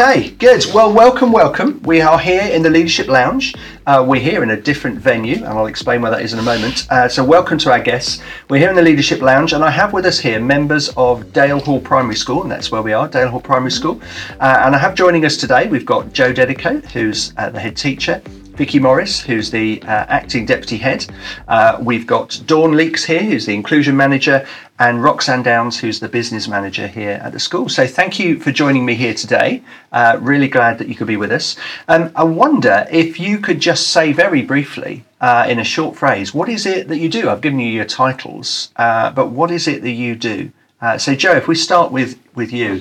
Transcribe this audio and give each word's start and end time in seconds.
Okay, 0.00 0.30
good. 0.30 0.64
Well, 0.72 0.92
welcome, 0.92 1.32
welcome. 1.32 1.82
We 1.82 2.00
are 2.00 2.20
here 2.20 2.42
in 2.42 2.62
the 2.62 2.70
Leadership 2.70 3.08
Lounge. 3.08 3.52
Uh, 3.84 4.04
we're 4.06 4.20
here 4.20 4.44
in 4.44 4.50
a 4.50 4.56
different 4.56 5.00
venue, 5.00 5.38
and 5.38 5.46
I'll 5.46 5.66
explain 5.66 6.02
why 6.02 6.10
that 6.10 6.22
is 6.22 6.32
in 6.32 6.38
a 6.38 6.42
moment. 6.42 6.86
Uh, 6.88 7.08
so, 7.08 7.24
welcome 7.24 7.58
to 7.58 7.72
our 7.72 7.80
guests. 7.80 8.22
We're 8.48 8.58
here 8.60 8.70
in 8.70 8.76
the 8.76 8.82
Leadership 8.82 9.20
Lounge, 9.22 9.54
and 9.54 9.64
I 9.64 9.72
have 9.72 9.92
with 9.92 10.06
us 10.06 10.20
here 10.20 10.38
members 10.38 10.90
of 10.96 11.32
Dale 11.32 11.58
Hall 11.58 11.80
Primary 11.80 12.14
School, 12.14 12.42
and 12.42 12.50
that's 12.50 12.70
where 12.70 12.80
we 12.80 12.92
are, 12.92 13.08
Dale 13.08 13.26
Hall 13.26 13.40
Primary 13.40 13.72
School. 13.72 14.00
Uh, 14.38 14.62
and 14.64 14.76
I 14.76 14.78
have 14.78 14.94
joining 14.94 15.24
us 15.24 15.36
today, 15.36 15.66
we've 15.66 15.84
got 15.84 16.12
Joe 16.12 16.32
Dedicoat, 16.32 16.84
who's 16.92 17.32
uh, 17.36 17.50
the 17.50 17.58
head 17.58 17.76
teacher, 17.76 18.22
Vicky 18.58 18.80
Morris, 18.80 19.20
who's 19.20 19.52
the 19.52 19.80
uh, 19.82 19.86
acting 20.08 20.44
deputy 20.44 20.78
head. 20.78 21.06
Uh, 21.46 21.78
we've 21.80 22.08
got 22.08 22.40
Dawn 22.44 22.72
Leeks 22.72 23.04
here, 23.04 23.22
who's 23.22 23.46
the 23.46 23.54
inclusion 23.54 23.96
manager, 23.96 24.44
and 24.80 25.00
Roxanne 25.00 25.44
Downs, 25.44 25.78
who's 25.78 26.00
the 26.00 26.08
business 26.08 26.48
manager 26.48 26.88
here 26.88 27.20
at 27.22 27.32
the 27.32 27.38
school. 27.38 27.68
So 27.68 27.86
thank 27.86 28.18
you 28.18 28.40
for 28.40 28.50
joining 28.50 28.84
me 28.84 28.96
here 28.96 29.14
today. 29.14 29.62
Uh, 29.92 30.18
really 30.20 30.48
glad 30.48 30.78
that 30.78 30.88
you 30.88 30.96
could 30.96 31.06
be 31.06 31.16
with 31.16 31.30
us. 31.30 31.54
Um, 31.86 32.10
I 32.16 32.24
wonder 32.24 32.84
if 32.90 33.20
you 33.20 33.38
could 33.38 33.60
just 33.60 33.92
say 33.92 34.12
very 34.12 34.42
briefly, 34.42 35.04
uh, 35.20 35.46
in 35.48 35.60
a 35.60 35.64
short 35.64 35.94
phrase, 35.94 36.34
what 36.34 36.48
is 36.48 36.66
it 36.66 36.88
that 36.88 36.98
you 36.98 37.08
do? 37.08 37.30
I've 37.30 37.40
given 37.40 37.60
you 37.60 37.70
your 37.70 37.84
titles, 37.84 38.72
uh, 38.74 39.12
but 39.12 39.28
what 39.28 39.52
is 39.52 39.68
it 39.68 39.82
that 39.82 39.92
you 39.92 40.16
do? 40.16 40.50
Uh, 40.80 40.98
so, 40.98 41.14
Joe, 41.14 41.36
if 41.36 41.46
we 41.46 41.54
start 41.54 41.92
with 41.92 42.18
with 42.34 42.52
you. 42.52 42.80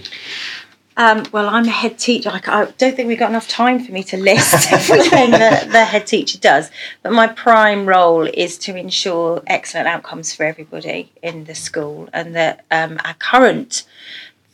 Um, 0.98 1.26
well, 1.32 1.48
I'm 1.48 1.66
a 1.66 1.72
head 1.72 2.00
teacher. 2.00 2.32
I, 2.34 2.72
don't 2.80 2.96
think 2.96 3.08
we've 3.08 3.20
got 3.20 3.30
enough 3.30 3.48
time 3.48 3.86
for 3.86 3.92
me 3.92 4.04
to 4.06 4.18
list 4.18 4.72
everything 4.72 5.30
that 5.30 5.72
the 5.72 5.86
head 5.86 6.08
teacher 6.08 6.40
does. 6.40 6.72
But 7.04 7.14
my 7.14 7.28
prime 7.28 7.86
role 7.86 8.24
is 8.24 8.58
to 8.60 8.76
ensure 8.76 9.44
excellent 9.46 9.88
outcomes 9.88 10.34
for 10.34 10.44
everybody 10.44 11.12
in 11.22 11.44
the 11.44 11.54
school, 11.54 12.10
and 12.14 12.36
that 12.36 12.66
um, 12.72 13.00
our 13.06 13.14
current 13.14 13.86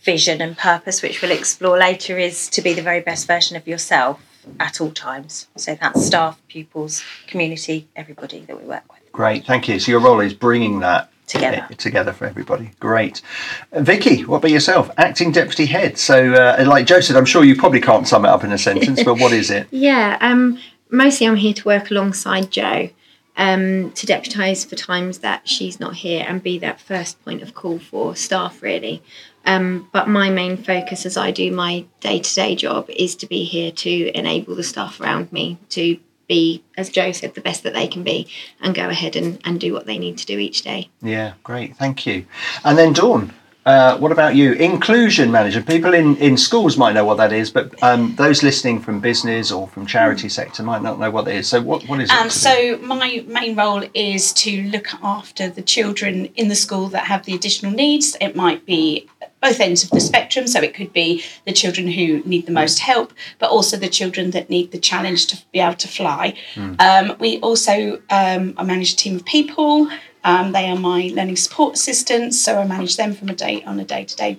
vision 0.01 0.41
and 0.41 0.57
purpose, 0.57 1.01
which 1.01 1.21
we'll 1.21 1.31
explore 1.31 1.77
later, 1.77 2.17
is 2.17 2.49
to 2.49 2.61
be 2.61 2.73
the 2.73 2.81
very 2.81 2.99
best 2.99 3.25
version 3.25 3.55
of 3.55 3.65
yourself 3.65 4.21
at 4.59 4.81
all 4.81 4.91
times. 4.91 5.47
So 5.55 5.75
that's 5.75 6.05
staff, 6.05 6.41
pupils, 6.49 7.05
community, 7.25 7.87
everybody 7.95 8.41
that 8.41 8.61
we 8.61 8.67
work 8.67 8.83
with. 8.91 8.99
Great, 9.13 9.45
thank 9.45 9.69
you. 9.69 9.79
So 9.79 9.91
your 9.91 10.01
role 10.01 10.19
is 10.19 10.33
bringing 10.33 10.81
that 10.81 11.09
together 11.33 11.67
together 11.77 12.13
for 12.13 12.25
everybody. 12.25 12.71
Great, 12.79 13.21
uh, 13.71 13.81
Vicky. 13.81 14.23
What 14.23 14.37
about 14.37 14.51
yourself? 14.51 14.89
Acting 14.97 15.31
deputy 15.31 15.65
head. 15.65 15.97
So, 15.97 16.33
uh, 16.33 16.63
like 16.67 16.85
Joe 16.85 17.01
said, 17.01 17.15
I'm 17.15 17.25
sure 17.25 17.43
you 17.43 17.55
probably 17.55 17.81
can't 17.81 18.07
sum 18.07 18.25
it 18.25 18.29
up 18.29 18.43
in 18.43 18.51
a 18.51 18.57
sentence, 18.57 19.03
but 19.03 19.19
what 19.19 19.33
is 19.33 19.49
it? 19.49 19.67
yeah, 19.71 20.17
um, 20.21 20.59
mostly 20.89 21.27
I'm 21.27 21.35
here 21.35 21.53
to 21.53 21.63
work 21.65 21.91
alongside 21.91 22.51
Joe. 22.51 22.89
Um, 23.35 23.89
to 23.93 24.05
deputise 24.05 24.63
for 24.63 24.75
times 24.75 25.17
that 25.19 25.49
she's 25.49 25.79
not 25.79 25.95
here 25.95 26.23
and 26.27 26.43
be 26.43 26.59
that 26.59 26.79
first 26.79 27.19
point 27.25 27.41
of 27.41 27.55
call 27.55 27.79
for 27.79 28.15
staff, 28.15 28.61
really. 28.61 29.01
Um, 29.43 29.89
but 29.91 30.07
my 30.07 30.29
main 30.29 30.55
focus 30.55 31.03
as 31.05 31.17
I 31.17 31.31
do 31.31 31.51
my 31.51 31.85
day 31.99 32.19
to 32.19 32.35
day 32.35 32.55
job 32.55 32.89
is 32.89 33.15
to 33.15 33.27
be 33.27 33.43
here 33.43 33.71
to 33.71 34.17
enable 34.17 34.53
the 34.55 34.63
staff 34.63 35.01
around 35.01 35.31
me 35.31 35.57
to 35.69 35.97
be, 36.27 36.63
as 36.77 36.89
Joe 36.89 37.11
said, 37.11 37.35
the 37.35 37.41
best 37.41 37.63
that 37.63 37.73
they 37.73 37.87
can 37.87 38.03
be 38.03 38.27
and 38.61 38.75
go 38.75 38.89
ahead 38.89 39.15
and, 39.15 39.39
and 39.45 39.59
do 39.59 39.73
what 39.73 39.85
they 39.85 39.97
need 39.97 40.17
to 40.19 40.25
do 40.25 40.39
each 40.39 40.61
day. 40.61 40.89
Yeah, 41.01 41.33
great, 41.43 41.75
thank 41.77 42.05
you. 42.05 42.25
And 42.63 42.77
then 42.77 42.93
Dawn, 42.93 43.33
uh, 43.65 43.97
what 43.97 44.11
about 44.11 44.35
you? 44.35 44.53
Inclusion 44.53 45.31
manager. 45.31 45.61
People 45.61 45.93
in, 45.93 46.17
in 46.17 46.35
schools 46.35 46.77
might 46.77 46.93
know 46.93 47.05
what 47.05 47.15
that 47.15 47.31
is, 47.31 47.49
but 47.49 47.81
um, 47.81 48.13
those 48.15 48.43
listening 48.43 48.81
from 48.81 48.99
business 48.99 49.51
or 49.51 49.69
from 49.69 49.85
charity 49.85 50.27
sector 50.27 50.63
might 50.63 50.81
not 50.81 50.99
know 50.99 51.09
what 51.09 51.25
that 51.25 51.35
is. 51.35 51.47
So, 51.47 51.61
what, 51.61 51.87
what 51.87 52.01
is 52.01 52.09
it? 52.11 52.15
Um, 52.15 52.29
so, 52.29 52.77
my 52.79 53.23
main 53.25 53.55
role 53.55 53.83
is 53.93 54.33
to 54.33 54.63
look 54.63 54.87
after 55.01 55.49
the 55.49 55.61
children 55.61 56.25
in 56.35 56.49
the 56.49 56.55
school 56.55 56.89
that 56.89 57.05
have 57.05 57.25
the 57.25 57.35
additional 57.35 57.71
needs. 57.71 58.17
It 58.19 58.35
might 58.35 58.65
be 58.65 59.07
both 59.43 59.59
ends 59.59 59.83
of 59.83 59.89
the 59.91 59.99
spectrum. 59.99 60.47
So, 60.47 60.61
it 60.61 60.73
could 60.73 60.93
be 60.93 61.23
the 61.45 61.53
children 61.53 61.87
who 61.87 62.23
need 62.23 62.45
the 62.45 62.51
most 62.51 62.79
help, 62.79 63.13
but 63.39 63.49
also 63.49 63.77
the 63.77 63.89
children 63.89 64.31
that 64.31 64.49
need 64.49 64.71
the 64.71 64.79
challenge 64.79 65.27
to 65.27 65.35
be 65.51 65.59
able 65.59 65.75
to 65.75 65.87
fly. 65.87 66.33
Mm. 66.55 66.81
Um, 66.81 67.17
we 67.19 67.39
also, 67.41 68.01
um, 68.09 68.53
I 68.57 68.63
manage 68.63 68.93
a 68.93 68.95
team 68.95 69.15
of 69.17 69.25
people. 69.25 69.89
Um, 70.23 70.53
they 70.53 70.69
are 70.69 70.77
my 70.77 71.11
learning 71.13 71.35
support 71.35 71.75
assistants, 71.75 72.39
so 72.39 72.57
I 72.57 72.65
manage 72.65 72.95
them 72.95 73.13
from 73.13 73.27
a 73.29 73.35
day 73.35 73.61
on 73.63 73.79
a 73.79 73.83
day 73.85 74.05
to 74.05 74.15
day 74.15 74.37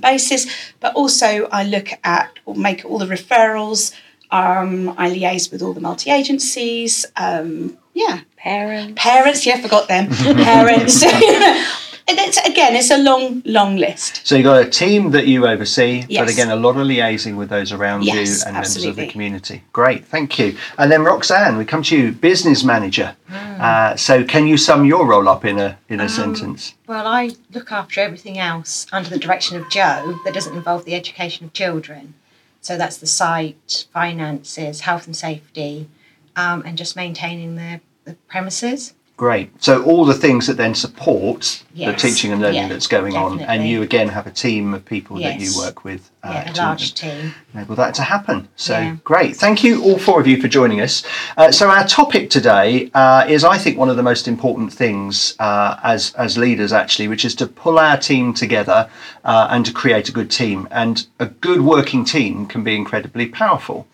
basis. 0.00 0.46
But 0.80 0.94
also, 0.94 1.46
I 1.52 1.64
look 1.64 1.88
at 2.04 2.30
or 2.46 2.54
make 2.54 2.84
all 2.84 2.98
the 2.98 3.06
referrals. 3.06 3.94
Um, 4.30 4.94
I 4.98 5.10
liaise 5.10 5.52
with 5.52 5.62
all 5.62 5.72
the 5.72 5.80
multi 5.80 6.10
agencies. 6.10 7.06
Um, 7.16 7.78
yeah, 7.94 8.20
parents. 8.36 8.94
Parents, 8.96 9.46
yeah, 9.46 9.60
forgot 9.60 9.88
them. 9.88 10.08
parents. 10.44 11.02
it's, 12.08 12.38
again, 12.38 12.76
it's 12.76 12.90
a 12.90 12.98
long, 12.98 13.42
long 13.44 13.76
list. 13.76 14.26
So 14.26 14.36
you've 14.36 14.44
got 14.44 14.64
a 14.64 14.70
team 14.70 15.10
that 15.10 15.26
you 15.26 15.46
oversee, 15.46 16.04
yes. 16.08 16.24
but 16.24 16.32
again, 16.32 16.50
a 16.50 16.56
lot 16.56 16.76
of 16.76 16.86
liaising 16.86 17.36
with 17.36 17.48
those 17.48 17.72
around 17.72 18.04
yes, 18.04 18.14
you 18.14 18.48
and 18.48 18.56
absolutely. 18.56 18.86
members 18.86 18.86
of 18.86 18.96
the 18.96 19.12
community. 19.12 19.62
Great, 19.72 20.04
thank 20.04 20.38
you. 20.38 20.56
And 20.78 20.90
then 20.90 21.02
Roxanne, 21.02 21.56
we 21.56 21.64
come 21.64 21.82
to 21.84 21.96
you, 21.96 22.12
business 22.12 22.62
manager. 22.62 23.16
Mm. 23.28 23.60
Uh, 23.60 23.96
so 23.96 24.24
can 24.24 24.46
you 24.46 24.56
sum 24.56 24.84
your 24.84 25.06
role 25.06 25.28
up 25.28 25.44
in 25.44 25.58
a 25.58 25.78
in 25.88 26.00
a 26.00 26.04
um, 26.04 26.08
sentence? 26.08 26.74
Well, 26.86 27.06
I 27.06 27.30
look 27.52 27.72
after 27.72 28.00
everything 28.00 28.38
else 28.38 28.86
under 28.92 29.10
the 29.10 29.18
direction 29.18 29.56
of 29.56 29.68
Joe 29.70 30.18
that 30.24 30.34
doesn't 30.34 30.54
involve 30.54 30.84
the 30.84 30.94
education 30.94 31.46
of 31.46 31.52
children. 31.52 32.14
So 32.60 32.76
that's 32.76 32.96
the 32.98 33.06
site, 33.06 33.86
finances, 33.92 34.80
health 34.80 35.06
and 35.06 35.16
safety, 35.16 35.88
um, 36.34 36.62
and 36.66 36.76
just 36.76 36.96
maintaining 36.96 37.54
the, 37.54 37.80
the 38.04 38.14
premises. 38.26 38.94
Great. 39.16 39.50
So 39.62 39.82
all 39.84 40.04
the 40.04 40.12
things 40.12 40.46
that 40.46 40.58
then 40.58 40.74
support 40.74 41.64
yes. 41.72 42.02
the 42.02 42.08
teaching 42.08 42.32
and 42.32 42.42
learning 42.42 42.62
yeah, 42.62 42.68
that's 42.68 42.86
going 42.86 43.14
definitely. 43.14 43.44
on, 43.44 43.48
and 43.48 43.66
you 43.66 43.80
again 43.80 44.08
have 44.08 44.26
a 44.26 44.30
team 44.30 44.74
of 44.74 44.84
people 44.84 45.18
yes. 45.18 45.32
that 45.32 45.42
you 45.42 45.58
work 45.58 45.84
with. 45.84 46.10
Uh, 46.22 46.42
yeah, 46.44 46.52
a 46.52 46.54
large 46.54 46.92
team. 46.92 47.32
Enable 47.54 47.76
that 47.76 47.94
to 47.94 48.02
happen. 48.02 48.46
So 48.56 48.78
yeah. 48.78 48.96
great. 49.04 49.34
Thank 49.34 49.64
you 49.64 49.82
all 49.82 49.98
four 49.98 50.20
of 50.20 50.26
you 50.26 50.38
for 50.38 50.48
joining 50.48 50.82
us. 50.82 51.02
Uh, 51.38 51.50
so 51.50 51.70
our 51.70 51.86
topic 51.86 52.28
today 52.28 52.90
uh, 52.92 53.24
is, 53.26 53.42
I 53.42 53.56
think, 53.56 53.78
one 53.78 53.88
of 53.88 53.96
the 53.96 54.02
most 54.02 54.28
important 54.28 54.70
things 54.70 55.34
uh, 55.38 55.80
as 55.82 56.12
as 56.14 56.36
leaders, 56.36 56.74
actually, 56.74 57.08
which 57.08 57.24
is 57.24 57.34
to 57.36 57.46
pull 57.46 57.78
our 57.78 57.96
team 57.96 58.34
together 58.34 58.90
uh, 59.24 59.48
and 59.50 59.64
to 59.64 59.72
create 59.72 60.10
a 60.10 60.12
good 60.12 60.30
team. 60.30 60.68
And 60.70 61.06
a 61.18 61.26
good 61.26 61.62
working 61.62 62.04
team 62.04 62.44
can 62.44 62.62
be 62.62 62.76
incredibly 62.76 63.26
powerful. 63.28 63.86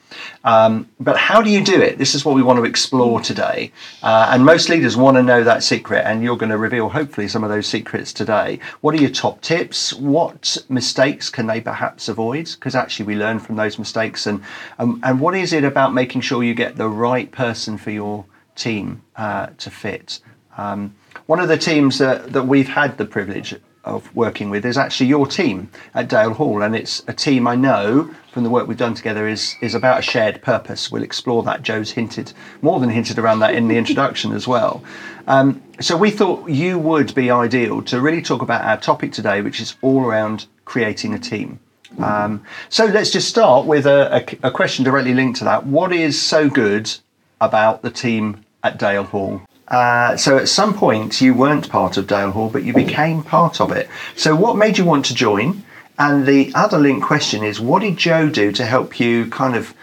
Um, 0.44 0.88
but 1.00 1.16
how 1.16 1.42
do 1.42 1.50
you 1.50 1.62
do 1.64 1.80
it? 1.80 1.98
This 1.98 2.14
is 2.14 2.24
what 2.24 2.34
we 2.34 2.42
want 2.42 2.58
to 2.58 2.64
explore 2.64 3.20
today. 3.20 3.72
Uh, 4.02 4.30
and 4.30 4.44
most 4.44 4.68
leaders 4.68 4.96
want 4.96 5.16
to 5.16 5.22
know 5.22 5.44
that 5.44 5.62
secret, 5.62 6.04
and 6.04 6.22
you're 6.22 6.36
going 6.36 6.50
to 6.50 6.58
reveal 6.58 6.88
hopefully 6.88 7.28
some 7.28 7.44
of 7.44 7.50
those 7.50 7.66
secrets 7.66 8.12
today. 8.12 8.58
What 8.80 8.94
are 8.94 8.98
your 8.98 9.10
top 9.10 9.40
tips? 9.40 9.92
What 9.92 10.56
mistakes 10.68 11.30
can 11.30 11.46
they 11.46 11.60
perhaps 11.60 12.08
avoid? 12.08 12.50
Because 12.54 12.74
actually, 12.74 13.06
we 13.06 13.16
learn 13.16 13.38
from 13.38 13.56
those 13.56 13.78
mistakes. 13.78 14.26
And, 14.26 14.42
um, 14.78 15.00
and 15.02 15.20
what 15.20 15.34
is 15.34 15.52
it 15.52 15.64
about 15.64 15.94
making 15.94 16.22
sure 16.22 16.42
you 16.42 16.54
get 16.54 16.76
the 16.76 16.88
right 16.88 17.30
person 17.30 17.78
for 17.78 17.90
your 17.90 18.24
team 18.54 19.02
uh, 19.16 19.48
to 19.58 19.70
fit? 19.70 20.20
Um, 20.56 20.94
one 21.26 21.40
of 21.40 21.48
the 21.48 21.56
teams 21.56 21.98
that, 21.98 22.32
that 22.32 22.46
we've 22.46 22.68
had 22.68 22.98
the 22.98 23.04
privilege 23.04 23.54
of 23.84 24.14
working 24.14 24.50
with 24.50 24.64
is 24.64 24.78
actually 24.78 25.06
your 25.06 25.26
team 25.26 25.70
at 25.94 26.08
Dale 26.08 26.34
Hall, 26.34 26.62
and 26.62 26.74
it's 26.74 27.02
a 27.08 27.12
team 27.12 27.46
I 27.46 27.56
know 27.56 28.14
from 28.32 28.44
the 28.44 28.50
work 28.50 28.66
we've 28.66 28.78
done 28.78 28.94
together 28.94 29.28
is 29.28 29.56
is 29.60 29.74
about 29.74 29.98
a 29.98 30.02
shared 30.02 30.40
purpose. 30.42 30.90
We'll 30.90 31.02
explore 31.02 31.42
that. 31.42 31.62
Joe's 31.62 31.90
hinted 31.90 32.32
more 32.62 32.80
than 32.80 32.90
hinted 32.90 33.18
around 33.18 33.40
that 33.40 33.54
in 33.54 33.68
the 33.68 33.76
introduction 33.76 34.32
as 34.32 34.46
well. 34.46 34.82
Um, 35.26 35.62
so 35.80 35.96
we 35.96 36.10
thought 36.10 36.48
you 36.48 36.78
would 36.78 37.14
be 37.14 37.30
ideal 37.30 37.82
to 37.82 38.00
really 38.00 38.22
talk 38.22 38.42
about 38.42 38.64
our 38.64 38.78
topic 38.78 39.12
today, 39.12 39.42
which 39.42 39.60
is 39.60 39.76
all 39.82 40.04
around 40.04 40.46
creating 40.64 41.14
a 41.14 41.18
team. 41.18 41.58
Um, 41.98 42.42
so 42.70 42.86
let's 42.86 43.10
just 43.10 43.28
start 43.28 43.66
with 43.66 43.86
a, 43.86 44.24
a, 44.42 44.48
a 44.48 44.50
question 44.50 44.84
directly 44.84 45.12
linked 45.12 45.38
to 45.40 45.44
that. 45.44 45.66
What 45.66 45.92
is 45.92 46.20
so 46.20 46.48
good 46.48 46.90
about 47.40 47.82
the 47.82 47.90
team 47.90 48.44
at 48.62 48.78
Dale 48.78 49.04
Hall? 49.04 49.42
Uh, 49.72 50.14
so 50.18 50.36
at 50.36 50.50
some 50.50 50.74
point 50.74 51.22
you 51.22 51.32
weren't 51.32 51.70
part 51.70 51.96
of 51.96 52.06
Dale 52.06 52.30
Hall, 52.30 52.50
but 52.50 52.62
you 52.62 52.74
became 52.74 53.22
part 53.22 53.58
of 53.58 53.72
it. 53.72 53.88
So 54.14 54.36
what 54.36 54.56
made 54.56 54.76
you 54.76 54.84
want 54.84 55.06
to 55.06 55.14
join? 55.14 55.64
And 55.98 56.26
the 56.26 56.52
other 56.54 56.78
link 56.78 57.02
question 57.02 57.42
is, 57.42 57.58
what 57.58 57.80
did 57.80 57.96
Joe 57.96 58.28
do 58.28 58.52
to 58.52 58.66
help 58.66 59.00
you 59.00 59.26
kind 59.30 59.56
of 59.56 59.74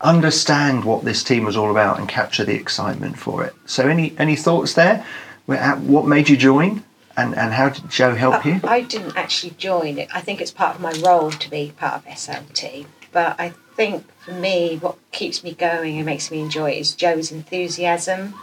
understand 0.00 0.84
what 0.84 1.04
this 1.04 1.24
team 1.24 1.44
was 1.44 1.56
all 1.56 1.70
about 1.70 1.98
and 1.98 2.06
capture 2.06 2.44
the 2.44 2.54
excitement 2.54 3.18
for 3.18 3.42
it? 3.42 3.54
So 3.64 3.88
any 3.88 4.14
any 4.18 4.36
thoughts 4.36 4.74
there? 4.74 5.04
What 5.46 6.06
made 6.06 6.28
you 6.28 6.36
join? 6.36 6.84
And, 7.16 7.36
and 7.36 7.52
how 7.52 7.68
did 7.68 7.88
Joe 7.88 8.16
help 8.16 8.44
you? 8.44 8.60
I 8.64 8.80
didn't 8.80 9.16
actually 9.16 9.54
join 9.56 9.98
it. 9.98 10.08
I 10.12 10.20
think 10.20 10.40
it's 10.40 10.50
part 10.50 10.74
of 10.74 10.82
my 10.82 10.92
role 10.94 11.30
to 11.30 11.48
be 11.48 11.72
part 11.76 11.94
of 11.94 12.04
SLT. 12.06 12.86
But 13.12 13.38
I 13.38 13.50
think 13.76 14.04
for 14.18 14.32
me, 14.32 14.78
what 14.78 14.98
keeps 15.12 15.44
me 15.44 15.54
going 15.54 15.96
and 15.96 16.04
makes 16.04 16.32
me 16.32 16.40
enjoy 16.40 16.72
it 16.72 16.78
is 16.78 16.92
Joe's 16.92 17.30
enthusiasm 17.30 18.34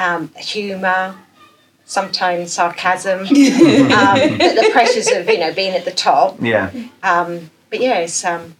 um, 0.00 0.30
humour, 0.36 1.14
sometimes 1.84 2.52
sarcasm, 2.52 3.20
um, 3.20 3.26
the 3.26 4.68
pressures 4.72 5.08
of 5.08 5.28
you 5.28 5.38
know 5.38 5.52
being 5.52 5.74
at 5.74 5.84
the 5.84 5.90
top. 5.90 6.36
Yeah. 6.40 6.70
Um, 7.02 7.50
but 7.68 7.80
yeah, 7.80 7.98
it's 7.98 8.24
um, 8.24 8.56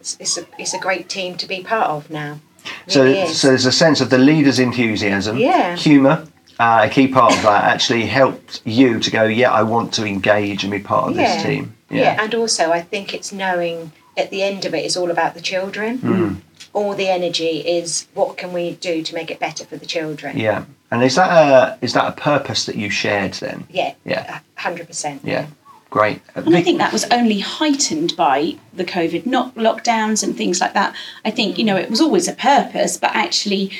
it's, 0.00 0.16
it's, 0.20 0.38
a 0.38 0.46
it's 0.58 0.74
a 0.74 0.78
great 0.78 1.08
team 1.08 1.36
to 1.36 1.46
be 1.46 1.62
part 1.62 1.90
of 1.90 2.10
now. 2.10 2.40
so, 2.88 3.26
so 3.26 3.48
there's 3.48 3.66
a 3.66 3.72
sense 3.72 4.00
of 4.00 4.10
the 4.10 4.18
leader's 4.18 4.58
enthusiasm, 4.58 5.36
yeah. 5.38 5.76
humour. 5.76 6.26
Uh, 6.58 6.86
a 6.86 6.88
key 6.88 7.06
part 7.06 7.34
of 7.34 7.42
that 7.42 7.64
actually 7.64 8.06
helped 8.06 8.62
you 8.64 8.98
to 8.98 9.10
go, 9.10 9.24
yeah, 9.24 9.52
I 9.52 9.62
want 9.62 9.92
to 9.94 10.06
engage 10.06 10.64
and 10.64 10.72
be 10.72 10.78
part 10.78 11.10
of 11.10 11.16
yeah. 11.16 11.34
this 11.34 11.42
team. 11.42 11.76
Yeah. 11.90 12.00
yeah, 12.00 12.22
and 12.22 12.34
also 12.34 12.72
I 12.72 12.80
think 12.80 13.12
it's 13.12 13.30
knowing 13.30 13.92
at 14.16 14.30
the 14.30 14.42
end 14.42 14.64
of 14.64 14.74
it, 14.74 14.78
it's 14.78 14.96
all 14.96 15.10
about 15.10 15.34
the 15.34 15.40
children. 15.40 16.42
All 16.72 16.94
the 16.94 17.08
energy 17.08 17.60
is 17.60 18.06
what 18.14 18.36
can 18.36 18.52
we 18.52 18.74
do 18.74 19.02
to 19.02 19.14
make 19.14 19.30
it 19.30 19.38
better 19.38 19.64
for 19.64 19.76
the 19.76 19.86
children. 19.86 20.38
Yeah. 20.38 20.64
And 20.90 21.02
is 21.02 21.16
that 21.16 21.30
a 21.30 21.78
is 21.84 21.92
that 21.94 22.06
a 22.08 22.12
purpose 22.12 22.66
that 22.66 22.76
you 22.76 22.90
shared 22.90 23.34
then? 23.34 23.64
Yeah, 23.70 23.94
Yeah. 24.04 24.40
hundred 24.56 24.86
percent. 24.86 25.22
Yeah. 25.24 25.46
Great. 25.90 26.20
And 26.34 26.54
I 26.54 26.62
think 26.62 26.78
that 26.78 26.92
was 26.92 27.04
only 27.10 27.38
heightened 27.40 28.14
by 28.16 28.56
the 28.74 28.84
COVID 28.84 29.24
not 29.24 29.54
lockdowns 29.54 30.22
and 30.22 30.36
things 30.36 30.60
like 30.60 30.74
that. 30.74 30.94
I 31.24 31.30
think, 31.30 31.58
you 31.58 31.64
know, 31.64 31.76
it 31.76 31.88
was 31.88 32.00
always 32.00 32.28
a 32.28 32.32
purpose, 32.34 32.96
but 32.96 33.10
actually 33.14 33.70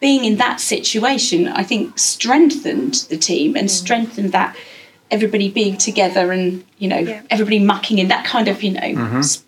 being 0.00 0.24
in 0.24 0.36
that 0.36 0.58
situation, 0.60 1.48
I 1.48 1.62
think 1.64 1.98
strengthened 1.98 2.94
the 3.10 3.16
team 3.16 3.56
and 3.56 3.68
mm. 3.68 3.70
strengthened 3.70 4.32
that 4.32 4.56
everybody 5.10 5.48
being 5.50 5.76
together 5.76 6.32
and, 6.32 6.64
you 6.78 6.88
know, 6.88 6.98
Yeah. 6.98 7.22
everybody 7.30 7.58
mucking 7.58 7.98
in 7.98 8.08
that 8.08 8.24
kind 8.24 8.48
of, 8.48 8.62
you 8.62 8.72
know, 8.72 8.80
mm-hmm. 8.80 9.18
s- 9.18 9.44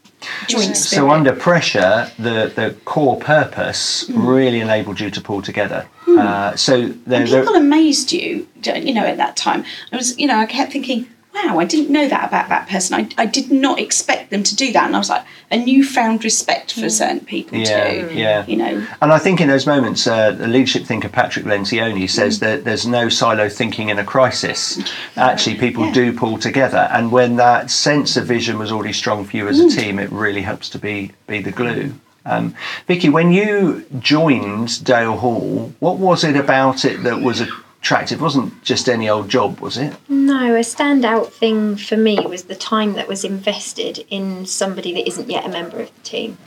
joint 0.49 0.77
spirit. 0.77 1.01
So 1.01 1.11
under 1.11 1.35
pressure, 1.35 2.11
the, 2.19 2.53
the 2.55 2.77
core 2.85 3.19
purpose 3.19 4.11
really 4.11 4.61
enabled 4.61 5.01
you 5.01 5.11
to 5.11 5.21
pull 5.21 5.43
together. 5.43 5.87
Uh, 6.09 6.57
so 6.57 6.89
there, 6.89 7.21
and 7.21 7.29
there, 7.29 7.43
people 7.43 7.55
amazed 7.55 8.13
you, 8.13 8.47
you 8.65 8.93
know, 8.93 9.07
at 9.07 9.17
that 9.17 9.37
time. 9.37 9.65
I 9.93 9.97
was, 9.97 10.19
you 10.19 10.27
know, 10.27 10.37
I 10.37 10.47
kept 10.47 10.73
thinking, 10.73 11.07
wow, 11.35 11.59
I 11.59 11.65
didn't 11.65 11.91
know 11.91 12.09
that 12.09 12.29
about 12.29 12.49
that 12.49 12.69
person. 12.69 12.94
I, 12.94 13.09
I 13.23 13.27
did 13.27 13.50
not 13.53 13.79
expect 13.79 14.31
them 14.31 14.43
to 14.43 14.55
do 14.56 14.73
that. 14.73 14.87
And 14.87 14.94
I 14.97 14.99
was 14.99 15.09
like, 15.09 15.25
a 15.50 15.56
newfound 15.56 16.23
respect 16.25 16.73
for 16.75 16.88
certain 16.88 17.21
people 17.21 17.59
Yeah, 17.59 17.91
too. 18.09 18.15
yeah. 18.15 18.47
You 18.47 18.56
know, 18.56 18.87
and 19.03 19.12
I 19.12 19.19
think 19.19 19.41
in 19.41 19.49
those 19.49 19.67
moments, 19.67 20.06
uh, 20.06 20.31
the 20.32 20.47
leadership 20.47 20.85
thinker 20.85 21.09
Patrick 21.09 21.44
Lencioni 21.44 22.09
says 22.09 22.37
Mm. 22.37 22.41
that 22.41 22.65
there's 22.65 22.87
no 22.87 23.09
silo 23.09 23.49
thinking 23.49 23.88
in 23.88 23.99
a 23.99 24.05
crisis. 24.05 24.79
Actually, 25.17 25.56
people 25.56 25.87
Yeah. 25.87 25.93
do 25.93 26.12
pull 26.12 26.38
together, 26.38 26.88
and 26.93 27.11
when 27.11 27.37
that 27.37 27.71
sense 27.71 28.17
of 28.17 28.26
vision 28.26 28.59
was 28.59 28.71
already 28.71 28.93
strong 28.93 29.25
for 29.25 29.37
you 29.37 29.49
as 29.49 29.59
a 29.61 29.65
Mm. 29.65 29.75
team, 29.76 29.99
it 29.99 30.11
really 30.12 30.43
helps 30.43 30.69
to 30.71 30.79
be 30.79 31.11
be 31.26 31.41
the 31.41 31.50
glue. 31.53 31.94
Um, 32.26 32.55
Vicky, 32.87 33.09
when 33.09 33.33
you 33.33 33.85
joined 33.99 34.85
Dale 34.85 35.17
Hall, 35.17 35.73
what 35.81 35.97
was 35.99 36.23
it 36.23 36.37
about 36.37 36.85
it 36.85 37.03
that 37.05 37.23
was 37.23 37.43
attractive? 37.81 38.21
It 38.21 38.23
wasn't 38.23 38.62
just 38.62 38.88
any 38.88 39.09
old 39.09 39.29
job, 39.29 39.61
was 39.61 39.77
it? 39.79 39.94
No, 40.09 40.55
a 40.55 40.61
standout 40.61 41.32
thing 41.32 41.77
for 41.77 41.97
me 41.97 42.19
was 42.27 42.44
the 42.44 42.55
time 42.55 42.93
that 42.94 43.09
was 43.09 43.25
invested 43.25 44.05
in 44.11 44.47
somebody 44.47 44.93
that 44.94 45.06
isn't 45.09 45.31
yet 45.31 45.44
a 45.47 45.49
member 45.49 45.81
of 45.81 45.94
the 45.94 46.00
team. 46.03 46.38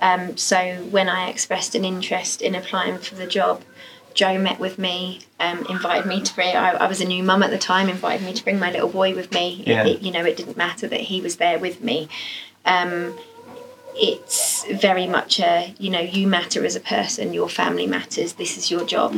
Um, 0.00 0.36
so 0.36 0.58
when 0.90 1.08
I 1.08 1.28
expressed 1.30 1.74
an 1.74 1.84
interest 1.84 2.42
in 2.42 2.54
applying 2.54 2.98
for 2.98 3.14
the 3.14 3.26
job, 3.26 3.62
Joe 4.12 4.38
met 4.38 4.60
with 4.60 4.78
me, 4.78 5.20
um, 5.40 5.66
invited 5.68 6.06
me 6.06 6.20
to 6.22 6.34
bring. 6.34 6.54
I, 6.54 6.70
I 6.72 6.86
was 6.86 7.00
a 7.00 7.04
new 7.04 7.22
mum 7.24 7.42
at 7.42 7.50
the 7.50 7.58
time, 7.58 7.88
invited 7.88 8.24
me 8.24 8.32
to 8.34 8.44
bring 8.44 8.58
my 8.60 8.70
little 8.70 8.88
boy 8.88 9.14
with 9.14 9.32
me. 9.32 9.64
Yeah. 9.66 9.86
it- 9.86 10.02
you 10.02 10.12
know, 10.12 10.24
it 10.24 10.36
didn't 10.36 10.56
matter 10.56 10.86
that 10.86 11.00
he 11.00 11.20
was 11.20 11.36
there 11.36 11.58
with 11.58 11.82
me. 11.82 12.08
Um, 12.64 13.18
it's 13.96 14.64
very 14.72 15.06
much 15.06 15.38
a 15.38 15.72
you 15.78 15.88
know 15.88 16.00
you 16.00 16.26
matter 16.26 16.64
as 16.64 16.74
a 16.74 16.80
person 16.80 17.32
your 17.32 17.48
family 17.48 17.86
matters 17.86 18.32
this 18.32 18.58
is 18.58 18.68
your 18.68 18.84
job 18.84 19.14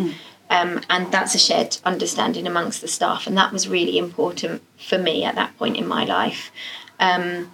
um, 0.50 0.80
and 0.88 1.10
that's 1.12 1.34
a 1.34 1.38
shared 1.38 1.78
understanding 1.84 2.46
amongst 2.46 2.80
the 2.80 2.88
staff 2.88 3.26
and 3.26 3.36
that 3.36 3.52
was 3.52 3.68
really 3.68 3.98
important 3.98 4.62
for 4.78 4.98
me 4.98 5.24
at 5.24 5.34
that 5.34 5.56
point 5.58 5.76
in 5.76 5.86
my 5.86 6.04
life. 6.04 6.50
Um, 7.00 7.52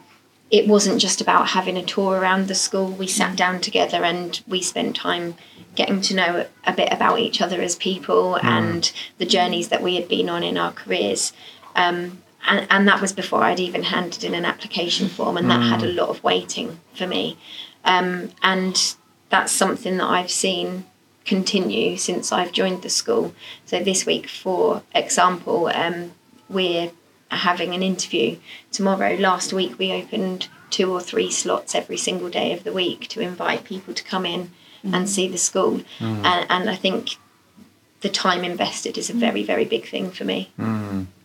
it 0.50 0.69
wasn't 0.69 1.00
just 1.00 1.23
about 1.23 1.49
having 1.49 1.79
a 1.79 1.83
tour 1.83 2.19
around 2.19 2.47
the 2.47 2.55
school. 2.55 2.91
We 2.91 3.06
sat 3.06 3.37
down 3.37 3.62
together 3.62 4.05
and 4.05 4.39
we 4.47 4.61
spent 4.61 4.94
time 4.94 5.35
getting 5.75 6.03
to 6.03 6.15
know 6.15 6.47
a 6.65 6.73
bit 6.75 6.93
about 6.93 7.19
each 7.19 7.41
other 7.41 7.62
as 7.62 7.75
people 7.75 8.37
and 8.43 8.93
the 9.17 9.25
journeys 9.25 9.69
that 9.69 9.83
we 9.83 9.94
had 9.94 10.09
been 10.09 10.29
on 10.29 10.43
in 10.43 10.59
our 10.59 10.73
careers. 10.73 11.33
Um, 11.75 12.23
and, 12.47 12.67
and 12.69 12.87
that 12.87 13.00
was 13.00 13.15
before 13.15 13.43
I'd 13.44 13.61
even 13.61 13.85
handed 13.85 14.25
in 14.25 14.35
an 14.35 14.44
application 14.44 15.09
form, 15.09 15.37
and 15.37 15.50
that 15.50 15.62
had 15.62 15.83
a 15.83 15.93
lot 15.93 16.09
of 16.09 16.23
waiting 16.23 16.81
for 16.94 17.06
me. 17.06 17.39
Um, 17.85 18.31
and 18.43 18.94
that's 19.31 19.53
something 19.53 19.97
that 19.97 20.06
I've 20.06 20.31
seen 20.31 20.85
continue 21.25 21.97
since 21.97 22.33
I've 22.33 22.53
joined 22.53 22.83
the 22.83 22.91
school. 22.91 23.35
So 23.67 23.83
this 23.83 24.07
week, 24.07 24.29
for 24.29 24.83
example, 24.95 25.69
um, 25.69 26.13
we're 26.49 26.91
having 27.31 27.75
an 27.75 27.83
interview 27.83 28.37
tomorrow. 28.71 29.15
Last 29.17 29.53
week, 29.53 29.79
we 29.79 29.93
opened 29.93 30.49
two 30.71 30.93
or 30.93 31.01
three 31.01 31.31
slots 31.31 31.75
every 31.75 31.97
single 31.97 32.31
day 32.31 32.53
of 32.53 32.65
the 32.65 32.73
week 32.73 33.09
to 33.09 33.21
invite 33.21 33.65
people 33.65 33.95
to 33.95 34.05
come 34.05 34.27
in 34.27 34.51
and 34.85 35.09
see 35.09 35.29
the 35.29 35.39
school. 35.39 35.83
And, 36.25 36.47
and 36.51 36.71
I 36.71 36.75
think 36.75 37.17
the 38.01 38.09
time 38.09 38.43
invested 38.45 38.99
is 38.99 39.09
a 39.11 39.15
very, 39.15 39.45
very 39.45 39.65
big 39.65 39.87
thing 39.87 40.11
for 40.11 40.25
me. 40.25 40.51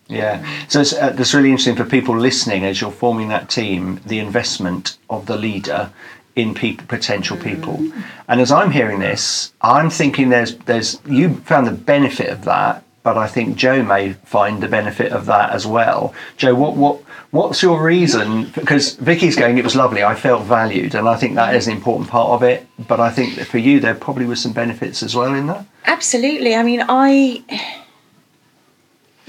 Yeah, 0.10 0.46
so 0.70 0.80
it's, 0.82 0.94
uh, 0.94 1.10
that's 1.10 1.34
really 1.34 1.50
interesting 1.50 1.76
for 1.76 1.84
people 1.84 2.18
listening 2.18 2.64
as 2.64 2.80
you're 2.80 2.92
forming 2.92 3.28
that 3.30 3.50
team. 3.50 4.00
The 4.06 4.20
investment 4.20 4.98
of 5.10 5.26
the 5.26 5.36
leader 5.36 5.92
in 6.38 6.54
potential 6.54 7.36
people, 7.36 7.92
and 8.28 8.40
as 8.40 8.52
I'm 8.52 8.72
hearing 8.72 9.00
this, 9.00 9.52
I'm 9.62 9.90
thinking 9.90 10.30
there's 10.30 10.56
there's 10.60 11.02
you 11.06 11.36
found 11.38 11.68
the 11.68 11.72
benefit 11.72 12.30
of 12.30 12.46
that, 12.46 12.84
but 13.04 13.18
I 13.18 13.28
think 13.28 13.58
Joe 13.58 13.84
may 13.84 14.14
find 14.14 14.62
the 14.62 14.68
benefit 14.68 15.12
of 15.12 15.26
that 15.26 15.50
as 15.50 15.66
well. 15.66 16.14
Joe, 16.38 16.56
what 16.56 16.76
what 16.76 17.02
what's 17.32 17.62
your 17.64 17.84
reason? 17.84 18.52
Because 18.54 18.96
Vicky's 18.96 19.36
going, 19.36 19.58
it 19.58 19.64
was 19.64 19.76
lovely. 19.76 20.04
I 20.04 20.14
felt 20.14 20.44
valued, 20.44 20.94
and 20.94 21.10
I 21.10 21.18
think 21.18 21.36
that 21.36 21.56
is 21.56 21.68
an 21.68 21.74
important 21.74 22.10
part 22.10 22.30
of 22.30 22.44
it. 22.44 22.68
But 22.78 23.00
I 23.00 23.10
think 23.10 23.40
for 23.40 23.58
you, 23.58 23.80
there 23.80 23.96
probably 23.96 24.26
was 24.26 24.42
some 24.42 24.54
benefits 24.54 25.02
as 25.02 25.16
well 25.16 25.34
in 25.34 25.48
that. 25.48 25.66
Absolutely. 25.86 26.56
I 26.56 26.64
mean, 26.64 26.84
I 26.88 27.44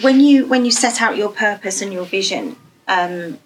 when 0.02 0.20
you 0.20 0.46
when 0.46 0.64
you 0.64 0.70
set 0.70 1.00
out 1.00 1.16
your 1.16 1.30
purpose 1.30 1.80
and 1.80 1.92
your 1.92 2.04
vision, 2.04 2.56
um, 2.86 3.38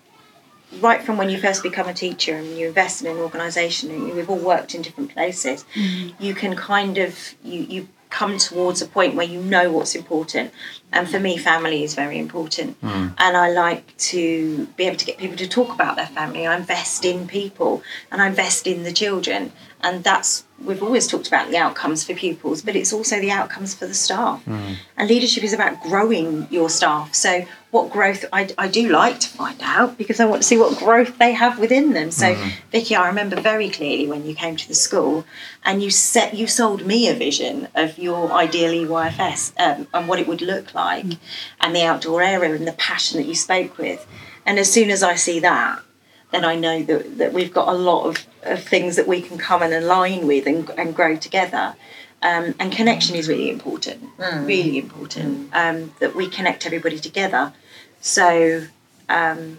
right 0.80 1.02
from 1.02 1.16
when 1.16 1.30
you 1.30 1.38
first 1.38 1.62
become 1.62 1.88
a 1.88 1.94
teacher 1.94 2.36
and 2.36 2.46
you 2.58 2.68
invest 2.68 3.02
in 3.02 3.08
an 3.10 3.18
organisation 3.18 3.90
and 3.90 4.14
we've 4.14 4.30
all 4.30 4.38
worked 4.38 4.74
in 4.74 4.82
different 4.82 5.12
places, 5.12 5.64
mm-hmm. 5.74 6.22
you 6.22 6.34
can 6.34 6.56
kind 6.56 6.98
of 6.98 7.34
you 7.42 7.60
you 7.60 7.88
come 8.10 8.36
towards 8.36 8.82
a 8.82 8.86
point 8.86 9.14
where 9.14 9.26
you 9.26 9.40
know 9.40 9.72
what's 9.72 9.94
important. 9.94 10.52
And 10.92 11.08
for 11.08 11.18
me, 11.18 11.38
family 11.38 11.82
is 11.82 11.94
very 11.94 12.18
important. 12.18 12.76
Hmm. 12.80 13.08
And 13.18 13.36
I 13.36 13.50
like 13.50 13.96
to 13.96 14.66
be 14.76 14.84
able 14.84 14.96
to 14.96 15.04
get 15.04 15.18
people 15.18 15.36
to 15.36 15.48
talk 15.48 15.72
about 15.72 15.96
their 15.96 16.06
family. 16.06 16.46
I 16.46 16.56
invest 16.56 17.04
in 17.04 17.26
people 17.26 17.82
and 18.10 18.20
I 18.20 18.26
invest 18.26 18.66
in 18.66 18.82
the 18.82 18.92
children. 18.92 19.52
And 19.84 20.04
that's, 20.04 20.44
we've 20.64 20.82
always 20.82 21.08
talked 21.08 21.26
about 21.26 21.50
the 21.50 21.56
outcomes 21.56 22.04
for 22.04 22.14
pupils, 22.14 22.62
but 22.62 22.76
it's 22.76 22.92
also 22.92 23.18
the 23.20 23.32
outcomes 23.32 23.74
for 23.74 23.86
the 23.86 23.94
staff. 23.94 24.44
Hmm. 24.44 24.74
And 24.96 25.08
leadership 25.08 25.42
is 25.42 25.52
about 25.52 25.82
growing 25.82 26.46
your 26.50 26.70
staff. 26.70 27.14
So, 27.14 27.46
what 27.72 27.90
growth 27.90 28.26
I, 28.34 28.50
I 28.58 28.68
do 28.68 28.90
like 28.90 29.18
to 29.20 29.28
find 29.28 29.58
out 29.62 29.96
because 29.96 30.20
I 30.20 30.26
want 30.26 30.42
to 30.42 30.48
see 30.48 30.58
what 30.58 30.78
growth 30.78 31.16
they 31.16 31.32
have 31.32 31.58
within 31.58 31.94
them. 31.94 32.10
So, 32.10 32.34
hmm. 32.34 32.50
Vicky, 32.70 32.94
I 32.94 33.08
remember 33.08 33.40
very 33.40 33.70
clearly 33.70 34.06
when 34.06 34.26
you 34.26 34.34
came 34.34 34.56
to 34.56 34.68
the 34.68 34.74
school 34.74 35.24
and 35.64 35.82
you 35.82 35.90
set 35.90 36.34
you 36.34 36.46
sold 36.46 36.86
me 36.86 37.08
a 37.08 37.14
vision 37.14 37.68
of 37.74 37.98
your 37.98 38.30
ideal 38.30 38.72
EYFS 38.72 39.52
um, 39.58 39.88
and 39.94 40.06
what 40.06 40.18
it 40.18 40.28
would 40.28 40.42
look 40.42 40.74
like, 40.74 40.81
and 41.60 41.74
the 41.74 41.82
outdoor 41.82 42.22
area 42.22 42.54
and 42.54 42.66
the 42.66 42.72
passion 42.72 43.18
that 43.18 43.26
you 43.26 43.34
spoke 43.34 43.78
with. 43.78 44.06
And 44.44 44.58
as 44.58 44.70
soon 44.72 44.90
as 44.90 45.02
I 45.02 45.14
see 45.14 45.40
that, 45.40 45.80
then 46.32 46.44
I 46.44 46.56
know 46.56 46.82
that, 46.82 47.18
that 47.18 47.32
we've 47.32 47.52
got 47.52 47.68
a 47.68 47.72
lot 47.72 48.06
of, 48.06 48.26
of 48.42 48.62
things 48.62 48.96
that 48.96 49.06
we 49.06 49.20
can 49.22 49.38
come 49.38 49.62
and 49.62 49.72
align 49.72 50.26
with 50.26 50.46
and, 50.46 50.68
and 50.76 50.94
grow 50.94 51.16
together. 51.16 51.74
Um, 52.22 52.54
and 52.58 52.72
connection 52.72 53.16
is 53.16 53.28
really 53.28 53.50
important, 53.50 54.00
really 54.46 54.78
important, 54.78 55.50
um, 55.52 55.92
that 55.98 56.14
we 56.14 56.28
connect 56.28 56.64
everybody 56.66 56.98
together. 56.98 57.52
So 58.00 58.66
um, 59.08 59.58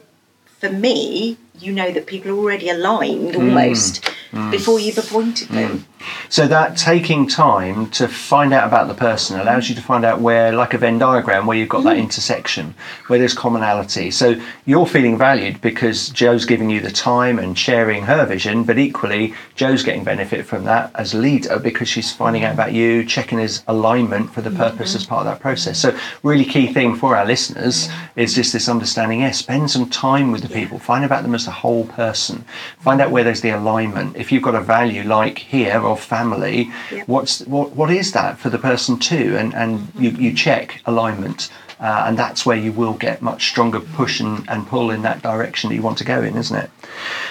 for 0.60 0.70
me, 0.70 1.38
you 1.60 1.72
know 1.74 1.92
that 1.92 2.08
people 2.08 2.32
are 2.32 2.38
already 2.38 2.70
aligned 2.70 3.36
almost 3.36 4.10
before 4.51 4.80
you've 4.80 4.98
appointed 4.98 5.50
them. 5.50 5.86
So 6.30 6.48
that 6.48 6.78
taking 6.78 7.28
time 7.28 7.90
to 7.92 8.08
find 8.08 8.54
out 8.54 8.68
about 8.68 8.88
the 8.88 8.94
person 8.94 9.40
allows 9.40 9.70
you 9.70 9.76
to 9.76 9.82
find 9.82 10.06
out 10.06 10.22
where, 10.22 10.54
like 10.54 10.74
a 10.74 10.78
Venn 10.78 10.98
diagram, 10.98 11.46
where 11.46 11.58
you've 11.58 11.70
got 11.70 11.84
that 11.84 11.94
mm-hmm. 11.94 12.04
intersection, 12.04 12.76
where 13.08 13.20
there's 13.20 13.34
commonality. 13.34 14.12
So 14.12 14.40
you're 14.66 14.86
feeling 14.86 15.18
valued 15.18 15.62
because 15.62 16.10
Joe's 16.10 16.46
giving 16.46 16.70
you 16.70 16.80
the 16.80 16.92
time 16.92 17.40
and 17.40 17.58
sharing 17.58 18.04
her 18.04 18.26
vision, 18.26 18.64
but 18.64 18.78
equally 18.78 19.34
Joe's 19.56 19.84
getting 19.84 20.04
benefit 20.04 20.46
from 20.46 20.64
that 20.66 20.92
as 20.96 21.14
leader 21.14 21.60
because 21.60 21.88
she's 21.88 22.12
finding 22.12 22.44
out 22.44 22.52
mm-hmm. 22.52 22.60
about 22.60 22.74
you, 22.74 23.06
checking 23.06 23.40
his 23.40 23.64
alignment 23.68 24.34
for 24.34 24.42
the 24.42 24.50
mm-hmm. 24.50 24.60
purpose 24.60 24.96
as 24.96 25.06
part 25.06 25.26
of 25.26 25.34
that 25.34 25.42
process. 25.42 25.80
So 25.80 25.98
really 26.24 26.46
key 26.46 26.72
thing 26.74 26.96
for 26.96 27.16
our 27.16 27.26
listeners 27.26 27.90
is 28.16 28.34
just 28.34 28.54
this 28.54 28.70
understanding. 28.70 29.22
Yes, 29.22 29.40
spend 29.40 29.70
some 29.70 29.90
time 29.90 30.32
with 30.32 30.42
the 30.42 30.50
people, 30.50 30.80
find 30.80 31.06
about 31.06 31.24
them 31.24 31.36
as 31.36 31.48
a 31.48 31.52
whole 31.52 31.86
person, 31.86 32.44
find 32.80 33.02
out 33.02 33.12
where 33.12 33.24
there's 33.24 33.42
the 33.42 33.52
alignment. 33.52 34.16
If 34.16 34.32
you've 34.32 34.44
got 34.44 34.56
a 34.56 34.62
value 34.62 35.04
like 35.04 35.38
here 35.38 35.82
of 35.94 36.00
family, 36.00 36.72
Yep. 36.92 37.08
what's 37.08 37.42
what 37.42 37.72
what 37.76 37.90
is 37.90 38.12
that 38.12 38.38
for 38.40 38.50
the 38.50 38.58
person 38.58 39.00
too? 39.00 39.36
And 39.38 39.54
and 39.54 39.92
you, 39.98 40.10
you 40.12 40.34
check 40.34 40.82
alignment. 40.86 41.50
Uh, 41.80 42.06
and 42.08 42.18
that's 42.18 42.46
where 42.46 42.56
you 42.56 42.72
will 42.72 42.94
get 42.94 43.22
much 43.22 43.50
stronger 43.50 43.82
push 43.82 44.22
and, 44.22 44.50
and 44.50 44.66
pull 44.68 44.90
in 44.90 45.02
that 45.02 45.22
direction 45.22 45.70
that 45.70 45.76
you 45.76 45.82
want 45.82 45.98
to 45.98 46.06
go 46.06 46.22
in, 46.22 46.38
isn't 46.38 46.56
it? 46.56 46.70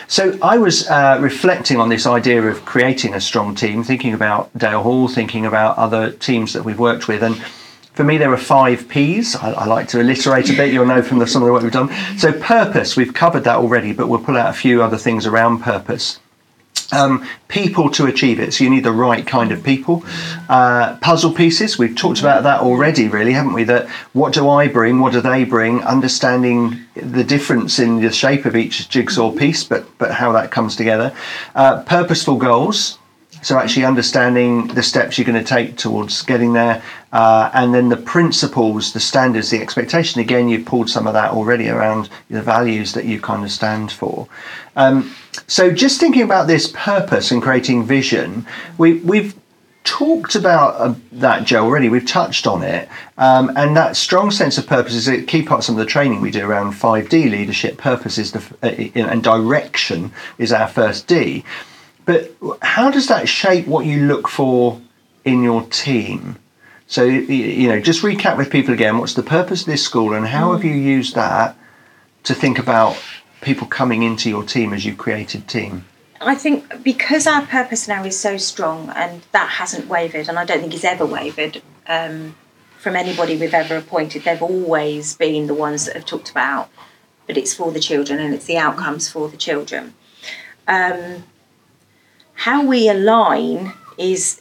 So 0.09 0.39
I 0.43 0.59
was 0.59 0.87
uh, 0.91 1.17
reflecting 1.23 1.79
on 1.79 1.89
this 1.89 2.07
idea 2.07 2.43
of 2.43 2.63
creating 2.67 3.15
a 3.15 3.21
strong 3.21 3.55
team, 3.55 3.83
thinking 3.83 4.13
about 4.13 4.51
Dale 4.59 4.83
Hall, 4.83 5.09
thinking 5.09 5.47
about 5.47 5.79
other 5.79 6.11
teams 6.11 6.53
that 6.53 6.65
we've 6.65 6.79
worked 6.79 7.09
with, 7.09 7.23
and 7.23 7.43
for 7.95 8.05
me, 8.05 8.17
there 8.17 8.33
are 8.33 8.39
five 8.39 8.89
P's. 8.89 9.37
I, 9.37 9.53
I, 9.53 9.65
like 9.67 9.89
to 9.89 10.01
alliterate 10.01 10.49
a 10.51 10.57
bit. 10.57 10.73
You'll 10.73 10.87
know 10.87 11.03
from 11.03 11.19
the, 11.19 11.27
some 11.27 11.43
of 11.43 11.47
the 11.47 11.53
work 11.53 11.63
we've 11.63 11.73
done. 11.73 11.91
So, 12.17 12.33
purpose, 12.33 12.97
we've 12.97 13.13
covered 13.13 13.45
that 13.45 13.57
already, 13.57 13.93
but 13.93 14.09
we'll 14.09 14.25
pull 14.25 14.37
out 14.37 14.49
a 14.49 14.55
few 14.55 14.83
other 14.83 14.97
things 14.97 15.27
around 15.27 15.61
purpose. 15.61 16.19
Um, 16.95 17.27
people 17.49 17.89
to 17.93 18.05
achieve 18.05 18.39
it. 18.39 18.53
So 18.53 18.65
you 18.65 18.71
need 18.71 18.85
the 18.85 18.93
right 18.93 19.27
kind 19.27 19.51
of 19.51 19.65
people. 19.65 20.05
Uh, 20.47 20.99
puzzle 21.01 21.33
pieces. 21.33 21.79
We've 21.79 21.97
talked 21.97 22.21
about 22.21 22.43
that 22.43 22.61
already, 22.61 23.09
really, 23.09 23.33
haven't 23.33 23.55
we? 23.55 23.65
That 23.65 23.89
what 24.13 24.35
do 24.35 24.51
I 24.51 24.69
bring? 24.69 25.01
What 25.01 25.15
do 25.15 25.23
they 25.23 25.45
bring? 25.45 25.83
Understanding 25.85 26.85
the 26.95 27.25
difference 27.25 27.79
in 27.79 28.03
the 28.03 28.13
shape 28.13 28.45
of 28.45 28.57
each 28.57 28.91
jigsaw 28.91 29.33
piece, 29.33 29.65
but 29.65 29.87
but 29.97 30.11
how 30.13 30.33
that 30.33 30.51
comes 30.51 30.77
together. 30.77 31.15
Uh, 31.55 31.83
purposeful 31.85 32.37
goals. 32.37 32.99
So 33.43 33.59
actually 33.59 33.85
understanding 33.85 34.69
the 34.69 34.83
steps 34.83 35.19
you're 35.19 35.27
going 35.27 35.43
to 35.43 35.49
take 35.49 35.77
towards 35.77 36.23
getting 36.23 36.53
there, 36.53 36.83
uh, 37.13 37.51
and 37.53 37.75
then 37.75 37.89
the 37.89 37.97
principles, 37.97 38.93
the 38.93 39.01
standards, 39.01 39.51
the 39.51 39.61
expectation. 39.61 40.21
Again, 40.21 40.49
you've 40.49 40.65
pulled 40.65 40.89
some 40.89 41.07
of 41.07 41.13
that 41.15 41.33
already 41.33 41.69
around 41.69 42.09
the 42.31 42.41
values 42.41 42.93
that 42.95 43.05
you 43.05 43.21
kind 43.21 43.45
of 43.45 43.51
stand 43.51 43.91
for. 43.91 44.29
Um, 44.77 45.15
so 45.47 45.73
just 45.73 46.01
thinking 46.01 46.23
about 46.23 46.47
this 46.47 46.71
purpose 46.73 47.31
and 47.31 47.43
creating 47.43 47.85
vision, 47.85 48.47
we, 48.79 48.95
we've 49.01 49.35
talked 49.85 50.35
about 50.35 50.75
uh, 50.81 50.95
that, 51.13 51.45
Joe, 51.45 51.65
already. 51.65 51.89
We've 51.89 52.07
touched 52.07 52.47
on 52.47 52.63
it. 52.63 52.89
Um, 53.19 53.51
and 53.57 53.77
that 53.77 53.97
strong 53.97 54.31
sense 54.31 54.59
of 54.59 54.67
purpose 54.67 54.95
is 54.95 55.09
a 55.09 55.23
key 55.23 55.43
part 55.43 55.61
of 55.61 55.65
some 55.65 55.75
of 55.75 55.81
the 55.81 55.91
training 55.91 56.21
we 56.21 56.31
do 56.31 56.47
around 56.47 56.73
5D 56.73 57.31
leadership. 57.31 57.79
Purpose 57.79 58.19
is 58.19 58.33
the, 58.33 58.43
uh, 58.63 59.09
and 59.09 59.23
direction 59.23 60.13
is 60.39 60.53
our 60.53 60.69
first 60.69 61.07
D. 61.07 61.45
But 62.05 62.35
how 62.63 62.91
does 62.91 63.09
that 63.09 63.29
shape 63.29 63.67
what 63.67 63.87
you 63.87 64.07
look 64.07 64.29
for 64.29 64.81
in 65.25 65.43
your 65.43 65.63
team? 65.63 66.37
So, 66.87 67.05
you 67.05 67.69
know, 67.69 67.81
just 67.81 68.03
recap 68.03 68.37
with 68.37 68.51
people 68.51 68.75
again 68.75 68.99
what's 68.99 69.15
the 69.15 69.23
purpose 69.23 69.63
of 69.63 69.67
this 69.67 69.83
school 69.83 70.13
and 70.13 70.27
how 70.27 70.53
have 70.53 70.65
you 70.65 70.75
used 70.75 71.15
that 71.15 71.57
to 72.25 72.35
think 72.35 72.59
about 72.59 72.97
people 73.41 73.67
coming 73.67 74.03
into 74.03 74.29
your 74.29 74.45
team 74.45 74.73
as 74.73 74.85
you've 74.85 74.99
created 74.99 75.49
team? 75.49 75.85
I 76.21 76.35
think 76.35 76.83
because 76.83 77.27
our 77.27 77.43
purpose 77.47 77.89
now 77.89 78.05
is 78.05 78.19
so 78.19 78.37
strong 78.37 78.91
and 78.91 79.23
that 79.33 79.49
hasn't 79.49 79.89
wavered, 79.89 80.29
and 80.29 80.39
I 80.39 80.45
don't 80.45 80.61
think 80.61 80.75
it's 80.75 80.85
ever 80.85 81.05
wavered 81.07 81.63
um, 81.87 82.37
from 82.79 82.97
anybody 82.97 83.37
we've 83.37 83.55
ever 83.55 83.77
appointed, 83.77 84.25
they've 84.25 84.43
always 84.43 85.15
been 85.15 85.47
the 85.47 85.55
ones 85.55 85.87
that 85.87 85.95
have 85.95 86.05
talked 86.05 86.31
about, 86.31 86.69
but 87.27 87.37
it's 87.37 87.55
for 87.55 87.71
the 87.71 87.81
children 87.81 88.19
and 88.19 88.35
it's 88.35 88.47
the 88.47 88.57
outcomes 88.57 89.09
for 89.09 89.29
the 89.29 89.37
children. 89.37 89.95
Um, 90.67 91.25
how 92.43 92.65
we 92.65 92.89
align 92.89 93.73
is 93.97 94.41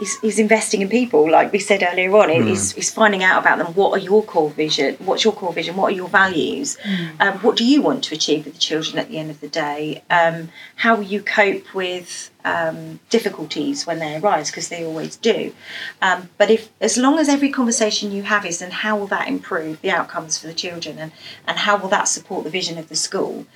is, 0.00 0.18
is 0.24 0.38
investing 0.40 0.82
in 0.82 0.88
people, 0.88 1.30
like 1.30 1.52
we 1.52 1.60
said 1.60 1.84
earlier 1.88 2.10
on. 2.16 2.28
Mm. 2.30 2.50
Is, 2.50 2.74
is 2.74 2.90
finding 2.90 3.22
out 3.22 3.40
about 3.42 3.58
them. 3.58 3.68
What 3.74 3.92
are 3.92 4.02
your 4.10 4.24
core 4.24 4.50
vision? 4.50 4.96
What's 4.98 5.22
your 5.22 5.32
core 5.32 5.52
vision? 5.52 5.76
What 5.76 5.92
are 5.92 5.96
your 5.96 6.08
values? 6.08 6.76
Mm. 6.82 7.20
Um, 7.20 7.38
what 7.38 7.56
do 7.56 7.64
you 7.64 7.80
want 7.80 8.02
to 8.04 8.14
achieve 8.16 8.44
with 8.44 8.54
the 8.54 8.60
children 8.60 8.98
at 8.98 9.08
the 9.08 9.18
end 9.18 9.30
of 9.30 9.38
the 9.40 9.48
day? 9.48 10.02
Um, 10.10 10.50
how 10.74 10.96
will 10.96 11.04
you 11.04 11.22
cope 11.22 11.74
with 11.74 12.30
um, 12.44 12.98
difficulties 13.08 13.86
when 13.86 14.00
they 14.00 14.16
arise? 14.16 14.50
Because 14.50 14.68
they 14.68 14.84
always 14.84 15.14
do. 15.16 15.54
Um, 16.02 16.30
but 16.38 16.50
if, 16.50 16.70
as 16.80 16.96
long 16.98 17.20
as 17.20 17.28
every 17.28 17.50
conversation 17.50 18.10
you 18.10 18.24
have 18.24 18.44
is, 18.44 18.58
then 18.58 18.72
how 18.72 18.96
will 18.96 19.06
that 19.08 19.28
improve 19.28 19.80
the 19.80 19.92
outcomes 19.92 20.38
for 20.38 20.48
the 20.48 20.54
children, 20.54 20.98
and 20.98 21.12
and 21.46 21.58
how 21.58 21.76
will 21.76 21.88
that 21.90 22.08
support 22.08 22.42
the 22.42 22.50
vision 22.50 22.78
of 22.78 22.88
the 22.88 22.96
school? 22.96 23.46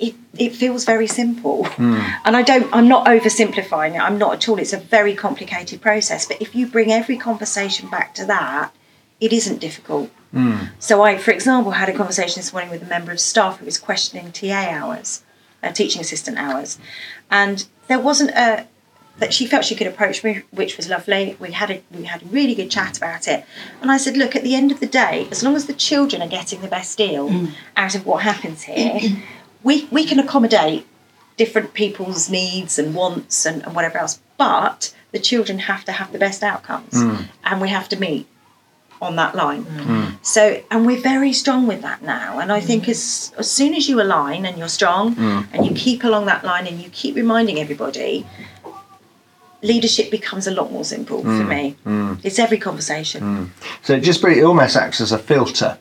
It, 0.00 0.14
it 0.38 0.54
feels 0.54 0.84
very 0.84 1.06
simple. 1.06 1.64
Mm. 1.64 2.18
And 2.24 2.36
I 2.36 2.42
don't, 2.42 2.72
I'm 2.74 2.88
not 2.88 3.06
oversimplifying 3.06 3.94
it, 3.94 4.00
I'm 4.00 4.18
not 4.18 4.34
at 4.34 4.48
all. 4.48 4.58
It's 4.58 4.72
a 4.72 4.78
very 4.78 5.14
complicated 5.14 5.80
process. 5.80 6.26
But 6.26 6.40
if 6.40 6.54
you 6.54 6.66
bring 6.66 6.92
every 6.92 7.16
conversation 7.16 7.88
back 7.88 8.14
to 8.14 8.24
that, 8.26 8.72
it 9.20 9.32
isn't 9.32 9.58
difficult. 9.58 10.10
Mm. 10.34 10.70
So 10.78 11.02
I, 11.02 11.16
for 11.16 11.30
example, 11.30 11.72
had 11.72 11.88
a 11.88 11.94
conversation 11.94 12.40
this 12.40 12.52
morning 12.52 12.70
with 12.70 12.82
a 12.82 12.86
member 12.86 13.12
of 13.12 13.20
staff 13.20 13.58
who 13.58 13.64
was 13.64 13.78
questioning 13.78 14.32
TA 14.32 14.68
hours, 14.70 15.22
uh, 15.62 15.72
teaching 15.72 16.00
assistant 16.00 16.38
hours. 16.38 16.78
And 17.30 17.66
there 17.88 17.98
wasn't 17.98 18.30
a, 18.30 18.66
that 19.18 19.32
she 19.32 19.46
felt 19.46 19.64
she 19.64 19.74
could 19.74 19.86
approach 19.86 20.22
me, 20.22 20.42
which 20.50 20.76
was 20.76 20.88
lovely. 20.88 21.36
We 21.38 21.52
had 21.52 21.70
a 21.70 21.82
we 21.90 22.04
had 22.04 22.22
a 22.22 22.26
really 22.26 22.54
good 22.54 22.70
chat 22.70 22.96
about 22.98 23.26
it, 23.26 23.44
and 23.80 23.90
I 23.90 23.96
said, 23.96 24.16
look, 24.16 24.36
at 24.36 24.42
the 24.42 24.54
end 24.54 24.70
of 24.70 24.80
the 24.80 24.86
day, 24.86 25.26
as 25.30 25.42
long 25.42 25.56
as 25.56 25.66
the 25.66 25.72
children 25.72 26.20
are 26.20 26.28
getting 26.28 26.60
the 26.60 26.68
best 26.68 26.98
deal 26.98 27.28
mm. 27.28 27.52
out 27.76 27.94
of 27.94 28.04
what 28.04 28.22
happens 28.22 28.62
here, 28.62 29.00
we, 29.66 29.88
we 29.90 30.04
can 30.04 30.20
accommodate 30.20 30.86
different 31.36 31.74
people's 31.74 32.30
needs 32.30 32.78
and 32.78 32.94
wants 32.94 33.44
and, 33.44 33.64
and 33.64 33.74
whatever 33.74 33.98
else, 33.98 34.20
but 34.38 34.94
the 35.10 35.18
children 35.18 35.58
have 35.58 35.84
to 35.84 35.92
have 35.92 36.12
the 36.12 36.18
best 36.18 36.44
outcomes 36.44 36.94
mm. 36.94 37.26
and 37.42 37.60
we 37.60 37.68
have 37.68 37.88
to 37.88 37.96
meet 37.98 38.28
on 39.02 39.16
that 39.16 39.34
line. 39.34 39.64
Mm. 39.64 40.24
So, 40.24 40.62
and 40.70 40.86
we're 40.86 41.00
very 41.00 41.32
strong 41.32 41.66
with 41.66 41.82
that 41.82 42.00
now. 42.00 42.38
And 42.38 42.52
I 42.52 42.60
think 42.60 42.84
mm. 42.84 42.90
as, 42.90 43.32
as 43.36 43.50
soon 43.50 43.74
as 43.74 43.88
you 43.88 44.00
align 44.00 44.46
and 44.46 44.56
you're 44.56 44.68
strong 44.68 45.16
mm. 45.16 45.46
and 45.52 45.66
you 45.66 45.74
keep 45.74 46.04
along 46.04 46.26
that 46.26 46.44
line 46.44 46.68
and 46.68 46.80
you 46.80 46.88
keep 46.90 47.16
reminding 47.16 47.58
everybody, 47.58 48.24
leadership 49.62 50.12
becomes 50.12 50.46
a 50.46 50.52
lot 50.52 50.70
more 50.70 50.84
simple 50.84 51.22
for 51.22 51.44
mm. 51.44 51.48
me. 51.48 51.76
Mm. 51.84 52.20
It's 52.22 52.38
every 52.38 52.58
conversation. 52.58 53.50
So 53.82 53.94
it 53.94 54.04
just 54.04 54.22
it 54.22 54.44
almost 54.44 54.76
acts 54.76 55.00
as 55.00 55.10
a 55.10 55.18
filter 55.18 55.76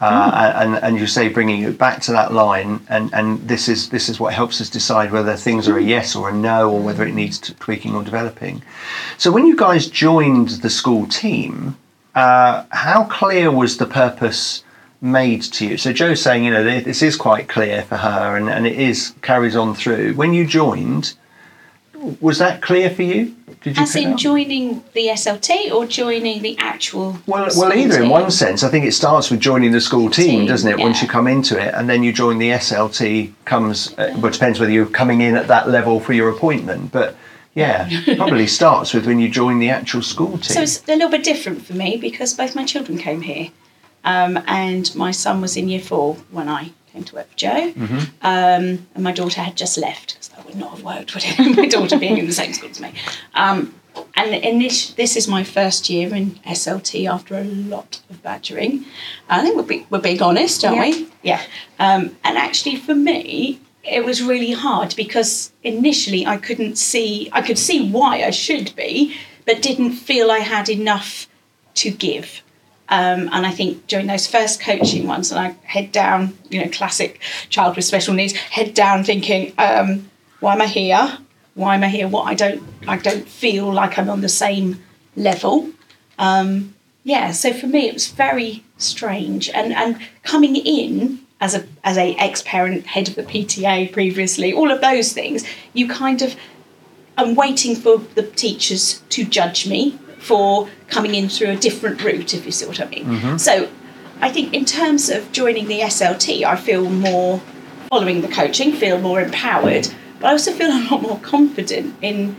uh, 0.00 0.30
mm. 0.30 0.62
and, 0.62 0.84
and 0.84 0.98
you 0.98 1.06
say 1.06 1.28
bringing 1.28 1.62
it 1.62 1.76
back 1.76 2.00
to 2.02 2.12
that 2.12 2.32
line 2.32 2.80
and, 2.88 3.12
and 3.12 3.46
this 3.48 3.68
is 3.68 3.88
this 3.90 4.08
is 4.08 4.20
what 4.20 4.32
helps 4.32 4.60
us 4.60 4.70
decide 4.70 5.10
whether 5.10 5.36
things 5.36 5.68
are 5.68 5.78
a 5.78 5.82
yes 5.82 6.14
or 6.14 6.28
a 6.28 6.32
no 6.32 6.70
or 6.70 6.80
whether 6.80 7.04
it 7.04 7.14
needs 7.14 7.38
tweaking 7.38 7.94
or 7.94 8.04
developing. 8.04 8.62
So 9.16 9.32
when 9.32 9.46
you 9.46 9.56
guys 9.56 9.88
joined 9.88 10.48
the 10.48 10.70
school 10.70 11.06
team 11.06 11.76
uh, 12.14 12.64
how 12.70 13.04
clear 13.04 13.50
was 13.50 13.76
the 13.76 13.86
purpose 13.86 14.64
made 15.00 15.42
to 15.42 15.66
you? 15.66 15.76
So 15.76 15.92
joe's 15.92 16.22
saying 16.22 16.44
you 16.44 16.50
know 16.50 16.62
this 16.80 17.02
is 17.02 17.16
quite 17.16 17.48
clear 17.48 17.82
for 17.82 17.96
her 17.96 18.36
and, 18.36 18.48
and 18.48 18.66
it 18.66 18.78
is 18.78 19.14
carries 19.22 19.56
on 19.56 19.74
through. 19.74 20.14
When 20.14 20.32
you 20.32 20.46
joined 20.46 21.14
was 22.20 22.38
that 22.38 22.62
clear 22.62 22.90
for 22.90 23.02
you? 23.02 23.34
Did 23.62 23.76
you 23.76 23.82
As 23.82 23.96
in 23.96 24.16
joining 24.16 24.84
the 24.92 25.08
SLT 25.08 25.72
or 25.72 25.86
joining 25.86 26.42
the 26.42 26.56
actual? 26.58 27.18
Well, 27.26 27.48
well, 27.56 27.72
either 27.72 27.94
team? 27.94 28.04
in 28.04 28.08
one 28.08 28.30
sense. 28.30 28.62
I 28.62 28.68
think 28.68 28.84
it 28.84 28.92
starts 28.92 29.30
with 29.30 29.40
joining 29.40 29.72
the 29.72 29.80
school 29.80 30.10
team, 30.10 30.40
team 30.40 30.46
doesn't 30.46 30.70
it? 30.70 30.78
Yeah. 30.78 30.84
Once 30.84 31.02
you 31.02 31.08
come 31.08 31.26
into 31.26 31.60
it, 31.60 31.74
and 31.74 31.88
then 31.88 32.02
you 32.02 32.12
join 32.12 32.38
the 32.38 32.50
SLT. 32.50 33.32
Comes, 33.44 33.92
uh, 33.98 34.12
well, 34.16 34.26
it 34.26 34.32
depends 34.34 34.60
whether 34.60 34.70
you're 34.70 34.86
coming 34.86 35.20
in 35.20 35.36
at 35.36 35.48
that 35.48 35.68
level 35.68 35.98
for 35.98 36.12
your 36.12 36.28
appointment, 36.28 36.92
but 36.92 37.16
yeah, 37.54 37.88
probably 38.16 38.46
starts 38.46 38.94
with 38.94 39.06
when 39.06 39.18
you 39.18 39.28
join 39.28 39.58
the 39.58 39.70
actual 39.70 40.02
school 40.02 40.32
team. 40.32 40.42
So 40.42 40.62
it's 40.62 40.82
a 40.84 40.92
little 40.92 41.10
bit 41.10 41.24
different 41.24 41.66
for 41.66 41.74
me 41.74 41.96
because 41.96 42.34
both 42.34 42.54
my 42.54 42.64
children 42.64 42.98
came 42.98 43.22
here, 43.22 43.50
um, 44.04 44.38
and 44.46 44.94
my 44.94 45.10
son 45.10 45.40
was 45.40 45.56
in 45.56 45.68
year 45.68 45.80
four 45.80 46.14
when 46.30 46.48
I 46.48 46.70
came 46.92 47.02
to 47.04 47.14
work 47.16 47.28
for 47.30 47.36
Joe, 47.36 47.72
mm-hmm. 47.72 47.98
um, 48.22 48.86
and 48.94 48.98
my 48.98 49.12
daughter 49.12 49.40
had 49.40 49.56
just 49.56 49.76
left 49.76 50.14
because 50.14 50.28
that 50.28 50.37
would 50.48 50.56
not 50.56 50.70
have 50.72 50.82
worked, 50.82 51.14
would 51.14 51.24
it? 51.26 51.56
my 51.56 51.66
daughter 51.66 51.98
being 51.98 52.18
in 52.18 52.26
the 52.26 52.32
same 52.32 52.52
school 52.52 52.70
as 52.70 52.80
me. 52.80 52.92
Um, 53.34 53.74
and 54.14 54.34
in 54.34 54.58
this, 54.58 54.92
this 54.92 55.16
is 55.16 55.28
my 55.28 55.44
first 55.44 55.88
year 55.88 56.14
in 56.14 56.32
SLT 56.46 57.08
after 57.10 57.36
a 57.36 57.44
lot 57.44 58.00
of 58.10 58.22
badgering. 58.22 58.84
I 59.28 59.42
think 59.42 59.56
we're, 59.56 59.62
be, 59.62 59.86
we're 59.90 60.00
being 60.00 60.22
honest, 60.22 60.64
aren't 60.64 60.76
yeah. 60.76 60.82
we? 60.82 61.08
Yeah. 61.22 61.42
Um, 61.78 62.16
and 62.24 62.38
actually, 62.38 62.76
for 62.76 62.94
me, 62.94 63.60
it 63.84 64.04
was 64.04 64.22
really 64.22 64.52
hard 64.52 64.94
because 64.96 65.52
initially 65.62 66.26
I 66.26 66.36
couldn't 66.36 66.76
see, 66.76 67.28
I 67.32 67.42
could 67.42 67.58
see 67.58 67.90
why 67.90 68.22
I 68.22 68.30
should 68.30 68.74
be, 68.76 69.16
but 69.46 69.62
didn't 69.62 69.92
feel 69.92 70.30
I 70.30 70.40
had 70.40 70.68
enough 70.68 71.28
to 71.74 71.90
give. 71.90 72.42
Um, 72.90 73.28
and 73.32 73.46
I 73.46 73.50
think 73.50 73.86
during 73.86 74.06
those 74.06 74.26
first 74.26 74.60
coaching 74.60 75.06
ones, 75.06 75.30
and 75.30 75.38
I 75.38 75.56
head 75.64 75.92
down, 75.92 76.38
you 76.48 76.62
know, 76.62 76.70
classic 76.70 77.20
child 77.50 77.76
with 77.76 77.84
special 77.84 78.14
needs, 78.14 78.32
head 78.32 78.72
down 78.74 79.04
thinking, 79.04 79.52
um, 79.58 80.10
why 80.40 80.54
am 80.54 80.62
I 80.62 80.66
here? 80.66 81.18
Why 81.54 81.74
am 81.74 81.82
I 81.82 81.88
here? 81.88 82.08
What 82.08 82.26
I 82.26 82.34
don't, 82.34 82.62
I 82.86 82.96
don't 82.96 83.28
feel 83.28 83.72
like 83.72 83.98
I'm 83.98 84.08
on 84.08 84.20
the 84.20 84.28
same 84.28 84.82
level. 85.16 85.70
Um, 86.18 86.74
yeah, 87.04 87.32
so 87.32 87.52
for 87.52 87.66
me 87.66 87.88
it 87.88 87.94
was 87.94 88.08
very 88.08 88.64
strange, 88.76 89.48
and 89.50 89.72
and 89.72 89.98
coming 90.22 90.56
in 90.56 91.20
as 91.40 91.54
a 91.54 91.66
as 91.84 91.96
a 91.96 92.14
ex 92.16 92.42
parent, 92.42 92.86
head 92.86 93.08
of 93.08 93.14
the 93.14 93.22
PTA 93.22 93.92
previously, 93.92 94.52
all 94.52 94.70
of 94.70 94.80
those 94.80 95.12
things, 95.12 95.44
you 95.72 95.88
kind 95.88 96.22
of, 96.22 96.36
I'm 97.16 97.34
waiting 97.34 97.76
for 97.76 97.98
the 97.98 98.22
teachers 98.22 99.02
to 99.10 99.24
judge 99.24 99.66
me 99.66 99.98
for 100.18 100.68
coming 100.88 101.14
in 101.14 101.28
through 101.28 101.50
a 101.50 101.56
different 101.56 102.02
route, 102.02 102.34
if 102.34 102.44
you 102.44 102.52
see 102.52 102.66
what 102.66 102.80
I 102.80 102.88
mean. 102.88 103.04
Mm-hmm. 103.04 103.36
So 103.36 103.68
I 104.20 104.30
think 104.30 104.52
in 104.52 104.64
terms 104.64 105.08
of 105.08 105.30
joining 105.32 105.68
the 105.68 105.80
SLT, 105.80 106.42
I 106.42 106.56
feel 106.56 106.90
more 106.90 107.40
following 107.88 108.20
the 108.20 108.28
coaching, 108.28 108.72
feel 108.72 108.98
more 109.00 109.20
empowered, 109.20 109.88
but 110.20 110.28
I 110.28 110.30
also 110.32 110.52
feel 110.52 110.68
a 110.68 110.82
lot 110.90 111.02
more 111.02 111.18
confident 111.20 111.94
in 112.02 112.36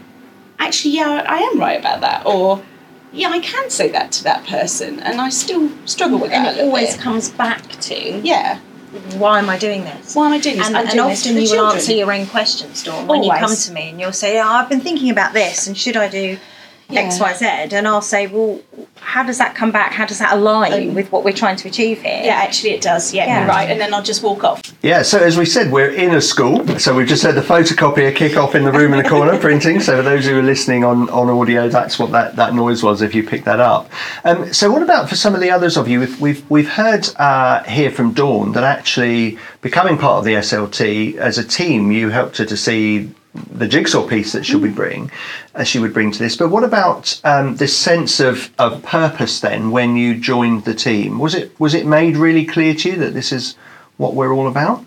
actually, 0.58 0.96
yeah, 0.96 1.26
I 1.28 1.40
am 1.40 1.60
right 1.60 1.80
about 1.80 2.02
that, 2.02 2.26
or 2.26 2.64
yeah, 3.12 3.30
I 3.30 3.40
can 3.40 3.70
say 3.70 3.90
that 3.90 4.12
to 4.14 4.24
that 4.26 4.46
person, 4.46 5.00
and 5.00 5.20
I 5.20 5.30
still 5.30 5.72
struggle 5.86 6.20
with 6.20 6.32
and 6.32 6.46
that. 6.46 6.52
And 6.54 6.60
it 6.60 6.64
always 6.66 6.96
bit. 6.96 7.02
comes 7.02 7.30
back 7.30 7.64
to 7.82 8.20
yeah. 8.20 8.60
Why 9.18 9.38
am 9.38 9.52
I 9.52 9.58
doing 9.60 9.84
this? 9.84 10.16
Why 10.16 10.26
am 10.26 10.34
I 10.34 10.40
doing 10.40 10.58
this? 10.58 10.66
And, 10.68 10.76
and 10.76 10.90
doing 10.90 11.12
often 11.12 11.38
you 11.38 11.52
will 11.52 11.68
answer 11.68 11.94
your 11.94 12.12
own 12.12 12.26
questions, 12.26 12.84
Dawn, 12.84 13.06
when 13.08 13.20
always. 13.20 13.40
you 13.40 13.48
come 13.48 13.56
to 13.56 13.72
me 13.72 13.90
and 13.90 14.00
you'll 14.00 14.12
say, 14.12 14.40
oh, 14.40 14.48
I've 14.48 14.68
been 14.68 14.82
thinking 14.82 15.12
about 15.12 15.34
this, 15.34 15.68
and 15.68 15.78
should 15.78 15.96
I 15.96 16.08
do 16.08 16.38
X, 16.90 17.20
Y, 17.20 17.34
Z, 17.34 17.46
and 17.46 17.88
I'll 17.88 18.02
say, 18.02 18.26
well, 18.28 18.60
how 18.96 19.24
does 19.24 19.38
that 19.38 19.56
come 19.56 19.72
back? 19.72 19.92
How 19.94 20.06
does 20.06 20.20
that 20.20 20.34
align 20.34 20.96
with 20.96 21.12
what 21.12 21.24
we're 21.24 21.34
trying 21.34 21.56
to 21.58 21.68
achieve 21.68 22.02
here? 22.02 22.22
Yeah, 22.24 22.34
actually 22.36 22.72
it 22.72 22.82
does. 22.82 23.14
Yeah, 23.14 23.26
Yeah. 23.28 23.40
you're 23.40 23.48
right. 23.48 23.70
And 23.70 23.80
then 23.80 23.94
I'll 23.94 24.04
just 24.04 24.24
walk 24.24 24.44
off. 24.44 24.62
Yeah, 24.82 25.04
so 25.04 25.20
as 25.20 25.38
we 25.38 25.46
said, 25.46 25.72
we're 25.72 25.92
in 25.92 26.16
a 26.16 26.22
school. 26.22 26.66
So 26.80 26.96
we've 26.96 27.08
just 27.08 27.22
had 27.24 27.36
the 27.36 27.42
photocopier 27.42 28.16
kick 28.16 28.38
off 28.38 28.56
in 28.56 28.64
the 28.64 28.72
room 28.72 28.94
in 28.94 29.04
the 29.04 29.10
corner 29.10 29.38
printing. 29.40 29.80
So 29.80 29.98
for 29.98 30.04
those 30.04 30.26
who 30.26 30.38
are 30.40 30.44
listening 30.44 30.84
on, 30.84 31.10
on 31.10 31.30
audio, 31.30 31.70
that's 31.70 32.00
what 32.00 32.12
that, 32.12 32.36
that 32.38 32.56
noise 32.56 32.82
was 32.82 33.02
if 33.02 33.14
you 33.14 33.24
picked 33.24 33.46
that 33.46 33.60
up. 33.60 33.90
Um, 34.24 34.52
so 34.54 34.72
what 34.72 34.82
about 34.82 35.10
for 35.10 35.16
some 35.16 35.36
of 35.36 35.42
the 35.42 35.52
others 35.52 35.78
of 35.78 35.88
you? 35.88 36.00
We've, 36.00 36.22
we've, 36.22 36.50
we've 36.50 36.70
heard 36.70 37.08
uh, 37.18 37.64
here 37.64 37.92
from 37.92 38.14
Dawn 38.14 38.54
that 38.54 38.64
actually 38.64 39.38
becoming 39.62 39.98
part 39.98 40.20
of 40.20 40.26
the 40.26 40.34
SLT 40.34 41.16
as 41.18 41.38
a 41.38 41.44
team, 41.44 41.92
you 41.92 42.10
helped 42.10 42.38
her 42.38 42.46
to 42.46 42.58
see 42.58 43.12
the 43.34 43.68
jigsaw 43.68 44.08
piece 44.08 44.32
that 44.32 44.46
she 44.46 44.56
would 44.56 44.76
bring, 44.76 45.12
uh, 45.56 45.64
she 45.64 45.80
would 45.80 45.94
bring 45.94 46.12
to 46.12 46.20
this. 46.20 46.36
But 46.36 46.50
what 46.50 46.64
about 46.64 47.20
um, 47.24 47.56
this 47.58 47.78
sense 47.78 48.20
of, 48.20 48.52
of 48.58 48.82
purpose 48.84 49.40
then 49.40 49.72
when 49.72 49.96
you 49.96 50.16
joined 50.16 50.66
the 50.66 50.74
team? 50.74 51.20
Was 51.20 51.36
it 51.36 51.58
was 51.60 51.74
it 51.74 51.86
made 51.86 52.18
really 52.18 52.46
clear 52.46 52.74
to 52.74 52.90
you 52.90 52.96
that 52.98 53.14
this 53.14 53.32
is 53.32 53.56
what 53.98 54.16
we're 54.16 54.34
all 54.34 54.48
about? 54.48 54.84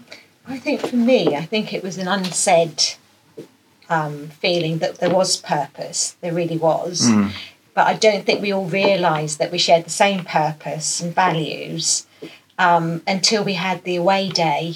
I 0.49 0.59
think 0.59 0.81
for 0.81 0.97
me, 0.97 1.37
I 1.37 1.43
think 1.43 1.73
it 1.73 1.83
was 1.83 1.99
an 1.99 2.09
unsaid 2.09 2.83
um, 3.89 4.29
feeling 4.29 4.79
that 4.79 4.99
there 4.99 5.11
was 5.11 5.37
purpose. 5.37 6.17
There 6.21 6.33
really 6.33 6.59
was. 6.59 7.09
But 7.75 7.87
I 7.87 7.95
don't 7.95 8.27
think 8.27 8.43
we 8.43 8.53
all 8.53 8.67
realised 8.67 9.39
that 9.39 9.51
we 9.51 9.59
shared 9.59 9.85
the 9.87 9.91
same 9.91 10.25
purpose 10.25 11.01
and 11.01 11.15
values 11.15 12.07
um, 12.59 13.03
until 13.07 13.45
we 13.45 13.55
had 13.55 13.85
the 13.85 13.97
away 13.97 14.29
day. 14.29 14.75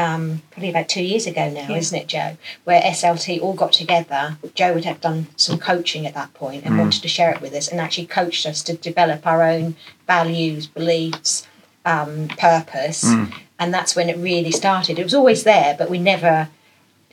Um, 0.00 0.42
probably 0.50 0.70
about 0.70 0.88
two 0.88 1.02
years 1.02 1.26
ago 1.26 1.50
now, 1.50 1.74
isn't 1.74 1.98
it, 1.98 2.06
Joe? 2.06 2.38
Where 2.64 2.80
SLT 2.80 3.42
all 3.42 3.52
got 3.52 3.72
together. 3.72 4.38
Joe 4.54 4.72
would 4.72 4.86
have 4.86 5.00
done 5.00 5.26
some 5.36 5.58
coaching 5.58 6.06
at 6.06 6.14
that 6.14 6.32
point 6.32 6.64
and 6.64 6.78
wanted 6.78 7.02
to 7.02 7.08
share 7.08 7.30
it 7.32 7.42
with 7.42 7.52
us, 7.52 7.68
and 7.68 7.80
actually 7.80 8.06
coached 8.06 8.46
us 8.46 8.62
to 8.62 8.76
develop 8.76 9.26
our 9.26 9.42
own 9.42 9.76
values, 10.06 10.66
beliefs, 10.66 11.46
um, 11.84 12.28
purpose, 12.28 13.04
and 13.58 13.74
that's 13.74 13.94
when 13.94 14.08
it 14.08 14.16
really 14.16 14.52
started. 14.52 14.98
It 14.98 15.04
was 15.04 15.14
always 15.14 15.44
there, 15.44 15.74
but 15.78 15.90
we 15.90 15.98
never. 15.98 16.48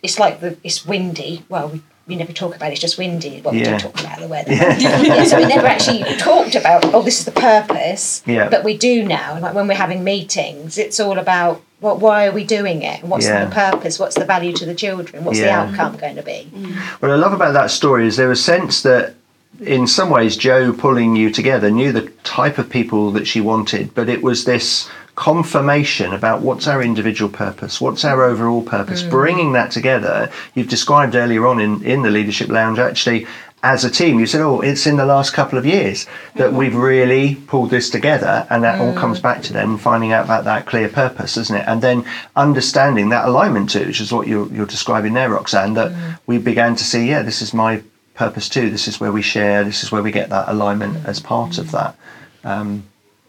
It's 0.01 0.17
like 0.19 0.39
the 0.39 0.57
it's 0.63 0.85
windy. 0.85 1.43
Well, 1.49 1.67
we, 1.69 1.81
we 2.07 2.15
never 2.15 2.31
talk 2.31 2.55
about 2.55 2.69
it, 2.69 2.73
it's 2.73 2.81
just 2.81 2.97
windy. 2.97 3.41
Well, 3.43 3.53
we 3.53 3.61
Yeah. 3.61 3.77
do 3.77 3.83
talk 3.89 3.99
about 3.99 4.19
the 4.19 4.27
weather. 4.27 4.53
Yeah, 4.53 5.23
so 5.25 5.37
we 5.37 5.45
never 5.45 5.67
actually 5.67 6.03
talked 6.17 6.55
about 6.55 6.85
oh, 6.93 7.01
this 7.03 7.19
is 7.19 7.25
the 7.25 7.31
purpose. 7.31 8.23
Yeah. 8.25 8.49
But 8.49 8.63
we 8.63 8.77
do 8.77 9.03
now. 9.03 9.39
Like 9.39 9.53
when 9.53 9.67
we're 9.67 9.75
having 9.75 10.03
meetings, 10.03 10.77
it's 10.77 10.99
all 10.99 11.19
about 11.19 11.61
what 11.79 11.99
why 11.99 12.25
are 12.27 12.31
we 12.31 12.43
doing 12.43 12.81
it? 12.81 13.03
What's 13.03 13.25
Yeah. 13.27 13.45
the 13.45 13.51
purpose? 13.53 13.99
What's 13.99 14.15
the 14.15 14.25
value 14.25 14.53
to 14.53 14.65
the 14.65 14.73
children? 14.75 15.25
What's 15.25 15.39
the 15.39 15.51
outcome 15.51 15.97
going 15.97 16.15
to 16.15 16.23
be? 16.23 16.49
Mm. 16.55 16.73
What 17.01 17.11
I 17.11 17.15
love 17.15 17.33
about 17.33 17.53
that 17.53 17.71
story 17.71 18.07
is 18.07 18.15
there 18.15 18.29
was 18.29 18.39
a 18.39 18.43
sense 18.43 18.81
that, 18.83 19.13
in 19.61 19.85
some 19.85 20.09
ways, 20.09 20.37
Joe 20.37 20.71
pulling 20.71 21.15
you 21.15 21.29
together 21.29 21.69
knew 21.69 21.91
the 21.91 22.09
type 22.23 22.57
of 22.57 22.69
people 22.69 23.11
that 23.11 23.27
she 23.27 23.41
wanted, 23.41 23.93
but 23.93 24.07
it 24.09 24.23
was 24.23 24.45
this 24.45 24.87
confirmation 25.17 26.13
about 26.13 26.41
what's 26.41 26.67
our 26.67 26.81
individual 26.81 27.29
purpose, 27.29 27.81
what's 27.81 28.05
our 28.05 28.23
overall 28.23 28.61
purpose, 28.61 29.01
mm. 29.01 29.09
bringing 29.09 29.51
that 29.53 29.71
together. 29.71 30.31
You've 30.53 30.69
described 30.69 31.15
earlier 31.15 31.47
on 31.47 31.59
in, 31.59 31.83
in 31.83 32.03
the 32.03 32.11
Leadership 32.11 32.49
Lounge 32.49 32.79
actually. 32.79 33.27
As 33.63 33.83
a 33.83 33.89
team, 33.89 34.19
you 34.19 34.27
said, 34.27 34.41
"Oh, 34.41 34.61
it's 34.61 34.85
in 34.85 34.97
the 34.97 35.05
last 35.05 35.33
couple 35.33 35.57
of 35.57 35.65
years 35.65 36.05
that 36.35 36.51
mm. 36.51 36.57
we've 36.57 36.75
really 36.75 37.33
pulled 37.47 37.71
this 37.71 37.89
together," 37.89 38.45
and 38.51 38.63
that 38.63 38.79
all 38.79 38.93
comes 38.93 39.19
mm. 39.19 39.23
back 39.23 39.41
to 39.43 39.53
then 39.53 39.77
finding 39.77 40.11
out 40.13 40.25
about 40.25 40.43
that 40.43 40.67
clear 40.67 40.87
purpose, 40.87 41.35
isn't 41.35 41.57
it? 41.57 41.67
And 41.67 41.81
then 41.81 42.05
understanding 42.35 43.09
that 43.09 43.25
alignment 43.27 43.71
too, 43.71 43.87
which 43.87 43.99
is 43.99 44.13
what 44.13 44.27
you're, 44.27 44.47
you're 44.53 44.67
describing 44.67 45.13
there, 45.13 45.31
Roxanne. 45.31 45.73
That 45.73 46.19
we 46.27 46.37
began 46.37 46.75
to 46.75 46.83
see, 46.83 47.09
yeah, 47.09 47.23
this 47.23 47.41
is 47.41 47.51
my 47.51 47.81
purpose 48.13 48.47
too. 48.47 48.69
This 48.69 48.87
is 48.87 48.99
where 48.99 49.11
we 49.11 49.23
share. 49.23 49.63
This 49.63 49.83
is 49.83 49.91
where 49.91 50.03
we 50.03 50.11
get 50.11 50.29
that 50.29 50.47
alignment 50.47 51.07
as 51.07 51.19
part 51.19 51.57
of 51.57 51.71
that. 51.71 51.95
Um, 52.43 52.83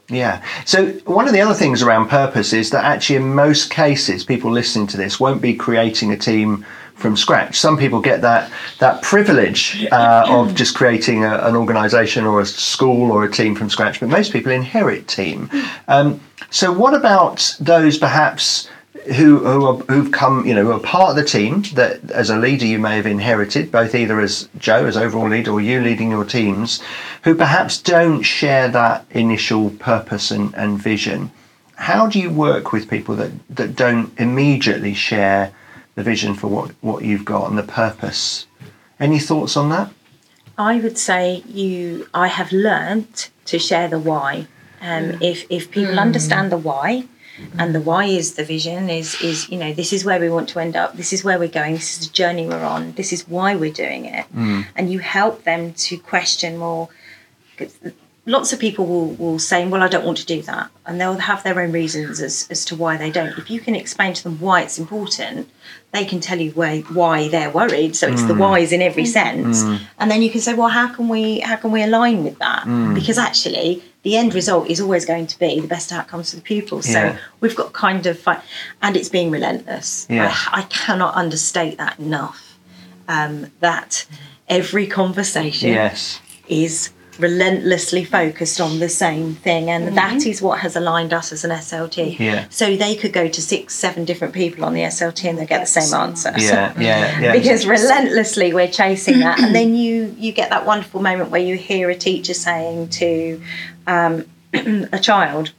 yeah. 0.08 0.42
So 0.64 0.92
one 1.04 1.26
of 1.26 1.34
the 1.34 1.40
other 1.40 1.54
things 1.54 1.82
around 1.82 2.08
purpose 2.08 2.52
is 2.52 2.70
that 2.70 2.84
actually, 2.84 3.16
in 3.16 3.34
most 3.34 3.70
cases, 3.70 4.24
people 4.24 4.50
listening 4.50 4.86
to 4.88 4.96
this 4.96 5.20
won't 5.20 5.42
be 5.42 5.54
creating 5.54 6.12
a 6.12 6.16
team 6.16 6.64
from 6.94 7.16
scratch. 7.16 7.58
Some 7.58 7.76
people 7.76 8.00
get 8.00 8.22
that 8.22 8.50
that 8.78 9.02
privilege 9.02 9.86
uh, 9.92 10.24
of 10.28 10.54
just 10.54 10.74
creating 10.74 11.24
a, 11.24 11.38
an 11.44 11.54
organisation 11.56 12.24
or 12.24 12.40
a 12.40 12.46
school 12.46 13.12
or 13.12 13.24
a 13.24 13.30
team 13.30 13.54
from 13.54 13.68
scratch, 13.70 14.00
but 14.00 14.08
most 14.08 14.32
people 14.32 14.50
inherit 14.50 15.06
team. 15.06 15.50
Um, 15.86 16.20
so 16.50 16.72
what 16.72 16.94
about 16.94 17.56
those 17.60 17.98
perhaps? 17.98 18.68
Who, 19.16 19.38
who 19.38 19.64
are, 19.66 19.74
who've 19.74 20.12
come, 20.12 20.44
you 20.46 20.54
know, 20.54 20.64
who 20.64 20.72
are 20.72 20.80
part 20.80 21.10
of 21.10 21.16
the 21.16 21.24
team 21.24 21.62
that 21.74 22.10
as 22.10 22.28
a 22.28 22.36
leader 22.36 22.66
you 22.66 22.78
may 22.78 22.96
have 22.96 23.06
inherited, 23.06 23.72
both 23.72 23.94
either 23.94 24.20
as 24.20 24.48
Joe 24.58 24.84
as 24.84 24.96
overall 24.96 25.28
leader 25.28 25.50
or 25.50 25.60
you 25.60 25.80
leading 25.80 26.10
your 26.10 26.24
teams, 26.24 26.82
who 27.24 27.34
perhaps 27.34 27.80
don't 27.80 28.22
share 28.22 28.68
that 28.68 29.06
initial 29.10 29.70
purpose 29.70 30.30
and, 30.30 30.54
and 30.54 30.78
vision. 30.78 31.30
How 31.76 32.06
do 32.06 32.18
you 32.18 32.30
work 32.30 32.72
with 32.72 32.90
people 32.90 33.14
that, 33.16 33.30
that 33.48 33.76
don't 33.76 34.12
immediately 34.18 34.94
share 34.94 35.52
the 35.94 36.02
vision 36.02 36.34
for 36.34 36.48
what, 36.48 36.72
what 36.82 37.02
you've 37.02 37.24
got 37.24 37.48
and 37.48 37.58
the 37.58 37.62
purpose? 37.62 38.46
Any 39.00 39.18
thoughts 39.18 39.56
on 39.56 39.70
that? 39.70 39.90
I 40.58 40.80
would 40.80 40.98
say 40.98 41.44
you. 41.46 42.08
I 42.12 42.26
have 42.26 42.50
learnt 42.50 43.30
to 43.46 43.58
share 43.58 43.88
the 43.88 43.98
why. 43.98 44.48
Um, 44.80 45.18
If 45.22 45.46
if 45.48 45.70
people 45.70 45.98
understand 46.00 46.50
the 46.50 46.58
why, 46.58 47.06
and 47.58 47.74
the 47.74 47.80
why 47.80 48.04
is 48.04 48.34
the 48.34 48.44
vision 48.44 48.90
is 48.90 49.20
is 49.22 49.48
you 49.48 49.58
know 49.58 49.72
this 49.72 49.92
is 49.92 50.04
where 50.04 50.20
we 50.20 50.28
want 50.28 50.48
to 50.50 50.58
end 50.58 50.76
up. 50.76 50.96
This 50.96 51.12
is 51.12 51.24
where 51.24 51.38
we're 51.38 51.48
going. 51.48 51.74
This 51.74 51.98
is 51.98 52.08
the 52.08 52.12
journey 52.12 52.46
we're 52.46 52.64
on. 52.64 52.92
This 52.92 53.12
is 53.12 53.28
why 53.28 53.56
we're 53.56 53.72
doing 53.72 54.04
it. 54.06 54.26
Mm. 54.34 54.66
And 54.76 54.90
you 54.92 54.98
help 54.98 55.44
them 55.44 55.72
to 55.74 55.98
question 55.98 56.58
more. 56.58 56.88
'Cause 58.28 58.32
Lots 58.32 58.52
of 58.52 58.58
people 58.58 58.86
will, 58.86 59.10
will 59.14 59.38
say, 59.38 59.66
Well, 59.66 59.82
I 59.82 59.88
don't 59.88 60.04
want 60.04 60.18
to 60.18 60.26
do 60.26 60.42
that. 60.42 60.70
And 60.86 61.00
they'll 61.00 61.18
have 61.18 61.42
their 61.42 61.60
own 61.60 61.72
reasons 61.72 62.20
as, 62.20 62.46
as 62.50 62.64
to 62.66 62.76
why 62.76 62.96
they 62.96 63.10
don't. 63.10 63.36
If 63.38 63.50
you 63.50 63.60
can 63.60 63.74
explain 63.74 64.14
to 64.14 64.22
them 64.22 64.38
why 64.38 64.62
it's 64.62 64.78
important, 64.78 65.48
they 65.92 66.04
can 66.04 66.20
tell 66.20 66.38
you 66.38 66.50
why, 66.52 66.80
why 66.92 67.28
they're 67.28 67.50
worried. 67.50 67.96
So 67.96 68.08
it's 68.08 68.22
the 68.24 68.34
mm. 68.34 68.38
whys 68.40 68.72
in 68.72 68.82
every 68.82 69.04
mm. 69.04 69.08
sense. 69.08 69.62
Mm. 69.62 69.80
And 69.98 70.10
then 70.10 70.22
you 70.22 70.30
can 70.30 70.40
say, 70.40 70.54
Well, 70.54 70.68
how 70.68 70.88
can 70.88 71.08
we 71.08 71.40
how 71.40 71.56
can 71.56 71.70
we 71.70 71.82
align 71.82 72.24
with 72.24 72.38
that? 72.38 72.64
Because 72.94 73.18
actually 73.18 73.82
the 74.02 74.16
end 74.16 74.34
result 74.34 74.68
is 74.70 74.80
always 74.80 75.04
going 75.04 75.26
to 75.26 75.38
be 75.38 75.60
the 75.60 75.66
best 75.66 75.92
outcomes 75.92 76.30
for 76.30 76.36
the 76.36 76.42
pupils. 76.42 76.86
So 76.86 76.92
Yeah. 76.92 77.18
we've 77.40 77.56
got 77.56 77.72
kind 77.72 78.06
of 78.06 78.18
fi- 78.18 78.42
and 78.80 78.96
it's 78.96 79.08
being 79.08 79.30
relentless. 79.30 80.06
Yeah. 80.08 80.32
I, 80.52 80.60
I 80.60 80.62
cannot 80.62 81.14
understate 81.14 81.78
that 81.78 81.98
enough. 81.98 82.58
Um, 83.08 83.50
that 83.60 84.04
every 84.48 84.86
conversation 84.86 85.70
Yes. 85.70 86.20
is 86.46 86.90
relentlessly 87.18 88.04
mm. 88.04 88.08
focused 88.08 88.60
on 88.60 88.78
the 88.78 88.88
same 88.88 89.34
thing 89.34 89.70
and 89.70 89.86
mm-hmm. 89.86 89.94
that 89.94 90.26
is 90.26 90.40
what 90.40 90.60
has 90.60 90.76
aligned 90.76 91.12
us 91.12 91.32
as 91.32 91.44
an 91.44 91.50
SLT. 91.50 92.18
Yeah. 92.18 92.46
So 92.50 92.76
they 92.76 92.94
could 92.94 93.12
go 93.12 93.28
to 93.28 93.42
six, 93.42 93.74
seven 93.74 94.04
different 94.04 94.34
people 94.34 94.64
on 94.64 94.74
the 94.74 94.82
SLT 94.82 95.28
and 95.28 95.38
they 95.38 95.46
get 95.46 95.60
the 95.60 95.80
same 95.80 95.92
answer. 95.98 96.32
Yeah, 96.36 96.74
yeah, 96.78 97.12
mm-hmm. 97.12 97.22
yeah. 97.24 97.32
because 97.38 97.66
relentlessly 97.66 98.52
we're 98.52 98.68
chasing 98.68 99.20
that 99.20 99.40
and 99.40 99.54
then 99.54 99.74
you 99.74 100.14
you 100.18 100.32
get 100.32 100.50
that 100.50 100.66
wonderful 100.66 101.02
moment 101.02 101.30
where 101.30 101.40
you 101.40 101.56
hear 101.56 101.90
a 101.90 101.94
teacher 101.94 102.34
saying 102.34 102.88
to 102.90 103.40
um, 103.86 104.24
a 104.54 104.98
child 104.98 105.52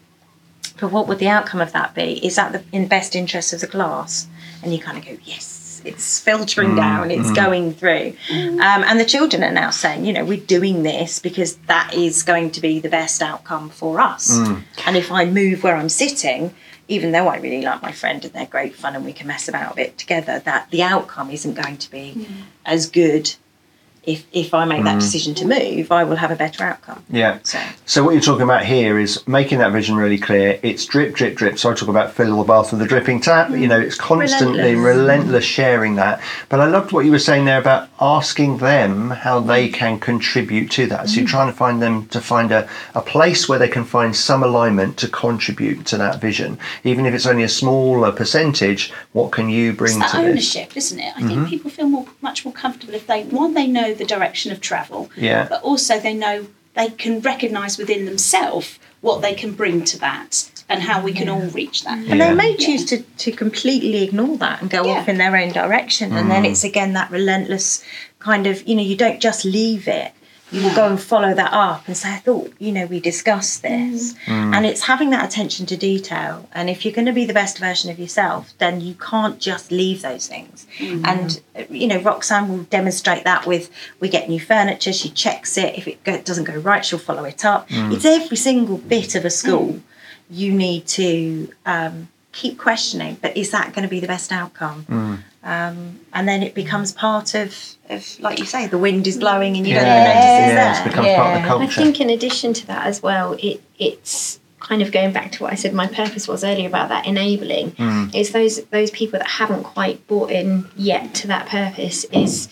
but 0.79 0.91
what 0.91 1.07
would 1.07 1.19
the 1.19 1.27
outcome 1.27 1.61
of 1.61 1.71
that 1.73 1.93
be 1.93 2.25
is 2.25 2.35
that 2.35 2.51
the 2.51 2.63
in 2.71 2.87
best 2.87 3.15
interest 3.15 3.53
of 3.53 3.59
the 3.61 3.67
class 3.67 4.27
and 4.63 4.73
you 4.73 4.79
kind 4.79 4.97
of 4.97 5.05
go 5.05 5.17
yes 5.23 5.58
it's 5.85 6.19
filtering 6.19 6.71
mm. 6.71 6.77
down 6.77 7.11
it's 7.11 7.29
mm. 7.29 7.35
going 7.35 7.73
through. 7.73 8.13
Mm. 8.27 8.59
Um, 8.59 8.83
and 8.83 8.99
the 8.99 9.05
children 9.05 9.43
are 9.43 9.51
now 9.51 9.69
saying 9.69 10.05
you 10.05 10.13
know 10.13 10.25
we're 10.25 10.39
doing 10.39 10.83
this 10.83 11.19
because 11.19 11.55
that 11.67 11.93
is 11.93 12.23
going 12.23 12.51
to 12.51 12.61
be 12.61 12.79
the 12.79 12.89
best 12.89 13.21
outcome 13.21 13.69
for 13.69 13.99
us. 13.99 14.37
And 14.85 14.97
if 14.97 15.11
i 15.11 15.25
move 15.25 15.63
where 15.63 15.75
i'm 15.75 15.89
sitting 15.89 16.53
even 16.87 17.11
though 17.11 17.27
i 17.27 17.37
really 17.37 17.61
like 17.61 17.81
my 17.81 17.91
friend 17.91 18.23
and 18.25 18.33
they're 18.33 18.45
great 18.45 18.75
fun 18.75 18.95
and 18.95 19.05
we 19.05 19.13
can 19.13 19.27
mess 19.27 19.47
about 19.47 19.73
a 19.73 19.75
bit 19.75 19.97
together 19.97 20.39
that 20.39 20.69
the 20.71 20.81
outcome 20.81 21.29
isn't 21.29 21.53
going 21.53 21.77
to 21.77 21.89
be 21.91 22.27
as 22.65 22.89
good 22.89 23.33
if 24.03 24.25
if 24.31 24.53
i 24.53 24.65
make 24.65 24.83
that 24.83 24.97
mm. 24.97 24.99
decision 24.99 25.33
to 25.35 25.45
move 25.45 25.91
i 25.91 26.03
will 26.03 26.15
have 26.15 26.31
a 26.31 26.35
better 26.35 26.63
outcome 26.63 27.03
Yeah. 27.09 27.39
so 27.43 27.59
So 27.85 28.03
what 28.03 28.11
you're 28.11 28.21
talking 28.21 28.43
about 28.43 28.65
here 28.65 28.99
is 28.99 29.27
making 29.27 29.57
that 29.59 29.71
vision 29.71 29.95
really 29.95 30.19
clear. 30.19 30.59
It's 30.61 30.85
drip, 30.85 31.15
drip, 31.15 31.35
drip. 31.35 31.57
So 31.57 31.71
I 31.71 31.73
talk 31.73 31.89
about 31.89 32.13
fill 32.13 32.37
the 32.37 32.43
bath 32.43 32.71
with 32.71 32.79
the 32.81 32.85
dripping 32.85 33.19
tap. 33.19 33.49
You 33.49 33.67
know, 33.67 33.79
it's 33.79 33.95
constantly 33.95 34.75
Relentless. 34.75 34.95
relentless. 34.97 35.45
sharing 35.45 35.95
that. 35.95 36.21
But 36.49 36.59
I 36.59 36.67
loved 36.67 36.91
what 36.91 37.05
you 37.05 37.11
were 37.11 37.17
saying 37.19 37.45
there 37.45 37.59
about 37.59 37.89
asking 37.99 38.59
them 38.59 39.09
how 39.09 39.39
they 39.39 39.69
can 39.69 39.99
contribute 39.99 40.69
to 40.71 40.85
that. 40.87 41.09
So 41.09 41.15
you're 41.15 41.25
mm. 41.25 41.31
trying 41.31 41.51
to 41.51 41.57
find 41.57 41.81
them 41.81 42.05
to 42.09 42.21
find 42.21 42.51
a, 42.51 42.69
a 42.93 43.01
place 43.01 43.49
where 43.49 43.57
they 43.57 43.67
can 43.67 43.85
find 43.85 44.15
some 44.15 44.43
alignment 44.43 44.97
to 44.97 45.07
contribute 45.07 45.85
to 45.87 45.97
that 45.97 46.21
vision. 46.21 46.59
Even 46.83 47.07
if 47.07 47.13
it's 47.15 47.25
only 47.25 47.43
a 47.43 47.49
smaller 47.49 48.11
percentage, 48.11 48.91
what 49.13 49.31
can 49.31 49.49
you 49.49 49.73
bring 49.73 49.93
It's 49.99 50.11
that 50.11 50.11
to 50.11 50.17
this? 50.17 50.31
ownership, 50.31 50.77
isn't 50.77 50.99
it? 50.99 51.13
I 51.15 51.21
think 51.21 51.31
mm-hmm. 51.31 51.45
people 51.45 51.71
feel 51.71 51.89
more, 51.89 52.05
much 52.21 52.45
more 52.45 52.53
comfortable 52.53 52.93
if 52.93 53.07
they 53.07 53.23
one 53.23 53.55
they 53.55 53.65
know 53.65 53.95
the 53.99 54.05
direction 54.05 54.51
of 54.51 54.59
travel, 54.59 55.11
Yeah. 55.15 55.45
but 55.47 55.61
also 55.61 55.99
they 55.99 56.15
know 56.15 56.47
they 56.73 56.89
can 56.89 57.19
recognise 57.19 57.77
within 57.77 58.05
themselves 58.05 58.79
what 59.01 59.21
they 59.21 59.33
can 59.33 59.51
bring 59.53 59.83
to 59.85 59.99
that 59.99 60.49
and 60.67 60.83
how 60.83 61.01
we 61.01 61.13
can 61.13 61.29
all 61.29 61.41
reach 61.41 61.83
that. 61.83 61.97
And 61.97 62.07
Yeah. 62.07 62.29
they 62.29 62.33
may 62.33 62.55
choose 62.55 62.85
to, 62.85 63.01
to 63.01 63.31
completely 63.31 64.03
ignore 64.03 64.37
that 64.37 64.61
and 64.61 64.69
go 64.69 64.85
Yeah. 64.85 64.93
off 64.93 65.09
in 65.09 65.17
their 65.17 65.35
own 65.35 65.51
direction. 65.51 66.13
And 66.13 66.29
then 66.31 66.43
mm. 66.43 66.51
it's 66.51 66.63
again 66.63 66.93
that 66.93 67.11
relentless 67.11 67.83
kind 68.19 68.47
of, 68.47 68.67
you 68.67 68.75
know, 68.75 68.83
you 68.83 68.95
don't 68.95 69.19
just 69.19 69.45
leave 69.45 69.87
it 69.87 70.11
You 70.51 70.63
will 70.63 70.73
go 70.75 70.87
and 70.87 70.99
follow 70.99 71.33
that 71.33 71.53
up 71.53 71.87
and 71.87 71.95
say, 71.95 72.13
I 72.13 72.17
thought, 72.17 72.51
you 72.57 72.71
know, 72.71 72.85
we 72.87 72.99
discussed 72.99 73.61
this. 73.61 74.15
And 74.27 74.65
it's 74.65 74.81
having 74.81 75.11
that 75.11 75.23
attention 75.25 75.65
to 75.67 75.77
detail. 75.77 76.47
And 76.53 76.69
if 76.69 76.83
you're 76.83 76.93
going 76.93 77.05
to 77.05 77.13
be 77.13 77.25
the 77.25 77.33
best 77.33 77.59
version 77.59 77.91
of 77.91 77.99
yourself, 77.99 78.53
then 78.57 78.81
you 78.81 78.95
can't 78.95 79.39
just 79.39 79.71
leave 79.71 80.01
those 80.01 80.27
things. 80.27 80.65
And, 81.05 81.39
uh, 81.55 81.63
you 81.69 81.87
know, 81.87 81.99
Roxanne 82.01 82.47
will 82.49 82.63
demonstrate 82.63 83.23
that 83.25 83.45
with 83.45 83.69
we 83.99 84.09
get 84.09 84.27
new 84.27 84.39
furniture, 84.39 84.91
she 84.93 85.09
checks 85.09 85.57
it. 85.57 85.77
If 85.77 85.87
it 85.87 86.03
go, 86.03 86.19
doesn't 86.19 86.45
go 86.45 86.57
right, 86.57 86.83
she'll 86.83 86.99
follow 86.99 87.25
it 87.25 87.45
up. 87.45 87.67
It's 87.93 88.05
every 88.05 88.37
single 88.37 88.77
bit 88.77 89.15
of 89.15 89.25
a 89.25 89.29
school 89.29 89.81
you 90.31 90.51
need 90.53 90.85
to 90.87 91.51
um, 91.65 92.07
keep 92.31 92.57
questioning, 92.57 93.17
but 93.21 93.35
is 93.37 93.51
that 93.51 93.73
going 93.73 93.83
to 93.83 93.89
be 93.89 93.99
the 93.99 94.07
best 94.07 94.31
outcome? 94.31 94.85
Um, 95.41 96.01
and 96.13 96.27
then 96.27 96.43
it 96.43 96.53
becomes 96.53 96.91
part 96.91 97.33
of, 97.33 97.55
of, 97.89 98.19
like 98.19 98.39
you 98.39 98.45
say, 98.45 98.67
the 98.67 98.77
wind 98.77 99.07
is 99.07 99.17
blowing 99.17 99.55
and 99.55 99.65
you 99.65 99.73
don't 99.73 99.83
even 99.83 100.03
notice 100.03 100.15
it's 100.15 100.25
yeah, 100.25 100.69
it's 100.71 100.79
there. 100.79 100.89
become 100.89 101.05
part 101.05 101.37
of 101.37 101.41
the 101.41 101.47
culture. 101.47 101.63
I 101.63 101.83
think 101.83 102.01
in 102.01 102.09
addition 102.09 102.53
to 102.53 102.67
that 102.67 102.87
as 102.87 103.01
well, 103.01 103.37
it 103.39 103.61
it's 103.77 104.39
kind 104.59 104.81
of 104.81 104.91
going 104.91 105.13
back 105.13 105.31
to 105.31 105.43
what 105.43 105.53
I 105.53 105.55
said 105.55 105.73
my 105.73 105.87
purpose 105.87 106.27
was 106.27 106.43
earlier 106.43 106.67
about 106.67 106.89
that 106.89 107.05
enabling 107.05 107.75
is 108.13 108.33
those 108.33 108.61
those 108.65 108.91
people 108.91 109.17
that 109.17 109.27
haven't 109.27 109.63
quite 109.63 110.05
bought 110.07 110.31
in 110.31 110.67
yet 110.75 111.15
to 111.15 111.27
that 111.27 111.47
purpose 111.47 112.03
is 112.11 112.49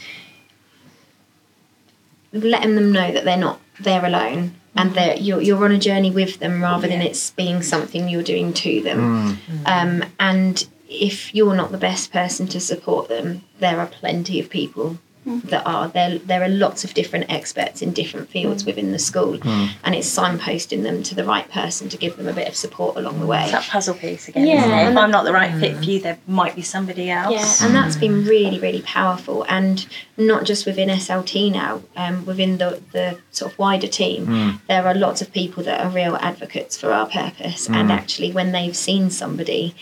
letting 2.32 2.76
them 2.76 2.94
know 2.94 3.12
that 3.12 3.26
they're 3.26 3.36
not 3.36 3.60
there 3.80 4.06
alone 4.06 4.56
and 4.76 4.94
that 4.94 5.22
you're 5.22 5.42
you're 5.42 5.64
on 5.64 5.72
a 5.72 5.78
journey 5.78 6.10
with 6.12 6.40
them 6.40 6.62
rather 6.62 6.88
than 6.88 7.02
it's 7.02 7.32
being 7.32 7.62
something 7.62 8.08
you're 8.08 8.24
doing 8.24 8.54
to 8.54 8.82
them. 8.82 9.38
Um, 9.66 10.04
and 10.20 10.66
if 10.90 11.34
you're 11.34 11.56
not 11.56 11.72
the 11.72 11.78
best 11.78 12.12
person 12.12 12.48
to 12.48 12.60
support 12.60 13.10
them, 13.10 13.44
there 13.60 13.80
are 13.80 13.88
plenty 13.88 14.40
of 14.40 14.50
people 14.50 14.98
hmm. 15.24 15.40
that 15.46 15.66
are. 15.66 15.90
There 15.90 16.18
there 16.20 16.44
are 16.44 16.50
lots 16.50 16.84
of 16.84 16.94
different 16.94 17.30
experts 17.30 17.82
in 17.82 17.92
different 17.92 18.30
fields 18.30 18.64
hmm. 18.64 18.68
within 18.68 18.92
the 18.92 19.00
school, 19.00 19.38
hmm. 19.38 19.68
and 19.84 19.96
it's 19.96 20.14
signposting 20.14 20.84
them 20.84 21.04
to 21.04 21.16
the 21.16 21.26
right 21.26 21.50
person 21.52 21.90
to 21.90 21.98
give 21.98 22.16
them 22.18 22.28
a 22.28 22.34
bit 22.34 22.48
of 22.48 22.56
support 22.56 22.96
along 22.96 23.20
the 23.20 23.26
way. 23.26 23.44
It's 23.44 23.52
that 23.52 23.64
puzzle 23.64 23.96
piece 23.96 24.28
again. 24.28 24.48
Yeah, 24.48 24.82
isn't? 24.82 24.92
If 24.92 24.98
I'm 24.98 25.12
not 25.12 25.26
the 25.26 25.34
right 25.34 25.54
fit 25.60 25.78
for 25.78 25.84
you, 25.84 26.00
there 26.00 26.20
might 26.28 26.56
be 26.56 26.62
somebody 26.62 27.10
else. 27.10 27.62
Yeah, 27.62 27.68
and 27.68 27.76
that's 27.76 27.98
been 27.98 28.26
really, 28.26 28.60
really 28.60 28.82
powerful, 28.82 29.46
and 29.50 29.86
not 30.16 30.46
just 30.46 30.66
within 30.66 30.90
SLT 30.90 31.52
now, 31.52 31.82
um, 31.96 32.26
within 32.26 32.58
the, 32.58 32.82
the 32.94 33.20
sort 33.32 33.52
of 33.52 33.60
wider 33.60 33.88
team, 33.88 34.62
there 34.68 34.86
are 34.86 34.96
lots 34.96 35.22
of 35.22 35.32
people 35.32 35.64
that 35.64 35.86
are 35.86 35.90
real 35.90 36.16
advocates 36.18 36.78
for 36.78 36.92
our 36.92 37.08
purpose, 37.08 37.70
and 37.70 37.92
actually, 37.92 38.32
when 38.32 38.52
they've 38.52 38.76
seen 38.76 39.10
somebody 39.10 39.76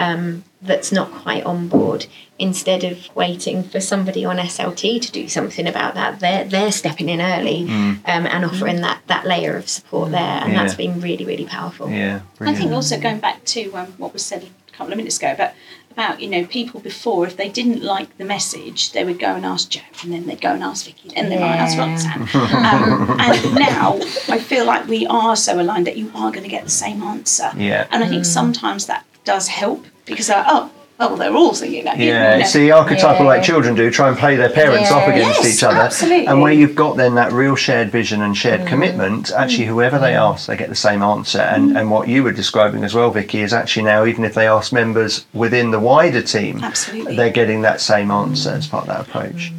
um, 0.00 0.44
that's 0.62 0.90
not 0.90 1.10
quite 1.12 1.44
on 1.44 1.68
board, 1.68 2.06
instead 2.38 2.84
of 2.84 3.14
waiting 3.14 3.62
for 3.62 3.80
somebody 3.80 4.24
on 4.24 4.36
SLT 4.36 5.00
to 5.02 5.12
do 5.12 5.28
something 5.28 5.66
about 5.66 5.94
that, 5.94 6.20
they're 6.20 6.44
they're 6.44 6.72
stepping 6.72 7.08
in 7.08 7.20
early 7.20 7.68
um, 7.68 8.02
and 8.26 8.44
offering 8.44 8.80
that 8.80 9.02
that 9.06 9.26
layer 9.26 9.56
of 9.56 9.68
support 9.68 10.10
there, 10.10 10.20
and 10.20 10.54
that's 10.54 10.74
been 10.74 11.00
really, 11.00 11.24
really 11.24 11.46
powerful. 11.46 11.90
Yeah, 11.90 12.20
I 12.40 12.54
think 12.54 12.72
also 12.72 12.98
going 12.98 13.20
back 13.20 13.44
to 13.46 13.72
um, 13.74 13.88
what 13.98 14.12
was 14.12 14.24
said 14.24 14.44
a 14.44 14.72
couple 14.72 14.92
of 14.92 14.96
minutes 14.96 15.18
ago 15.18 15.32
about 15.32 15.52
about 15.90 16.20
you 16.20 16.28
know 16.28 16.46
people 16.46 16.80
before 16.80 17.26
if 17.26 17.36
they 17.36 17.48
didn't 17.48 17.82
like 17.82 18.16
the 18.16 18.24
message 18.24 18.92
they 18.92 19.04
would 19.04 19.18
go 19.18 19.34
and 19.34 19.44
ask 19.44 19.70
Joe 19.70 19.80
and 20.02 20.12
then 20.12 20.26
they'd 20.26 20.40
go 20.40 20.52
and 20.52 20.62
ask 20.62 20.86
Vicky 20.86 21.14
and 21.16 21.30
then 21.30 21.40
they'd 21.40 21.44
ask 21.44 21.76
Roxanne 21.76 22.22
um, 22.22 23.20
and 23.20 23.54
now 23.56 23.98
I 24.28 24.38
feel 24.38 24.64
like 24.64 24.86
we 24.86 25.04
are 25.06 25.34
so 25.34 25.60
aligned 25.60 25.86
that 25.88 25.96
you 25.96 26.10
are 26.14 26.30
going 26.30 26.44
to 26.44 26.48
get 26.48 26.64
the 26.64 26.70
same 26.70 27.02
answer. 27.02 27.50
Yeah. 27.56 27.88
and 27.90 28.04
I 28.04 28.08
think 28.08 28.24
sometimes 28.24 28.86
that 28.86 29.04
does 29.24 29.48
help 29.48 29.84
because 30.06 30.30
uh, 30.30 30.44
oh 30.46 30.70
oh 31.00 31.16
they're 31.16 31.34
all 31.34 31.54
singing 31.54 31.84
that 31.84 31.98
Yeah, 31.98 32.04
you 32.04 32.12
know. 32.12 32.44
it's 32.44 32.52
the 32.52 32.72
archetypal 32.72 33.24
like 33.26 33.42
children 33.42 33.74
do, 33.74 33.90
try 33.90 34.08
and 34.08 34.16
play 34.18 34.36
their 34.36 34.50
parents 34.50 34.90
off 34.90 35.08
Yeah. 35.08 35.14
against 35.14 35.42
Yes, 35.42 35.56
each 35.56 35.62
other. 35.62 35.78
absolutely. 35.78 36.26
And 36.26 36.42
where 36.42 36.52
you've 36.52 36.74
got 36.74 36.96
then 36.96 37.14
that 37.14 37.32
real 37.32 37.56
shared 37.56 37.90
vision 37.90 38.22
and 38.22 38.36
shared 38.36 38.62
mm. 38.62 38.66
commitment, 38.66 39.32
actually 39.32 39.64
mm. 39.64 39.68
whoever 39.68 39.98
they 39.98 40.12
mm. 40.12 40.32
ask, 40.32 40.46
they 40.46 40.56
get 40.56 40.68
the 40.68 40.74
same 40.74 41.02
answer. 41.02 41.40
And 41.40 41.76
and 41.76 41.90
what 41.90 42.08
you 42.08 42.22
were 42.22 42.32
describing 42.32 42.84
as 42.84 42.94
well, 42.94 43.10
Vicky, 43.10 43.40
is 43.40 43.52
actually 43.52 43.84
now 43.84 44.04
even 44.04 44.24
if 44.24 44.34
they 44.34 44.46
ask 44.46 44.72
members 44.72 45.26
within 45.32 45.70
the 45.70 45.80
wider 45.80 46.22
team, 46.22 46.62
Absolutely. 46.62 47.16
they're 47.16 47.30
getting 47.30 47.62
that 47.62 47.80
same 47.80 48.10
answer 48.10 48.50
as 48.50 48.66
part 48.66 48.88
of 48.88 48.88
that 48.88 49.08
approach. 49.08 49.52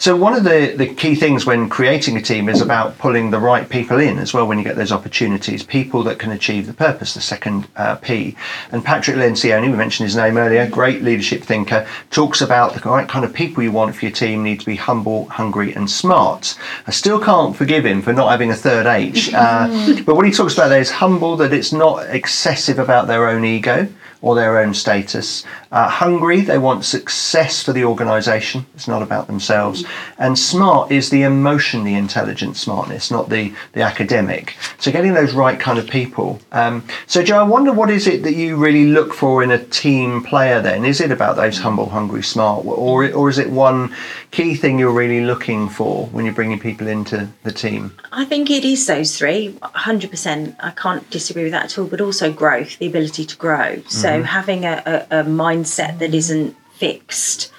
So 0.00 0.14
one 0.14 0.32
of 0.32 0.44
the, 0.44 0.74
the 0.76 0.94
key 0.94 1.16
things 1.16 1.44
when 1.44 1.68
creating 1.68 2.16
a 2.16 2.22
team 2.22 2.48
is 2.48 2.60
about 2.60 2.96
pulling 2.98 3.32
the 3.32 3.40
right 3.40 3.68
people 3.68 3.98
in 3.98 4.18
as 4.18 4.32
well 4.32 4.46
when 4.46 4.56
you 4.56 4.62
get 4.62 4.76
those 4.76 4.92
opportunities, 4.92 5.64
people 5.64 6.04
that 6.04 6.20
can 6.20 6.30
achieve 6.30 6.68
the 6.68 6.72
purpose, 6.72 7.14
the 7.14 7.20
second 7.20 7.66
uh, 7.74 7.96
P. 7.96 8.36
And 8.70 8.84
Patrick 8.84 9.16
Lencioni, 9.16 9.68
we 9.68 9.76
mentioned 9.76 10.06
his 10.06 10.14
name 10.14 10.36
earlier, 10.36 10.68
great 10.68 11.02
leadership 11.02 11.42
thinker, 11.42 11.84
talks 12.12 12.40
about 12.40 12.74
the 12.74 12.88
right 12.88 13.08
kind 13.08 13.24
of 13.24 13.34
people 13.34 13.60
you 13.60 13.72
want 13.72 13.96
for 13.96 14.04
your 14.04 14.12
team 14.12 14.44
need 14.44 14.60
to 14.60 14.66
be 14.66 14.76
humble, 14.76 15.24
hungry 15.30 15.74
and 15.74 15.90
smart. 15.90 16.56
I 16.86 16.92
still 16.92 17.18
can't 17.18 17.56
forgive 17.56 17.84
him 17.84 18.00
for 18.00 18.12
not 18.12 18.30
having 18.30 18.52
a 18.52 18.56
third 18.56 18.86
H. 18.86 19.34
Uh, 19.34 19.96
but 20.06 20.14
what 20.14 20.24
he 20.24 20.30
talks 20.30 20.54
about 20.54 20.68
there 20.68 20.80
is 20.80 20.92
humble, 20.92 21.36
that 21.38 21.52
it's 21.52 21.72
not 21.72 22.08
excessive 22.08 22.78
about 22.78 23.08
their 23.08 23.28
own 23.28 23.44
ego 23.44 23.88
or 24.20 24.34
their 24.34 24.58
own 24.58 24.74
status. 24.74 25.44
Uh, 25.70 25.88
hungry, 25.88 26.40
they 26.40 26.58
want 26.58 26.84
success 26.84 27.62
for 27.62 27.72
the 27.72 27.84
organisation. 27.84 28.66
It's 28.74 28.88
not 28.88 29.02
about 29.02 29.26
themselves. 29.26 29.84
And 30.18 30.38
smart 30.38 30.90
is 30.90 31.10
the 31.10 31.22
emotionally 31.22 31.94
intelligent 31.94 32.56
smartness, 32.56 33.10
not 33.10 33.28
the, 33.28 33.52
the 33.72 33.82
academic. 33.82 34.56
So 34.78 34.90
getting 34.90 35.14
those 35.14 35.34
right 35.34 35.58
kind 35.58 35.78
of 35.78 35.88
people. 35.88 36.40
Um, 36.52 36.84
so 37.06 37.22
Joe, 37.22 37.38
I 37.38 37.42
wonder 37.42 37.72
what 37.72 37.90
is 37.90 38.06
it 38.06 38.22
that 38.24 38.34
you 38.34 38.56
really 38.56 38.86
look 38.86 39.12
for 39.14 39.42
in 39.42 39.50
a 39.50 39.64
team 39.66 40.22
player 40.22 40.60
then? 40.60 40.84
Is 40.84 41.00
it 41.00 41.12
about 41.12 41.36
those 41.36 41.58
humble, 41.58 41.88
hungry, 41.88 42.22
smart? 42.22 42.64
Or, 42.64 43.10
or 43.12 43.28
is 43.28 43.38
it 43.38 43.50
one 43.50 43.94
key 44.30 44.54
thing 44.54 44.78
you're 44.78 44.92
really 44.92 45.24
looking 45.24 45.68
for 45.68 46.06
when 46.06 46.24
you're 46.24 46.34
bringing 46.34 46.58
people 46.58 46.88
into 46.88 47.28
the 47.44 47.52
team? 47.52 47.96
I 48.12 48.24
think 48.24 48.50
it 48.50 48.64
is 48.64 48.86
those 48.86 49.16
three, 49.16 49.52
100%. 49.62 50.56
I 50.60 50.70
can't 50.70 51.08
disagree 51.10 51.44
with 51.44 51.52
that 51.52 51.66
at 51.66 51.78
all, 51.78 51.86
but 51.86 52.00
also 52.00 52.32
growth, 52.32 52.78
the 52.78 52.86
ability 52.86 53.26
to 53.26 53.36
grow. 53.36 53.82
So 53.88 54.07
having 54.22 54.64
a, 54.64 55.06
a, 55.10 55.20
a 55.20 55.24
mindset 55.24 55.98
that 55.98 56.14
isn't 56.14 56.56
fixed, 56.74 57.52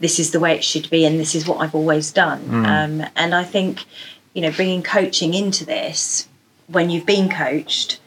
this 0.00 0.18
is 0.18 0.30
the 0.30 0.40
way 0.40 0.54
it 0.54 0.64
should 0.64 0.88
be, 0.90 1.04
and 1.04 1.18
this 1.18 1.34
is 1.34 1.46
what 1.46 1.58
I've 1.60 1.74
always 1.74 2.12
done. 2.12 2.40
Um, 2.66 3.06
and 3.16 3.34
I 3.34 3.44
think, 3.44 3.84
you 4.34 4.42
know, 4.42 4.50
bringing 4.50 4.82
coaching 4.82 5.34
into 5.34 5.64
this, 5.64 6.28
when 6.66 6.90
you've 6.90 7.06
been 7.06 7.28
coached, 7.28 8.00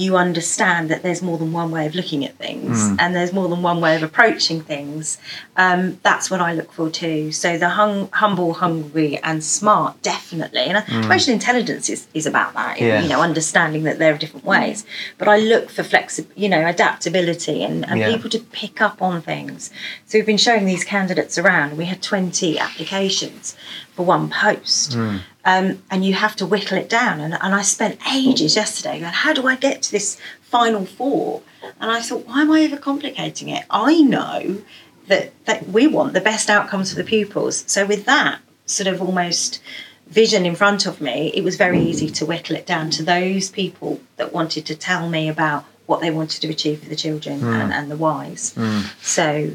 you 0.00 0.16
understand 0.16 0.88
that 0.90 1.02
there's 1.02 1.20
more 1.20 1.36
than 1.42 1.52
one 1.52 1.70
way 1.70 1.84
of 1.88 1.94
looking 1.94 2.24
at 2.24 2.34
things 2.36 2.78
and 2.98 3.08
there's 3.14 3.32
more 3.38 3.48
than 3.52 3.60
one 3.70 3.78
way 3.84 3.94
of 3.96 4.02
approaching 4.02 4.58
things. 4.62 5.18
Um, 5.56 5.80
that's 6.02 6.30
what 6.30 6.40
I 6.40 6.54
look 6.54 6.72
for 6.72 6.88
too. 6.88 7.32
So 7.32 7.58
the 7.58 7.68
hung, 7.80 8.08
humble, 8.12 8.54
hungry, 8.54 9.18
and 9.22 9.44
smart, 9.44 10.00
definitely. 10.00 10.60
And 10.70 10.78
uh, 10.78 10.82
emotional 11.06 11.34
intelligence 11.34 11.90
is, 11.90 12.06
is 12.14 12.24
about 12.24 12.54
that, 12.54 12.80
Yeah. 12.80 13.02
you 13.02 13.08
know, 13.10 13.20
understanding 13.20 13.82
that 13.82 13.98
there 13.98 14.14
are 14.14 14.18
different 14.18 14.46
ways. 14.46 14.86
But 15.18 15.28
I 15.28 15.36
look 15.38 15.68
for 15.68 15.82
flexi- 15.82 16.26
you 16.34 16.48
know, 16.48 16.64
adaptability 16.66 17.62
and, 17.62 17.86
and 17.88 18.00
Yeah. 18.00 18.10
people 18.14 18.30
to 18.30 18.38
pick 18.38 18.80
up 18.80 19.02
on 19.02 19.20
things. 19.20 19.70
So 20.06 20.16
we've 20.16 20.26
been 20.26 20.38
showing 20.38 20.64
these 20.64 20.84
candidates 20.84 21.36
around. 21.36 21.76
We 21.76 21.84
had 21.84 22.00
20 22.02 22.58
applications 22.58 23.54
for 23.94 24.06
one 24.06 24.30
post. 24.30 24.96
Um, 25.44 25.82
and 25.90 26.04
you 26.04 26.12
have 26.14 26.36
to 26.36 26.46
whittle 26.46 26.76
it 26.76 26.88
down. 26.88 27.20
And, 27.20 27.34
and 27.40 27.54
I 27.54 27.62
spent 27.62 27.98
ages 28.12 28.56
yesterday 28.56 29.00
going, 29.00 29.12
how 29.12 29.32
do 29.32 29.46
I 29.46 29.56
get 29.56 29.80
to 29.82 29.90
this 29.90 30.18
final 30.42 30.84
four? 30.84 31.42
And 31.80 31.90
I 31.90 32.00
thought, 32.02 32.26
why 32.26 32.42
am 32.42 32.50
I 32.50 32.66
overcomplicating 32.66 33.56
it? 33.56 33.64
I 33.70 34.02
know 34.02 34.58
that, 35.06 35.32
that 35.46 35.68
we 35.68 35.86
want 35.86 36.12
the 36.12 36.20
best 36.20 36.50
outcomes 36.50 36.90
for 36.90 36.96
the 36.96 37.04
pupils. 37.04 37.64
So 37.66 37.86
with 37.86 38.04
that 38.04 38.40
sort 38.66 38.86
of 38.86 39.00
almost 39.00 39.62
vision 40.08 40.44
in 40.44 40.54
front 40.54 40.86
of 40.86 41.00
me, 41.00 41.32
it 41.34 41.42
was 41.42 41.56
very 41.56 41.80
easy 41.80 42.10
to 42.10 42.26
whittle 42.26 42.56
it 42.56 42.66
down 42.66 42.90
to 42.90 43.02
those 43.02 43.48
people 43.50 44.00
that 44.16 44.32
wanted 44.32 44.66
to 44.66 44.74
tell 44.74 45.08
me 45.08 45.28
about 45.28 45.64
what 45.86 46.00
they 46.00 46.10
wanted 46.10 46.40
to 46.42 46.48
achieve 46.48 46.82
for 46.82 46.88
the 46.88 46.96
children 46.96 47.42
and, 47.42 47.72
and 47.72 47.90
the 47.90 47.96
whys. 47.96 48.52
So 49.00 49.50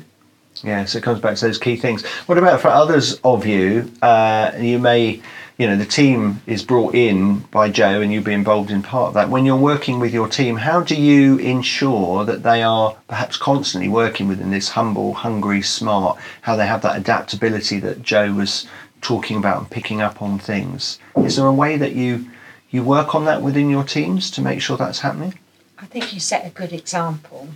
Yeah, 0.63 0.85
so 0.85 0.97
it 0.97 1.03
comes 1.03 1.19
back 1.19 1.35
to 1.37 1.45
those 1.45 1.57
key 1.57 1.75
things. 1.75 2.05
What 2.25 2.37
about 2.37 2.61
for 2.61 2.69
others 2.69 3.19
of 3.23 3.45
you? 3.45 3.91
Uh, 4.01 4.51
you 4.59 4.79
may, 4.79 5.21
you 5.57 5.67
know, 5.67 5.77
the 5.77 5.85
team 5.85 6.41
is 6.45 6.63
brought 6.63 6.93
in 6.93 7.39
by 7.51 7.69
Joe 7.69 8.01
and 8.01 8.11
you'll 8.11 8.23
be 8.23 8.33
involved 8.33 8.71
in 8.71 8.83
part 8.83 9.09
of 9.09 9.13
that. 9.13 9.29
When 9.29 9.45
you're 9.45 9.55
working 9.55 9.99
with 9.99 10.13
your 10.13 10.27
team, 10.27 10.57
how 10.57 10.81
do 10.81 10.95
you 10.95 11.37
ensure 11.37 12.25
that 12.25 12.43
they 12.43 12.61
are 12.61 12.95
perhaps 13.07 13.37
constantly 13.37 13.87
working 13.87 14.27
within 14.27 14.51
this 14.51 14.69
humble, 14.69 15.13
hungry, 15.13 15.61
smart, 15.61 16.19
how 16.41 16.57
they 16.57 16.67
have 16.67 16.81
that 16.81 16.97
adaptability 16.97 17.79
that 17.79 18.03
Joe 18.03 18.33
was 18.33 18.67
talking 19.01 19.37
about 19.37 19.59
and 19.59 19.69
picking 19.69 20.01
up 20.01 20.21
on 20.21 20.39
things? 20.39 20.99
Is 21.15 21.37
there 21.37 21.47
a 21.47 21.53
way 21.53 21.77
that 21.77 21.93
you 21.93 22.29
you 22.71 22.83
work 22.83 23.15
on 23.15 23.23
that 23.23 23.41
within 23.41 23.69
your 23.69 23.85
teams 23.85 24.29
to 24.31 24.41
make 24.41 24.61
sure 24.61 24.75
that's 24.75 24.99
happening? 24.99 25.39
I 25.77 25.85
think 25.85 26.13
you 26.13 26.19
set 26.19 26.45
a 26.45 26.49
good 26.49 26.73
example. 26.73 27.47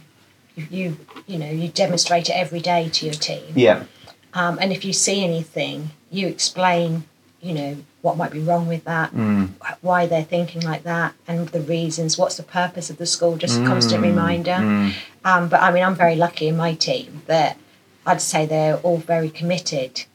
You, 0.56 0.68
you, 0.70 0.98
you 1.28 1.38
know, 1.38 1.50
you 1.50 1.68
demonstrate 1.68 2.30
it 2.30 2.34
every 2.34 2.62
day 2.62 2.88
to 2.88 3.06
your 3.06 3.14
team. 3.14 3.44
Yeah. 3.54 3.84
Um, 4.34 4.58
and 4.62 4.72
if 4.72 4.86
you 4.86 4.94
see 4.94 5.26
anything, 5.26 5.90
you 6.10 6.28
explain, 6.28 7.04
you 7.42 7.54
know, 7.54 7.78
what 8.02 8.18
might 8.18 8.32
be 8.32 8.40
wrong 8.40 8.68
with 8.68 8.84
that, 8.86 9.14
Mm. 9.14 9.50
why 9.82 10.06
they're 10.06 10.24
thinking 10.24 10.62
like 10.62 10.84
that, 10.84 11.14
and 11.28 11.50
the 11.50 11.60
reasons. 11.62 12.18
What's 12.18 12.38
the 12.38 12.44
purpose 12.44 12.90
of 12.90 12.98
the 12.98 13.06
school? 13.06 13.36
Just 13.36 13.60
a 13.60 13.66
constant 13.66 14.02
reminder. 14.02 14.52
Mm. 14.54 14.94
Um, 15.26 15.50
but 15.50 15.62
I 15.62 15.72
mean, 15.72 15.84
I'm 15.84 15.96
very 15.96 16.16
lucky 16.16 16.48
in 16.48 16.56
my 16.58 16.74
team 16.74 17.24
that 17.28 17.58
I'd 18.06 18.22
say 18.22 18.46
they're 18.46 18.78
all 18.78 18.98
very 18.98 19.30
committed 19.30 20.06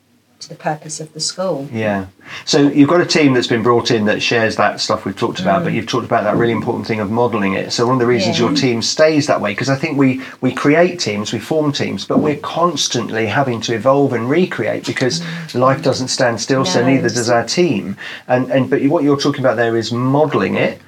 to 0.44 0.48
the 0.50 0.54
purpose 0.54 1.00
of 1.00 1.12
the 1.12 1.20
school. 1.20 1.68
Yeah. 1.72 2.07
So 2.44 2.59
you've 2.68 2.88
got 2.88 3.00
a 3.00 3.07
team 3.07 3.35
that's 3.35 3.46
been 3.46 3.62
brought 3.62 3.90
in 3.90 4.07
that 4.07 4.22
shares 4.22 4.57
that 4.57 4.80
stuff 4.80 5.04
we've 5.04 5.16
talked 5.16 5.40
about, 5.40 5.62
but 5.64 5.72
Mm. 5.72 5.76
you've 5.76 5.87
talked 5.87 6.07
about 6.07 6.24
that 6.24 6.37
really 6.37 6.52
important 6.52 6.87
thing 6.87 7.00
of 7.00 7.11
modelling 7.11 7.52
it. 7.54 7.72
So 7.72 7.87
one 7.87 7.94
of 7.96 8.00
the 8.00 8.07
reasons 8.07 8.38
Yeah. 8.38 8.46
your 8.46 8.54
team 8.57 8.80
stays 8.83 9.26
that 9.26 9.40
way, 9.40 9.50
because 9.52 9.68
I 9.68 9.76
think 9.76 9.98
we 9.98 10.20
we 10.40 10.52
create 10.52 10.98
teams, 11.00 11.33
we 11.33 11.38
form 11.38 11.72
teams, 11.72 12.04
but 12.04 12.18
we're 12.20 12.37
constantly 12.37 13.26
having 13.26 13.61
to 13.62 13.74
evolve 13.74 14.12
and 14.12 14.28
recreate 14.30 14.87
because 14.87 15.22
life 15.54 15.83
doesn't 15.83 16.09
stand 16.09 16.40
still. 16.40 16.64
So 16.64 16.85
neither 16.85 17.09
does 17.09 17.30
our 17.30 17.44
team. 17.44 17.96
And 18.28 18.50
and 18.50 18.70
but 18.70 18.83
what 18.85 19.02
you're 19.04 19.16
talking 19.20 19.44
about 19.44 19.57
there 19.57 19.76
is 19.76 19.92
modelling 19.92 20.54
it. 20.57 20.80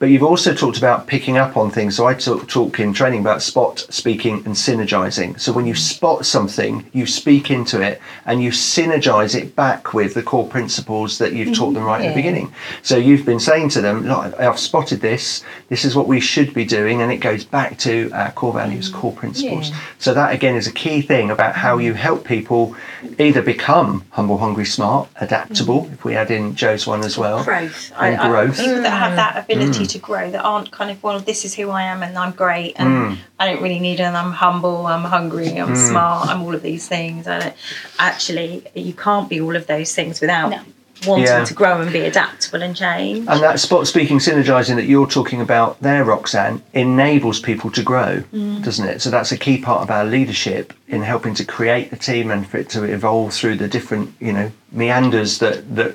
But 0.00 0.08
you've 0.08 0.22
also 0.22 0.54
talked 0.54 0.78
about 0.78 1.06
picking 1.06 1.36
up 1.36 1.58
on 1.58 1.70
things. 1.70 1.94
So 1.94 2.06
I 2.06 2.14
talk, 2.14 2.48
talk 2.48 2.80
in 2.80 2.94
training 2.94 3.20
about 3.20 3.42
spot 3.42 3.80
speaking 3.90 4.36
and 4.46 4.54
synergizing. 4.54 5.38
So 5.38 5.52
when 5.52 5.66
you 5.66 5.74
mm. 5.74 5.78
spot 5.78 6.24
something, 6.24 6.88
you 6.94 7.04
speak 7.04 7.50
into 7.50 7.82
it 7.82 8.00
and 8.24 8.42
you 8.42 8.50
synergize 8.50 9.38
it 9.38 9.54
back 9.54 9.92
with 9.92 10.14
the 10.14 10.22
core 10.22 10.48
principles 10.48 11.18
that 11.18 11.34
you've 11.34 11.54
taught 11.54 11.74
them 11.74 11.84
right 11.84 11.96
at 11.96 12.02
the 12.02 12.06
mm-hmm. 12.08 12.16
beginning. 12.16 12.54
So 12.82 12.96
you've 12.96 13.26
been 13.26 13.38
saying 13.38 13.68
to 13.70 13.82
them, 13.82 14.06
Look, 14.06 14.40
I've 14.40 14.58
spotted 14.58 15.02
this. 15.02 15.44
This 15.68 15.84
is 15.84 15.94
what 15.94 16.08
we 16.08 16.18
should 16.18 16.54
be 16.54 16.64
doing, 16.64 17.02
and 17.02 17.12
it 17.12 17.18
goes 17.18 17.44
back 17.44 17.76
to 17.80 18.10
our 18.14 18.32
core 18.32 18.54
values, 18.54 18.90
mm. 18.90 18.94
core 18.94 19.12
principles. 19.12 19.68
Yeah. 19.68 19.80
So 19.98 20.14
that 20.14 20.32
again 20.34 20.56
is 20.56 20.66
a 20.66 20.72
key 20.72 21.02
thing 21.02 21.30
about 21.30 21.56
how 21.56 21.76
you 21.76 21.92
mm. 21.92 21.96
help 21.96 22.24
people 22.24 22.74
either 23.18 23.42
become 23.42 24.06
humble, 24.12 24.38
hungry, 24.38 24.64
smart, 24.64 25.10
adaptable. 25.20 25.90
If 25.92 26.06
we 26.06 26.16
add 26.16 26.30
in 26.30 26.54
Joe's 26.54 26.86
one 26.86 27.04
as 27.04 27.18
well, 27.18 27.44
growth. 27.44 27.92
And 27.98 28.18
growth. 28.18 28.56
people 28.56 28.80
that 28.80 28.98
have 28.98 29.16
that 29.16 29.44
ability 29.44 29.89
Mm. 29.89 29.89
To 29.90 29.98
grow, 29.98 30.30
that 30.30 30.42
aren't 30.44 30.70
kind 30.70 30.90
of, 30.90 31.02
well, 31.02 31.20
this 31.20 31.44
is 31.44 31.54
who 31.54 31.70
I 31.70 31.82
am 31.82 32.02
and 32.02 32.16
I'm 32.18 32.32
great 32.32 32.74
and 32.76 32.88
Mm. 32.88 33.16
I 33.38 33.46
don't 33.48 33.62
really 33.62 33.78
need 33.80 34.00
it 34.00 34.04
and 34.04 34.16
I'm 34.16 34.32
humble, 34.32 34.86
I'm 34.86 35.04
hungry, 35.04 35.56
I'm 35.56 35.74
Mm. 35.74 35.76
smart, 35.90 36.28
I'm 36.28 36.42
all 36.42 36.54
of 36.54 36.62
these 36.62 36.86
things. 36.88 37.26
I 37.28 37.38
don't, 37.40 37.54
actually, 37.98 38.62
you 38.74 38.92
can't 38.92 39.28
be 39.28 39.40
all 39.40 39.56
of 39.56 39.66
those 39.66 39.94
things 39.94 40.20
without 40.20 40.50
No. 40.50 40.58
wanting 41.06 41.24
Yeah. 41.24 41.44
to 41.44 41.54
grow 41.54 41.80
and 41.80 41.90
be 41.92 42.00
adaptable 42.00 42.62
and 42.62 42.76
change. 42.76 43.26
And 43.26 43.42
that 43.42 43.58
spot 43.58 43.86
speaking, 43.86 44.18
synergizing 44.18 44.76
that 44.76 44.84
you're 44.84 45.06
talking 45.06 45.40
about 45.40 45.80
there, 45.80 46.04
Roxanne, 46.04 46.62
enables 46.74 47.40
people 47.40 47.70
to 47.70 47.82
grow, 47.82 48.22
doesn't 48.60 48.86
it? 48.86 49.00
So 49.00 49.08
that's 49.10 49.32
a 49.32 49.36
key 49.38 49.56
part 49.58 49.80
of 49.82 49.90
our 49.90 50.04
leadership 50.04 50.74
in 50.88 51.00
helping 51.02 51.34
to 51.34 51.44
create 51.44 51.88
the 51.90 51.96
team 51.96 52.30
and 52.30 52.46
for 52.46 52.58
it 52.58 52.68
to 52.70 52.84
evolve 52.84 53.32
through 53.32 53.56
the 53.56 53.66
different, 53.68 54.12
you 54.20 54.32
know, 54.32 54.52
meanders 54.72 55.38
that 55.38 55.74
that 55.76 55.94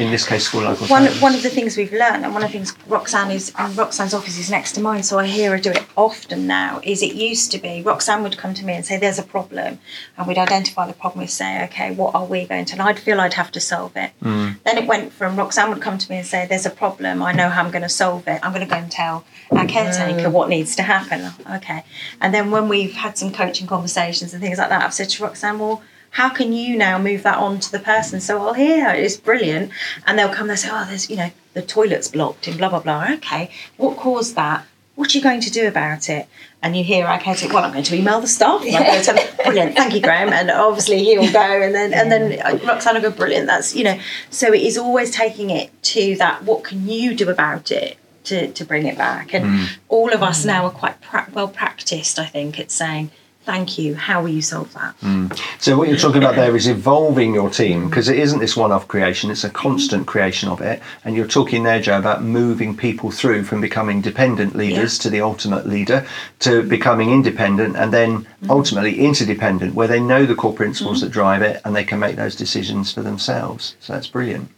in 0.00 0.10
this 0.10 0.26
case 0.26 0.46
school 0.46 0.62
life. 0.62 0.90
one 0.90 1.06
one 1.20 1.34
of 1.34 1.42
the 1.42 1.50
things 1.50 1.76
we've 1.76 1.92
learned, 1.92 2.24
and 2.24 2.32
one 2.32 2.42
of 2.42 2.48
the 2.48 2.52
things 2.52 2.74
Roxanne 2.86 3.30
is, 3.30 3.52
and 3.58 3.76
Roxanne's 3.76 4.14
office 4.14 4.38
is 4.38 4.50
next 4.50 4.72
to 4.72 4.80
mine, 4.80 5.02
so 5.02 5.18
I 5.18 5.26
hear 5.26 5.52
her 5.52 5.58
do 5.58 5.70
it 5.70 5.84
often 5.96 6.46
now. 6.46 6.80
Is 6.82 7.02
it 7.02 7.14
used 7.14 7.52
to 7.52 7.58
be 7.58 7.82
Roxanne 7.82 8.22
would 8.22 8.36
come 8.36 8.54
to 8.54 8.64
me 8.64 8.74
and 8.74 8.84
say, 8.84 8.96
"There's 8.96 9.18
a 9.18 9.22
problem," 9.22 9.78
and 10.16 10.26
we'd 10.26 10.38
identify 10.38 10.86
the 10.86 10.92
problem. 10.92 11.20
We'd 11.20 11.30
say, 11.30 11.62
"Okay, 11.64 11.90
what 11.92 12.14
are 12.14 12.24
we 12.24 12.44
going 12.46 12.64
to?" 12.66 12.72
And 12.74 12.82
I'd 12.82 12.98
feel 12.98 13.20
I'd 13.20 13.34
have 13.34 13.52
to 13.52 13.60
solve 13.60 13.96
it. 13.96 14.10
Hmm. 14.22 14.52
Then 14.64 14.78
it 14.78 14.86
went 14.86 15.12
from 15.12 15.36
Roxanne 15.36 15.70
would 15.70 15.82
come 15.82 15.98
to 15.98 16.10
me 16.10 16.18
and 16.18 16.26
say, 16.26 16.46
"There's 16.46 16.66
a 16.66 16.70
problem. 16.70 17.22
I 17.22 17.32
know 17.32 17.48
how 17.48 17.62
I'm 17.62 17.70
going 17.70 17.82
to 17.82 17.88
solve 17.88 18.26
it. 18.28 18.40
I'm 18.42 18.52
going 18.52 18.66
to 18.66 18.70
go 18.70 18.76
and 18.76 18.90
tell 18.90 19.24
our 19.52 19.66
caretaker 19.66 20.28
hmm. 20.28 20.32
what 20.32 20.48
needs 20.48 20.76
to 20.76 20.82
happen." 20.82 21.32
Okay, 21.56 21.84
and 22.20 22.34
then 22.34 22.50
when 22.50 22.68
we've 22.68 22.94
had 22.94 23.16
some 23.18 23.32
coaching 23.32 23.66
conversations 23.66 24.32
and 24.32 24.42
things 24.42 24.58
like 24.58 24.68
that, 24.68 24.82
I've 24.82 24.94
said 24.94 25.10
to 25.10 25.22
Roxanne, 25.22 25.58
"Well." 25.58 25.82
How 26.14 26.28
can 26.28 26.52
you 26.52 26.76
now 26.76 26.96
move 26.96 27.24
that 27.24 27.38
on 27.38 27.58
to 27.58 27.72
the 27.72 27.80
person? 27.80 28.20
So 28.20 28.40
I'll 28.40 28.54
hear 28.54 28.88
it's 28.90 29.16
brilliant, 29.16 29.72
and 30.06 30.16
they'll 30.16 30.32
come. 30.32 30.46
They 30.46 30.54
say, 30.54 30.68
"Oh, 30.70 30.84
there's 30.88 31.10
you 31.10 31.16
know 31.16 31.30
the 31.54 31.62
toilet's 31.62 32.06
blocked 32.06 32.46
and 32.46 32.56
blah 32.56 32.68
blah 32.68 32.78
blah." 32.80 33.08
Okay, 33.14 33.50
what 33.76 33.96
caused 33.96 34.36
that? 34.36 34.64
What 34.94 35.12
are 35.12 35.18
you 35.18 35.24
going 35.24 35.40
to 35.40 35.50
do 35.50 35.66
about 35.66 36.08
it? 36.08 36.28
And 36.62 36.76
you 36.76 36.84
hear 36.84 37.04
caretaker, 37.18 37.52
"Well, 37.52 37.64
I'm 37.64 37.72
going 37.72 37.82
to 37.84 37.96
email 37.96 38.20
the 38.20 38.28
staff." 38.28 38.62
And 38.64 39.04
to 39.04 39.36
brilliant, 39.44 39.74
thank 39.74 39.92
you, 39.92 40.00
Graham. 40.00 40.32
And 40.32 40.52
obviously 40.52 41.02
he'll 41.02 41.32
go, 41.32 41.62
and 41.62 41.74
then 41.74 41.92
and 41.92 42.12
then 42.12 42.40
uh, 42.40 42.64
Roxanne 42.64 42.94
will 42.94 43.02
go, 43.02 43.10
brilliant. 43.10 43.48
That's 43.48 43.74
you 43.74 43.82
know. 43.82 43.98
So 44.30 44.52
it 44.52 44.62
is 44.62 44.78
always 44.78 45.10
taking 45.10 45.50
it 45.50 45.70
to 45.94 46.14
that. 46.18 46.44
What 46.44 46.62
can 46.62 46.88
you 46.88 47.14
do 47.16 47.28
about 47.28 47.72
it? 47.72 47.98
To, 48.28 48.50
to 48.52 48.64
bring 48.64 48.86
it 48.86 48.96
back 48.96 49.34
and 49.34 49.68
all 49.90 50.10
of 50.14 50.22
us 50.22 50.46
now 50.46 50.64
are 50.64 50.70
quite 50.70 50.98
pra- 51.02 51.28
well 51.34 51.46
practiced 51.46 52.18
i 52.18 52.24
think 52.24 52.58
at 52.58 52.70
saying 52.70 53.10
thank 53.44 53.78
you 53.78 53.94
how 53.94 54.22
will 54.22 54.30
you 54.30 54.42
solve 54.42 54.72
that 54.74 54.98
mm. 55.00 55.30
So 55.64 55.78
what 55.78 55.88
you're 55.88 55.96
talking 55.96 56.22
about 56.22 56.36
there 56.36 56.54
is 56.56 56.66
evolving 56.66 57.32
your 57.32 57.48
team 57.48 57.88
because 57.88 58.10
it 58.10 58.18
isn't 58.18 58.38
this 58.38 58.54
one-off 58.54 58.86
creation; 58.86 59.30
it's 59.30 59.44
a 59.44 59.50
constant 59.50 60.06
creation 60.06 60.50
of 60.50 60.60
it. 60.60 60.82
And 61.04 61.16
you're 61.16 61.26
talking 61.26 61.62
there, 61.62 61.80
Joe, 61.80 61.98
about 61.98 62.22
moving 62.22 62.76
people 62.76 63.10
through 63.10 63.44
from 63.44 63.62
becoming 63.62 64.02
dependent 64.02 64.54
leaders 64.54 64.98
to 64.98 65.08
the 65.08 65.22
ultimate 65.22 65.66
leader 65.66 66.06
to 66.40 66.62
becoming 66.62 67.10
independent, 67.10 67.76
and 67.76 67.92
then 67.92 68.24
mm. 68.24 68.50
ultimately 68.50 69.00
interdependent, 69.00 69.74
where 69.74 69.88
they 69.88 70.00
know 70.00 70.26
the 70.26 70.34
core 70.34 70.52
principles 70.52 70.98
mm. 70.98 71.02
that 71.02 71.10
drive 71.10 71.40
it 71.40 71.62
and 71.64 71.74
they 71.74 71.84
can 71.84 71.98
make 71.98 72.16
those 72.16 72.36
decisions 72.36 72.92
for 72.92 73.00
themselves. 73.00 73.76
So 73.80 73.94
that's 73.94 74.08
brilliant. 74.08 74.50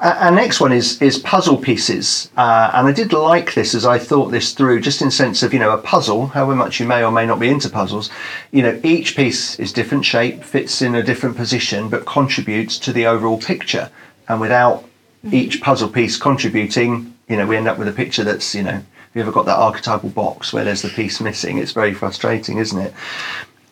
Uh, 0.00 0.16
our 0.20 0.30
next 0.30 0.60
one 0.60 0.72
is 0.72 1.00
is 1.02 1.18
puzzle 1.18 1.56
pieces, 1.56 2.30
uh, 2.36 2.70
and 2.74 2.86
I 2.86 2.92
did 2.92 3.12
like 3.12 3.54
this 3.54 3.74
as 3.74 3.84
I 3.84 3.98
thought 3.98 4.30
this 4.30 4.52
through, 4.52 4.80
just 4.80 5.02
in 5.02 5.10
sense 5.10 5.42
of 5.42 5.52
you 5.52 5.58
know 5.58 5.72
a 5.72 5.78
puzzle. 5.78 6.28
However 6.28 6.54
much 6.54 6.78
you 6.78 6.86
may 6.86 7.02
or 7.02 7.10
may 7.10 7.26
not 7.26 7.40
be 7.40 7.48
into 7.48 7.68
puzzles, 7.68 8.10
you 8.52 8.62
know 8.62 8.80
each 8.84 9.16
piece 9.16 9.58
is 9.58 9.72
different 9.72 10.04
shape, 10.04 10.44
fits 10.44 10.82
in 10.82 10.94
a 10.94 11.02
different 11.02 11.36
position, 11.36 11.88
but 11.88 12.06
contributes 12.06 12.78
to 12.78 12.92
the 12.92 13.06
overall 13.06 13.38
picture. 13.38 13.90
And 14.28 14.40
without 14.40 14.84
each 15.32 15.60
puzzle 15.60 15.88
piece 15.88 16.16
contributing, 16.16 17.14
you 17.28 17.36
know 17.36 17.46
we 17.46 17.56
end 17.56 17.66
up 17.66 17.78
with 17.78 17.88
a 17.88 17.92
picture 17.92 18.24
that's 18.24 18.54
you 18.54 18.62
know. 18.62 18.82
Have 19.08 19.16
you 19.16 19.22
ever 19.22 19.32
got 19.32 19.46
that 19.46 19.56
archetypal 19.56 20.10
box 20.10 20.52
where 20.52 20.64
there's 20.64 20.82
the 20.82 20.90
piece 20.90 21.18
missing? 21.18 21.56
It's 21.56 21.72
very 21.72 21.94
frustrating, 21.94 22.58
isn't 22.58 22.78
it? 22.78 22.92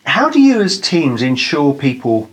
How 0.03 0.31
do 0.31 0.41
you, 0.41 0.61
as 0.61 0.79
teams, 0.79 1.21
ensure 1.21 1.75
people 1.75 2.27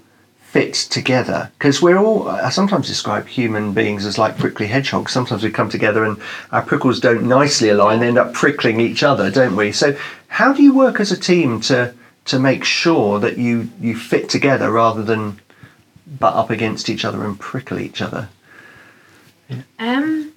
fit 0.54 0.74
together 0.74 1.50
because 1.58 1.82
we're 1.82 1.98
all 1.98 2.28
i 2.28 2.48
sometimes 2.48 2.86
describe 2.86 3.26
human 3.26 3.72
beings 3.72 4.06
as 4.06 4.18
like 4.18 4.38
prickly 4.38 4.68
hedgehogs. 4.68 5.10
Sometimes 5.10 5.42
we 5.42 5.50
come 5.50 5.68
together 5.68 6.04
and 6.04 6.16
our 6.52 6.62
prickles 6.62 7.00
don't 7.00 7.24
nicely 7.24 7.70
align 7.70 7.98
they 7.98 8.06
end 8.06 8.18
up 8.18 8.32
prickling 8.32 8.78
each 8.78 9.02
other 9.02 9.32
don't 9.32 9.56
we? 9.56 9.72
So 9.72 9.96
how 10.28 10.52
do 10.52 10.62
you 10.62 10.72
work 10.72 11.00
as 11.00 11.10
a 11.10 11.18
team 11.18 11.60
to 11.62 11.92
to 12.26 12.38
make 12.38 12.62
sure 12.62 13.18
that 13.18 13.36
you 13.36 13.68
you 13.80 13.96
fit 13.96 14.28
together 14.28 14.70
rather 14.70 15.02
than 15.02 15.40
butt 16.06 16.34
up 16.34 16.50
against 16.50 16.88
each 16.88 17.04
other 17.04 17.24
and 17.24 17.36
prickle 17.40 17.80
each 17.80 18.00
other? 18.00 18.28
Um, 19.80 20.34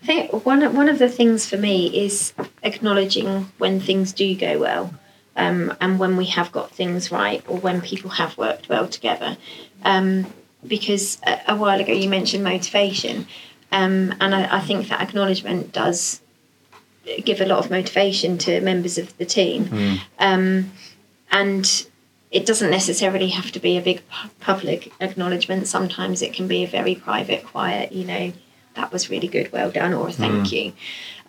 I 0.00 0.06
think 0.06 0.46
one 0.46 0.62
one 0.76 0.88
of 0.88 1.00
the 1.00 1.08
things 1.08 1.44
for 1.44 1.56
me 1.56 1.76
is 2.06 2.34
acknowledging 2.62 3.50
when 3.58 3.80
things 3.80 4.12
do 4.12 4.36
go 4.36 4.60
well, 4.60 4.94
um, 5.36 5.74
and 5.80 5.98
when 5.98 6.16
we 6.16 6.26
have 6.26 6.52
got 6.52 6.70
things 6.70 7.10
right, 7.10 7.44
or 7.46 7.58
when 7.58 7.80
people 7.80 8.10
have 8.10 8.36
worked 8.38 8.68
well 8.68 8.88
together. 8.88 9.36
Um, 9.84 10.32
because 10.66 11.18
a, 11.24 11.40
a 11.48 11.56
while 11.56 11.80
ago 11.80 11.92
you 11.92 12.08
mentioned 12.08 12.42
motivation, 12.42 13.26
um, 13.70 14.14
and 14.20 14.34
I, 14.34 14.56
I 14.56 14.60
think 14.60 14.88
that 14.88 15.00
acknowledgement 15.00 15.72
does 15.72 16.20
give 17.24 17.40
a 17.40 17.46
lot 17.46 17.58
of 17.58 17.70
motivation 17.70 18.38
to 18.38 18.60
members 18.60 18.98
of 18.98 19.16
the 19.18 19.24
team. 19.24 19.68
Um, 20.18 20.72
and 21.30 21.86
it 22.30 22.46
doesn't 22.46 22.70
necessarily 22.70 23.28
have 23.28 23.52
to 23.52 23.60
be 23.60 23.76
a 23.76 23.80
big 23.80 24.02
pu- 24.08 24.28
public 24.40 24.92
acknowledgement. 25.00 25.68
Sometimes 25.68 26.22
it 26.22 26.32
can 26.32 26.48
be 26.48 26.64
a 26.64 26.66
very 26.66 26.94
private, 26.94 27.44
quiet, 27.46 27.92
you 27.92 28.04
know, 28.04 28.32
that 28.74 28.92
was 28.92 29.08
really 29.10 29.28
good, 29.28 29.52
well 29.52 29.70
done, 29.70 29.94
or 29.94 30.08
a 30.08 30.12
thank 30.12 30.52
you. 30.52 30.72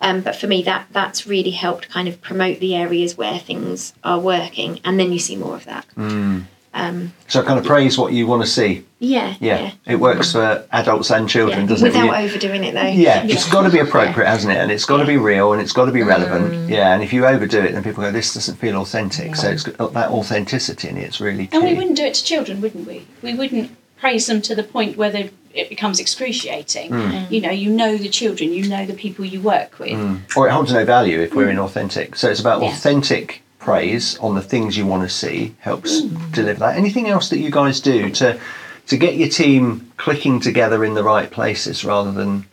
Um, 0.00 0.20
but 0.20 0.36
for 0.36 0.46
me, 0.46 0.62
that 0.62 0.86
that's 0.92 1.26
really 1.26 1.50
helped 1.50 1.88
kind 1.88 2.08
of 2.08 2.20
promote 2.20 2.60
the 2.60 2.74
areas 2.74 3.16
where 3.16 3.38
things 3.38 3.94
are 4.04 4.20
working, 4.20 4.80
and 4.84 4.98
then 4.98 5.12
you 5.12 5.18
see 5.18 5.36
more 5.36 5.54
of 5.54 5.64
that. 5.64 5.86
Um, 5.96 7.12
so 7.26 7.42
kind 7.42 7.58
of 7.58 7.64
praise 7.64 7.98
what 7.98 8.12
you 8.12 8.26
want 8.26 8.42
to 8.42 8.48
see 8.48 8.84
yeah, 9.00 9.36
yeah, 9.38 9.60
yeah, 9.60 9.72
it 9.92 9.96
works 9.96 10.32
for 10.32 10.66
adults 10.72 11.10
and 11.12 11.28
children 11.28 11.60
yeah. 11.60 11.66
doesn't 11.66 11.86
it 11.86 11.94
Without 11.94 12.20
overdoing 12.20 12.64
it 12.64 12.74
though. 12.74 12.82
yeah, 12.82 13.24
it's 13.24 13.48
got 13.48 13.62
to 13.62 13.70
be 13.70 13.78
appropriate, 13.78 14.26
hasn't 14.26 14.52
it? 14.52 14.56
And 14.56 14.72
it's 14.72 14.84
got 14.84 14.96
to 14.96 15.06
be 15.06 15.16
real 15.16 15.52
and 15.52 15.62
it's 15.62 15.72
got 15.72 15.84
to 15.84 15.92
be 15.92 16.02
relevant. 16.02 16.68
Yeah, 16.68 16.94
and 16.94 17.02
if 17.02 17.12
you 17.12 17.24
overdo 17.24 17.60
it, 17.60 17.72
then 17.72 17.84
people 17.84 18.02
go, 18.02 18.10
"This 18.10 18.34
doesn't 18.34 18.56
feel 18.56 18.76
authentic." 18.80 19.36
So 19.36 19.48
it's 19.48 19.62
got 19.62 19.92
that 19.92 20.10
authenticity 20.10 20.88
in 20.88 20.96
it. 20.96 21.04
It's 21.04 21.20
really 21.20 21.46
key. 21.46 21.56
And 21.56 21.64
we 21.64 21.74
wouldn't 21.74 21.96
do 21.96 22.04
it 22.04 22.14
to 22.14 22.24
children, 22.24 22.60
wouldn't 22.60 22.88
we? 22.88 23.06
We 23.22 23.34
wouldn't 23.34 23.70
praise 24.00 24.26
them 24.26 24.42
to 24.42 24.54
the 24.56 24.64
point 24.64 24.96
where 24.96 25.10
they, 25.10 25.30
it 25.54 25.68
becomes 25.68 26.00
excruciating. 26.00 26.88
Hmm. 26.90 27.10
Mm. 27.10 27.30
You 27.30 27.40
know, 27.40 27.50
you 27.50 27.70
know 27.70 27.96
the 27.96 28.08
children, 28.08 28.52
you 28.52 28.68
know 28.68 28.86
the 28.86 28.94
people 28.94 29.24
you 29.24 29.40
work 29.40 29.78
with. 29.78 29.98
Hmm. 29.98 30.16
or 30.36 30.48
it 30.48 30.52
holds 30.52 30.72
no 30.72 30.84
value 30.84 31.20
if 31.20 31.34
we're 31.34 31.50
hmm. 31.50 31.58
inauthentic. 31.58 32.16
So 32.16 32.30
it's 32.30 32.40
about 32.40 32.62
Yeah. 32.62 32.68
authentic 32.68 33.42
praise 33.58 34.16
on 34.18 34.34
the 34.34 34.42
things 34.42 34.76
you 34.76 34.86
want 34.86 35.02
to 35.02 35.14
see 35.14 35.54
helps 35.60 36.00
deliver 36.32 36.60
that. 36.60 36.76
Anything 36.76 37.08
else 37.08 37.28
that 37.30 37.38
you 37.38 37.50
guys 37.50 37.80
do 37.80 38.10
to 38.10 38.38
to 38.86 38.96
get 38.96 39.16
your 39.16 39.28
team 39.28 39.92
clicking 39.98 40.40
together 40.40 40.84
in 40.84 40.94
the 40.94 41.04
right 41.04 41.30
places 41.30 41.84
rather 41.84 42.12
than 42.12 42.46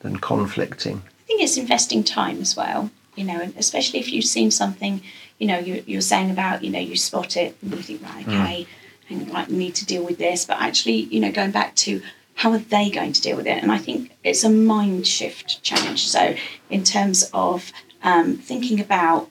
than 0.00 0.16
conflicting? 0.16 1.02
I 1.06 1.22
think 1.26 1.42
it's 1.42 1.56
investing 1.56 2.04
time 2.04 2.40
as 2.40 2.56
well. 2.56 2.90
You 3.14 3.24
know, 3.24 3.40
and 3.40 3.54
especially 3.58 4.00
if 4.00 4.10
you've 4.10 4.24
seen 4.24 4.50
something, 4.50 5.02
you 5.38 5.46
know, 5.46 5.58
you, 5.58 5.84
you're 5.86 6.00
saying 6.00 6.30
about, 6.30 6.64
you 6.64 6.70
know, 6.70 6.78
you 6.78 6.96
spot 6.96 7.36
it 7.36 7.54
and 7.60 7.70
you 7.72 7.82
think, 7.82 8.02
right, 8.02 8.26
okay, 8.26 8.66
and 9.10 9.30
right, 9.34 9.46
we 9.48 9.56
need 9.58 9.74
to 9.74 9.84
deal 9.84 10.02
with 10.02 10.16
this. 10.16 10.46
But 10.46 10.58
actually, 10.60 11.00
you 11.14 11.20
know, 11.20 11.30
going 11.30 11.50
back 11.50 11.74
to 11.76 12.00
how 12.34 12.52
are 12.52 12.58
they 12.58 12.90
going 12.90 13.12
to 13.12 13.20
deal 13.20 13.36
with 13.36 13.46
it? 13.46 13.62
And 13.62 13.70
I 13.70 13.78
think 13.78 14.12
it's 14.24 14.44
a 14.44 14.50
mind 14.50 15.06
shift 15.06 15.62
challenge. 15.62 16.08
So, 16.08 16.34
in 16.70 16.84
terms 16.84 17.30
of 17.32 17.72
um, 18.02 18.36
thinking 18.36 18.80
about 18.80 19.28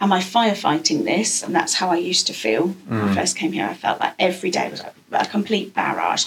am 0.00 0.12
I 0.12 0.20
firefighting 0.20 1.04
this? 1.04 1.42
And 1.42 1.54
that's 1.54 1.74
how 1.74 1.88
I 1.88 1.96
used 1.96 2.26
to 2.26 2.32
feel 2.32 2.68
when 2.86 3.00
I 3.00 3.14
first 3.14 3.36
came 3.36 3.52
here. 3.52 3.66
I 3.66 3.74
felt 3.74 4.00
like 4.00 4.14
every 4.18 4.50
day 4.50 4.70
was 4.70 4.80
a, 4.80 4.92
a 5.12 5.26
complete 5.26 5.74
barrage. 5.74 6.26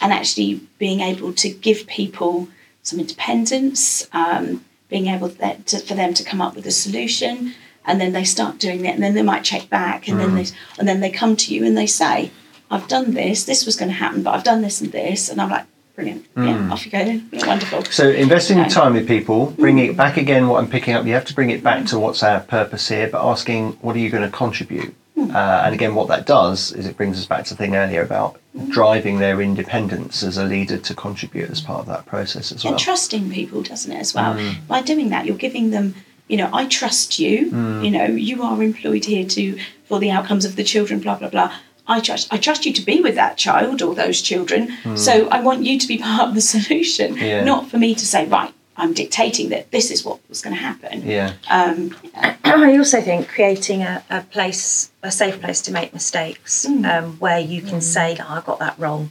And 0.00 0.12
actually 0.12 0.60
being 0.78 1.00
able 1.00 1.34
to 1.34 1.50
give 1.50 1.86
people 1.86 2.48
some 2.82 2.98
independence, 2.98 4.08
um, 4.12 4.64
being 4.88 5.08
able 5.08 5.28
to, 5.28 5.56
to, 5.56 5.78
for 5.80 5.94
them 5.94 6.14
to 6.14 6.24
come 6.24 6.40
up 6.40 6.56
with 6.56 6.66
a 6.66 6.70
solution, 6.70 7.54
and 7.84 8.00
then 8.00 8.12
they 8.12 8.24
start 8.24 8.58
doing 8.58 8.84
it, 8.86 8.94
and 8.94 9.02
then 9.02 9.14
they 9.14 9.22
might 9.22 9.44
check 9.44 9.68
back, 9.68 10.08
and 10.08 10.18
then 10.18 10.34
they 10.34 10.46
and 10.78 10.88
then 10.88 11.00
they 11.00 11.10
come 11.10 11.36
to 11.36 11.54
you 11.54 11.64
and 11.64 11.76
they 11.76 11.86
say, 11.86 12.30
"I've 12.70 12.88
done 12.88 13.12
this. 13.12 13.44
This 13.44 13.66
was 13.66 13.76
going 13.76 13.90
to 13.90 13.96
happen, 13.96 14.22
but 14.22 14.34
I've 14.34 14.44
done 14.44 14.62
this 14.62 14.80
and 14.80 14.92
this," 14.92 15.28
and 15.28 15.40
I'm 15.40 15.50
like, 15.50 15.66
"Brilliant! 15.94 16.26
Yeah, 16.36 16.56
hmm. 16.56 16.72
off 16.72 16.84
you 16.84 16.92
go 16.92 17.04
then. 17.04 17.28
Wonderful." 17.32 17.84
So 17.84 18.08
investing 18.08 18.62
time 18.68 18.94
with 18.94 19.08
people, 19.08 19.52
bringing 19.58 19.86
hmm. 19.86 19.90
it 19.92 19.96
back 19.96 20.16
again. 20.16 20.48
What 20.48 20.62
I'm 20.62 20.70
picking 20.70 20.94
up, 20.94 21.06
you 21.06 21.14
have 21.14 21.24
to 21.26 21.34
bring 21.34 21.50
it 21.50 21.62
back 21.62 21.86
to 21.86 21.98
what's 21.98 22.22
our 22.22 22.40
purpose 22.40 22.88
here, 22.88 23.08
but 23.08 23.26
asking 23.26 23.72
what 23.80 23.96
are 23.96 23.98
you 23.98 24.10
going 24.10 24.22
to 24.22 24.36
contribute. 24.36 24.94
Hmm. 25.14 25.30
Uh, 25.34 25.62
and 25.64 25.74
again, 25.74 25.94
what 25.94 26.08
that 26.08 26.26
does 26.26 26.72
is 26.72 26.86
it 26.86 26.96
brings 26.96 27.18
us 27.18 27.26
back 27.26 27.44
to 27.46 27.54
the 27.54 27.58
thing 27.58 27.74
earlier 27.74 28.02
about 28.02 28.40
driving 28.68 29.18
their 29.18 29.40
independence 29.40 30.22
as 30.22 30.36
a 30.38 30.44
leader 30.44 30.78
to 30.78 30.94
contribute 30.94 31.50
as 31.50 31.60
part 31.60 31.80
of 31.80 31.86
that 31.86 32.06
process 32.06 32.52
as 32.52 32.64
well. 32.64 32.72
and 32.72 32.80
trusting 32.80 33.30
people, 33.30 33.62
doesn't 33.62 33.92
it, 33.92 33.98
as 33.98 34.14
well? 34.14 34.38
By 34.66 34.82
doing 34.82 35.10
that, 35.10 35.26
you're 35.26 35.36
giving 35.36 35.70
them, 35.70 35.94
you 36.28 36.36
know, 36.36 36.50
I 36.52 36.66
trust 36.66 37.18
you. 37.18 37.46
You 37.82 37.90
know, 37.90 38.06
you 38.06 38.42
are 38.42 38.62
employed 38.62 39.04
here 39.04 39.26
to 39.26 39.58
for 39.84 39.98
the 39.98 40.10
outcomes 40.10 40.44
of 40.44 40.56
the 40.56 40.64
children. 40.64 41.00
Blah 41.00 41.16
blah 41.16 41.28
blah. 41.28 41.52
I 41.94 41.98
trust. 42.00 42.32
I 42.32 42.38
trust 42.46 42.64
you 42.66 42.72
to 42.72 42.82
be 42.92 42.96
with 43.06 43.16
that 43.16 43.36
child 43.36 43.82
or 43.82 43.94
those 43.94 44.18
children. 44.30 44.60
So 44.96 45.12
I 45.36 45.38
want 45.48 45.64
you 45.68 45.74
to 45.78 45.86
be 45.88 45.98
part 46.08 46.28
of 46.28 46.34
the 46.34 46.40
solution, 46.56 47.08
Yeah. 47.16 47.44
not 47.44 47.68
for 47.70 47.78
me 47.78 47.94
to 47.94 48.06
say, 48.14 48.26
right, 48.26 48.52
I'm 48.76 48.92
dictating 48.94 49.50
that 49.50 49.70
this 49.72 49.90
is 49.90 50.04
what 50.06 50.16
was 50.28 50.40
going 50.44 50.56
to 50.56 50.62
happen. 50.70 50.96
yeah, 51.06 51.32
Um, 51.50 51.78
I 52.44 52.78
also 52.78 53.00
think 53.02 53.28
creating 53.28 53.82
a, 53.82 54.02
a 54.08 54.20
place, 54.22 54.90
a 55.02 55.10
safe 55.10 55.36
place 55.42 55.60
to 55.66 55.72
make 55.72 55.92
mistakes, 55.92 56.64
um, 56.66 57.06
where 57.24 57.40
you 57.40 57.60
can 57.70 57.80
say, 57.80 58.16
"Oh, 58.20 58.34
I 58.38 58.40
got 58.50 58.58
that 58.60 58.76
wrong. 58.78 59.10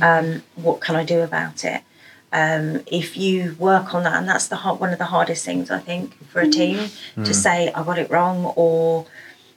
Um, 0.00 0.42
what 0.66 0.80
can 0.80 0.94
I 0.96 1.04
do 1.04 1.20
about 1.22 1.64
it?" 1.64 1.80
Um, 2.32 2.82
if 2.86 3.16
you 3.16 3.56
work 3.58 3.92
on 3.94 4.04
that, 4.04 4.14
and 4.18 4.26
that's 4.28 4.48
the 4.48 4.56
hard, 4.56 4.78
one 4.80 4.92
of 4.92 4.98
the 5.04 5.10
hardest 5.16 5.44
things 5.44 5.70
I 5.70 5.80
think 5.80 6.04
for 6.30 6.40
a 6.40 6.48
team 6.48 6.76
to 7.28 7.34
say, 7.34 7.56
"I 7.76 7.82
got 7.82 7.98
it 7.98 8.08
wrong," 8.10 8.52
or 8.56 9.06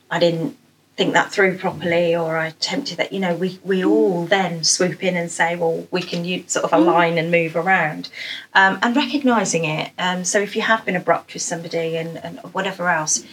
"I 0.09 0.17
didn't 0.19 0.57
think 0.95 1.13
that 1.13 1.31
through 1.31 1.57
properly," 1.57 2.15
or 2.15 2.37
"I 2.37 2.47
attempted 2.47 2.97
that." 2.97 3.11
You 3.13 3.19
know, 3.19 3.35
we 3.35 3.59
we 3.63 3.81
mm. 3.81 3.89
all 3.89 4.25
then 4.25 4.63
swoop 4.63 5.03
in 5.03 5.15
and 5.15 5.31
say, 5.31 5.55
"Well, 5.55 5.87
we 5.91 6.01
can 6.01 6.25
use, 6.25 6.51
sort 6.51 6.65
of 6.65 6.71
mm. 6.71 6.77
align 6.77 7.17
and 7.17 7.29
move 7.31 7.55
around," 7.55 8.09
um, 8.53 8.79
and 8.81 8.95
recognizing 8.95 9.65
it. 9.65 9.91
Um, 9.97 10.23
so 10.23 10.39
if 10.39 10.55
you 10.55 10.61
have 10.61 10.85
been 10.85 10.95
abrupt 10.95 11.33
with 11.33 11.43
somebody 11.43 11.97
and, 11.97 12.17
and 12.23 12.39
whatever 12.53 12.89
else, 12.89 13.23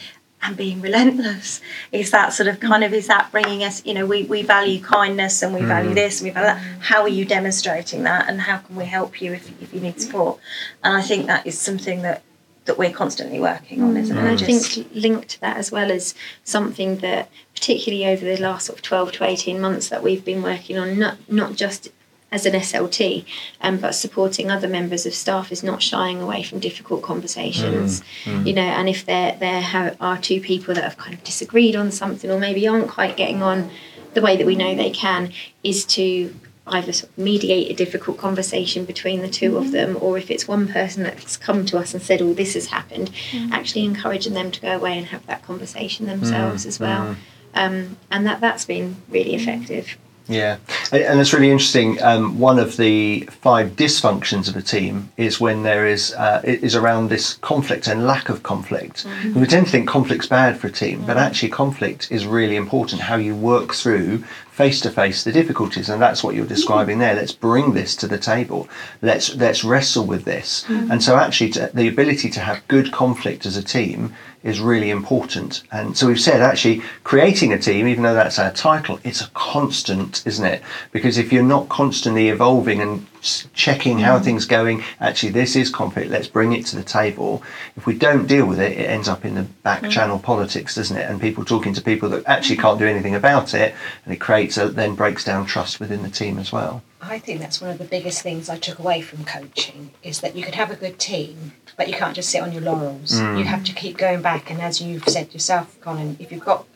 and 0.42 0.56
being 0.56 0.80
relentless 0.80 1.60
is 1.92 2.10
that 2.10 2.32
sort 2.32 2.48
of 2.48 2.58
kind 2.58 2.82
of 2.82 2.92
is 2.92 3.06
that 3.06 3.30
bringing 3.30 3.62
us 3.62 3.84
you 3.86 3.94
know 3.94 4.04
we, 4.04 4.24
we 4.24 4.42
value 4.42 4.80
kindness 4.82 5.42
and 5.42 5.54
we 5.54 5.60
mm. 5.60 5.68
value 5.68 5.94
this 5.94 6.20
and 6.20 6.28
we 6.28 6.34
value 6.34 6.46
that. 6.46 6.58
How 6.80 7.02
are 7.02 7.08
you 7.08 7.24
demonstrating 7.24 8.02
that 8.04 8.28
and 8.28 8.40
how 8.40 8.58
can 8.58 8.74
we 8.76 8.86
help 8.86 9.22
you 9.22 9.32
if, 9.32 9.50
if 9.62 9.72
you 9.72 9.80
need 9.80 10.00
support? 10.00 10.40
And 10.82 10.96
i 10.96 11.02
think 11.02 11.26
that 11.26 11.46
is 11.46 11.58
something 11.58 12.02
that 12.02 12.22
that 12.64 12.78
we're 12.78 12.92
constantly 12.92 13.40
working 13.40 13.82
on 13.82 13.96
isn't 13.96 14.16
And 14.16 14.28
it 14.28 14.32
I 14.32 14.36
Just- 14.36 14.72
think 14.72 14.88
linked 14.94 15.30
to 15.30 15.40
that 15.40 15.56
as 15.56 15.72
well 15.72 15.90
as 15.90 16.14
something 16.44 16.98
that, 16.98 17.28
particularly 17.62 18.04
over 18.04 18.24
the 18.24 18.36
last 18.38 18.66
sort 18.66 18.76
of 18.76 18.82
12 18.82 19.12
to 19.12 19.24
18 19.24 19.60
months, 19.60 19.88
that 19.88 20.02
we've 20.02 20.24
been 20.24 20.42
working 20.42 20.76
on, 20.76 20.98
not, 20.98 21.16
not 21.30 21.54
just 21.54 21.90
as 22.32 22.44
an 22.44 22.54
SLT, 22.54 23.24
um, 23.60 23.78
but 23.78 23.94
supporting 23.94 24.50
other 24.50 24.66
members 24.66 25.06
of 25.06 25.14
staff 25.14 25.52
is 25.52 25.62
not 25.62 25.80
shying 25.80 26.20
away 26.20 26.42
from 26.42 26.58
difficult 26.58 27.02
conversations. 27.02 28.00
Mm, 28.24 28.42
mm. 28.42 28.46
You 28.48 28.54
know, 28.54 28.62
and 28.62 28.88
if 28.88 29.06
there 29.06 29.36
there 29.38 29.62
ha- 29.62 29.94
are 30.00 30.18
two 30.18 30.40
people 30.40 30.74
that 30.74 30.82
have 30.82 30.96
kind 30.96 31.14
of 31.14 31.22
disagreed 31.22 31.76
on 31.76 31.92
something, 31.92 32.28
or 32.32 32.38
maybe 32.40 32.66
aren't 32.66 32.88
quite 32.88 33.16
getting 33.16 33.42
on 33.42 33.70
the 34.14 34.22
way 34.22 34.36
that 34.36 34.46
we 34.46 34.56
know 34.56 34.74
they 34.74 34.90
can, 34.90 35.32
is 35.62 35.84
to 35.84 36.34
either 36.66 36.92
sort 36.92 37.10
of 37.10 37.18
mediate 37.18 37.70
a 37.70 37.74
difficult 37.74 38.18
conversation 38.18 38.84
between 38.84 39.20
the 39.20 39.28
2 39.28 39.56
of 39.56 39.64
mm-hmm. 39.64 39.72
them, 39.72 39.98
or 40.00 40.18
if 40.18 40.30
it's 40.32 40.48
one 40.48 40.66
person 40.66 41.04
that's 41.04 41.36
come 41.36 41.64
to 41.66 41.78
us 41.78 41.94
and 41.94 42.02
said, 42.02 42.20
"Oh, 42.20 42.32
this 42.34 42.54
has 42.54 42.66
happened," 42.66 43.12
mm. 43.30 43.52
actually 43.52 43.84
encouraging 43.84 44.34
them 44.34 44.50
to 44.50 44.60
go 44.60 44.74
away 44.74 44.98
and 44.98 45.06
have 45.06 45.24
that 45.26 45.44
conversation 45.44 46.06
themselves 46.06 46.66
as 46.66 46.80
well. 46.80 47.14
Um, 47.54 47.96
and 48.10 48.26
that 48.26 48.40
that's 48.40 48.64
been 48.64 48.96
really 49.10 49.34
effective. 49.34 49.96
Yeah, 50.28 50.58
and 50.92 51.20
it's 51.20 51.32
really 51.32 51.50
interesting. 51.50 52.00
Um, 52.02 52.38
one 52.38 52.58
of 52.58 52.76
the 52.76 53.28
five 53.40 53.70
dysfunctions 53.70 54.48
of 54.48 54.56
a 54.56 54.62
team 54.62 55.10
is 55.16 55.40
when 55.40 55.62
there 55.64 55.86
is 55.86 56.14
uh, 56.14 56.40
it 56.44 56.62
is 56.62 56.76
around 56.76 57.08
this 57.08 57.34
conflict 57.34 57.88
and 57.88 58.06
lack 58.06 58.28
of 58.28 58.42
conflict. 58.42 59.04
We 59.34 59.46
tend 59.46 59.66
to 59.66 59.72
think 59.72 59.88
conflict's 59.88 60.28
bad 60.28 60.58
for 60.58 60.68
a 60.68 60.72
team, 60.72 61.04
but 61.04 61.16
actually 61.16 61.50
conflict 61.50 62.10
is 62.10 62.24
really 62.24 62.56
important. 62.56 63.02
How 63.02 63.16
you 63.16 63.34
work 63.34 63.74
through 63.74 64.24
face 64.52 64.82
to 64.82 64.90
face 64.90 65.24
the 65.24 65.32
difficulties, 65.32 65.88
and 65.88 66.00
that's 66.00 66.22
what 66.22 66.34
you're 66.34 66.46
describing 66.46 66.98
there. 66.98 67.14
Let's 67.14 67.32
bring 67.32 67.72
this 67.72 67.96
to 67.96 68.06
the 68.06 68.18
table. 68.18 68.68
Let's 69.00 69.34
let's 69.34 69.64
wrestle 69.64 70.04
with 70.04 70.24
this. 70.24 70.64
Mm-hmm. 70.68 70.92
And 70.92 71.02
so 71.02 71.16
actually, 71.16 71.50
to, 71.50 71.70
the 71.72 71.88
ability 71.88 72.28
to 72.30 72.40
have 72.40 72.68
good 72.68 72.92
conflict 72.92 73.46
as 73.46 73.56
a 73.56 73.62
team 73.62 74.14
is 74.42 74.60
really 74.60 74.90
important. 74.90 75.62
And 75.70 75.96
so 75.96 76.08
we've 76.08 76.20
said 76.20 76.40
actually 76.40 76.82
creating 77.04 77.52
a 77.52 77.58
team, 77.58 77.86
even 77.86 78.02
though 78.02 78.14
that's 78.14 78.38
our 78.38 78.52
title, 78.52 78.98
it's 79.04 79.20
a 79.20 79.30
constant, 79.30 80.26
isn't 80.26 80.44
it? 80.44 80.62
Because 80.90 81.16
if 81.16 81.32
you're 81.32 81.42
not 81.42 81.68
constantly 81.68 82.28
evolving 82.28 82.80
and 82.80 83.06
checking 83.54 84.00
how 84.00 84.16
mm-hmm. 84.16 84.24
things 84.24 84.46
going, 84.46 84.82
actually 84.98 85.30
this 85.30 85.54
is 85.54 85.70
conflict, 85.70 86.10
let's 86.10 86.26
bring 86.26 86.52
it 86.52 86.66
to 86.66 86.76
the 86.76 86.82
table. 86.82 87.42
If 87.76 87.86
we 87.86 87.96
don't 87.96 88.26
deal 88.26 88.46
with 88.46 88.58
it, 88.58 88.72
it 88.72 88.90
ends 88.90 89.08
up 89.08 89.24
in 89.24 89.36
the 89.36 89.42
back 89.42 89.82
mm-hmm. 89.82 89.90
channel 89.90 90.18
politics, 90.18 90.74
doesn't 90.74 90.96
it? 90.96 91.08
And 91.08 91.20
people 91.20 91.44
talking 91.44 91.72
to 91.74 91.80
people 91.80 92.08
that 92.08 92.26
actually 92.26 92.56
can't 92.56 92.80
do 92.80 92.86
anything 92.86 93.14
about 93.14 93.54
it, 93.54 93.74
and 94.04 94.12
it 94.12 94.18
creates 94.18 94.41
a, 94.50 94.68
then 94.68 94.94
breaks 94.94 95.24
down 95.24 95.46
trust 95.46 95.80
within 95.80 96.02
the 96.02 96.10
team 96.10 96.38
as 96.38 96.52
well. 96.52 96.82
I 97.00 97.18
think 97.18 97.40
that's 97.40 97.60
one 97.60 97.70
of 97.70 97.78
the 97.78 97.84
biggest 97.84 98.22
things 98.22 98.48
I 98.48 98.58
took 98.58 98.78
away 98.78 99.00
from 99.00 99.24
coaching 99.24 99.90
is 100.02 100.20
that 100.20 100.36
you 100.36 100.42
can 100.44 100.54
have 100.54 100.70
a 100.70 100.76
good 100.76 100.98
team, 100.98 101.52
but 101.76 101.88
you 101.88 101.94
can't 101.94 102.14
just 102.14 102.30
sit 102.30 102.42
on 102.42 102.52
your 102.52 102.62
laurels. 102.62 103.12
Mm. 103.12 103.38
You 103.38 103.44
have 103.44 103.64
to 103.64 103.72
keep 103.72 103.96
going 103.96 104.22
back, 104.22 104.50
and 104.50 104.60
as 104.60 104.80
you've 104.80 105.08
said 105.08 105.32
yourself, 105.32 105.80
Colin, 105.80 106.16
if 106.20 106.30
you've 106.30 106.44
got 106.44 106.66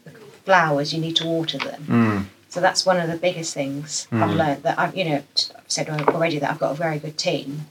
flowers, 0.44 0.92
you 0.92 1.00
need 1.00 1.16
to 1.16 1.26
water 1.26 1.59
them. 1.59 1.83
Mm. 1.87 2.24
So 2.48 2.61
that's 2.61 2.87
one 2.87 2.98
of 2.98 3.11
the 3.11 3.16
biggest 3.16 3.52
things 3.52 4.09
I've 4.11 4.31
mm. 4.31 4.37
learned 4.37 4.62
that 4.62 4.79
I've, 4.79 4.96
you 4.96 5.05
know, 5.05 5.22
I've 5.57 5.64
said 5.68 5.88
already 5.90 6.38
that 6.38 6.50
I've 6.50 6.59
got 6.59 6.72
a 6.72 6.74
very 6.74 6.98
good 6.98 7.18
team, 7.18 7.66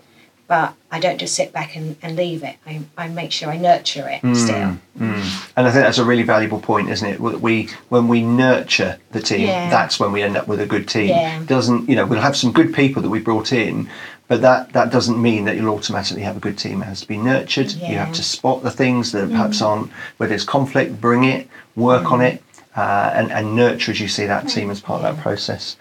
but 0.47 0.75
I 0.91 0.99
don't 0.99 1.17
just 1.17 1.33
sit 1.33 1.51
back 1.51 1.75
and, 1.75 1.95
and 2.01 2.15
leave 2.15 2.43
it. 2.43 2.57
I, 2.65 2.81
I 2.97 3.07
make 3.07 3.31
sure 3.31 3.49
I 3.49 3.57
nurture 3.57 4.07
it 4.07 4.21
mm, 4.21 4.35
still. 4.35 4.77
Mm. 4.99 5.51
And 5.57 5.67
I 5.67 5.71
think 5.71 5.83
that's 5.85 5.97
a 5.97 6.05
really 6.05 6.23
valuable 6.23 6.59
point, 6.59 6.89
isn't 6.89 7.07
it? 7.07 7.19
We 7.19 7.69
when 7.89 8.07
we 8.07 8.21
nurture 8.21 8.97
the 9.11 9.21
team, 9.21 9.47
Yeah. 9.47 9.69
that's 9.69 9.99
when 9.99 10.11
we 10.11 10.21
end 10.21 10.37
up 10.37 10.47
with 10.47 10.59
a 10.59 10.65
good 10.65 10.87
team. 10.87 11.09
Yeah. 11.09 11.43
Doesn't 11.43 11.89
you 11.89 11.95
know? 11.95 12.05
We'll 12.05 12.21
have 12.21 12.37
some 12.37 12.51
good 12.51 12.73
people 12.73 13.01
that 13.01 13.09
we 13.09 13.19
brought 13.19 13.51
in, 13.51 13.89
but 14.27 14.41
that 14.41 14.73
that 14.73 14.91
doesn't 14.91 15.19
mean 15.19 15.45
that 15.45 15.55
you'll 15.55 15.73
automatically 15.73 16.23
have 16.23 16.37
a 16.37 16.41
good 16.41 16.57
team. 16.57 16.81
It 16.81 16.85
has 16.85 17.01
to 17.01 17.07
be 17.07 17.17
nurtured. 17.17 17.71
You 17.73 17.97
have 17.97 18.13
to 18.13 18.23
spot 18.23 18.61
the 18.61 18.71
things 18.71 19.11
that 19.13 19.29
perhaps 19.29 19.61
mm. 19.61 19.65
aren't 19.65 19.91
where 20.17 20.29
there's 20.29 20.45
conflict, 20.45 21.01
bring 21.01 21.23
it, 21.23 21.49
work 21.75 22.11
on 22.11 22.21
it. 22.21 22.41
Uh, 22.75 23.09
and, 23.15 23.31
and 23.31 23.55
nurture 23.55 23.91
as 23.91 24.01
you 24.01 24.07
see 24.07 24.25
that 24.25 24.49
team 24.49 24.69
as 24.69 24.81
part 24.81 25.01
of 25.01 25.15
that 25.15 25.23
process. 25.23 25.77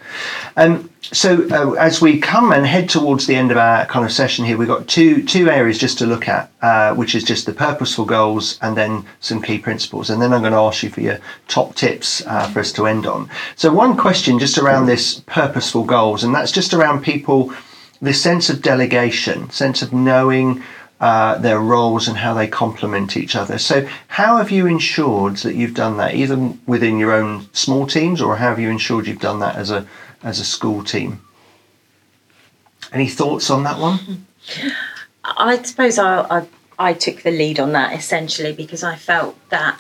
Um, 0.57 0.91
so 1.03 1.45
uh, 1.51 1.73
as 1.73 2.01
we 2.01 2.21
come 2.21 2.53
and 2.53 2.65
head 2.65 2.89
towards 2.89 3.27
the 3.27 3.35
end 3.35 3.51
of 3.51 3.57
our 3.57 3.85
kind 3.87 4.05
of 4.05 4.13
session 4.13 4.45
here, 4.45 4.57
we've 4.57 4.69
got 4.69 4.87
two 4.87 5.25
two 5.25 5.51
areas 5.51 5.77
just 5.77 5.99
to 5.99 6.07
look 6.07 6.29
at, 6.29 6.53
uh, 6.63 6.95
which 6.95 7.17
is 7.17 7.25
just 7.25 7.47
the 7.47 7.53
purposeful 7.53 8.05
goals 8.05 8.61
and 8.63 8.77
then 8.77 9.05
some 9.19 9.43
key 9.43 9.59
principles. 9.59 10.09
And 10.09 10.23
then 10.23 10.33
I'm 10.33 10.41
going 10.41 10.53
to 10.53 10.59
ask 10.59 10.85
you 10.85 10.91
for 10.91 11.01
your 11.01 11.19
top 11.49 11.75
tips 11.75 12.25
uh, 12.27 12.49
for 12.51 12.61
us 12.61 12.71
to 12.73 12.87
end 12.87 13.07
on. 13.07 13.29
So 13.57 13.73
one 13.73 13.97
question 13.97 14.39
just 14.39 14.57
around 14.57 14.87
this 14.87 15.21
purposeful 15.27 15.85
goals, 15.85 16.23
and 16.23 16.33
that's 16.33 16.53
just 16.53 16.73
around 16.73 17.03
people, 17.03 17.53
this 18.01 18.23
sense 18.23 18.49
of 18.51 18.63
delegation, 18.63 19.51
sense 19.51 19.83
of 19.83 19.93
knowing 19.93 20.63
uh, 21.05 21.37
their 21.37 21.61
roles 21.61 22.09
and 22.09 22.17
how 22.17 22.33
they 22.33 22.47
complement 22.49 23.15
each 23.15 23.37
other. 23.37 23.59
So, 23.59 23.87
how 24.09 24.39
have 24.39 24.51
you 24.51 24.67
ensured 24.67 25.37
that 25.45 25.55
you've 25.55 25.75
done 25.75 25.99
that, 25.99 26.15
either 26.15 26.39
within 26.65 26.99
your 26.99 27.13
own 27.13 27.47
small 27.53 27.87
teams, 27.87 28.23
or 28.23 28.37
how 28.37 28.49
have 28.49 28.59
you 28.59 28.71
ensured 28.71 29.07
you've 29.07 29.21
done 29.21 29.39
that 29.41 29.57
as 29.57 29.71
a 29.71 29.87
as 30.23 30.41
a 30.41 30.47
school 30.47 30.83
team? 30.83 31.21
Any 32.91 33.07
thoughts 33.07 33.51
on 33.51 33.65
that 33.65 33.79
one? 33.79 34.27
I 35.25 35.63
suppose 35.63 35.99
I, 35.99 36.23
I 36.39 36.47
I 36.79 36.95
took 36.95 37.23
the 37.23 37.31
lead 37.31 37.61
on 37.61 37.73
that 37.73 37.93
essentially 37.93 38.55
because 38.55 38.83
I 38.83 38.97
felt 38.97 39.37
that 39.51 39.79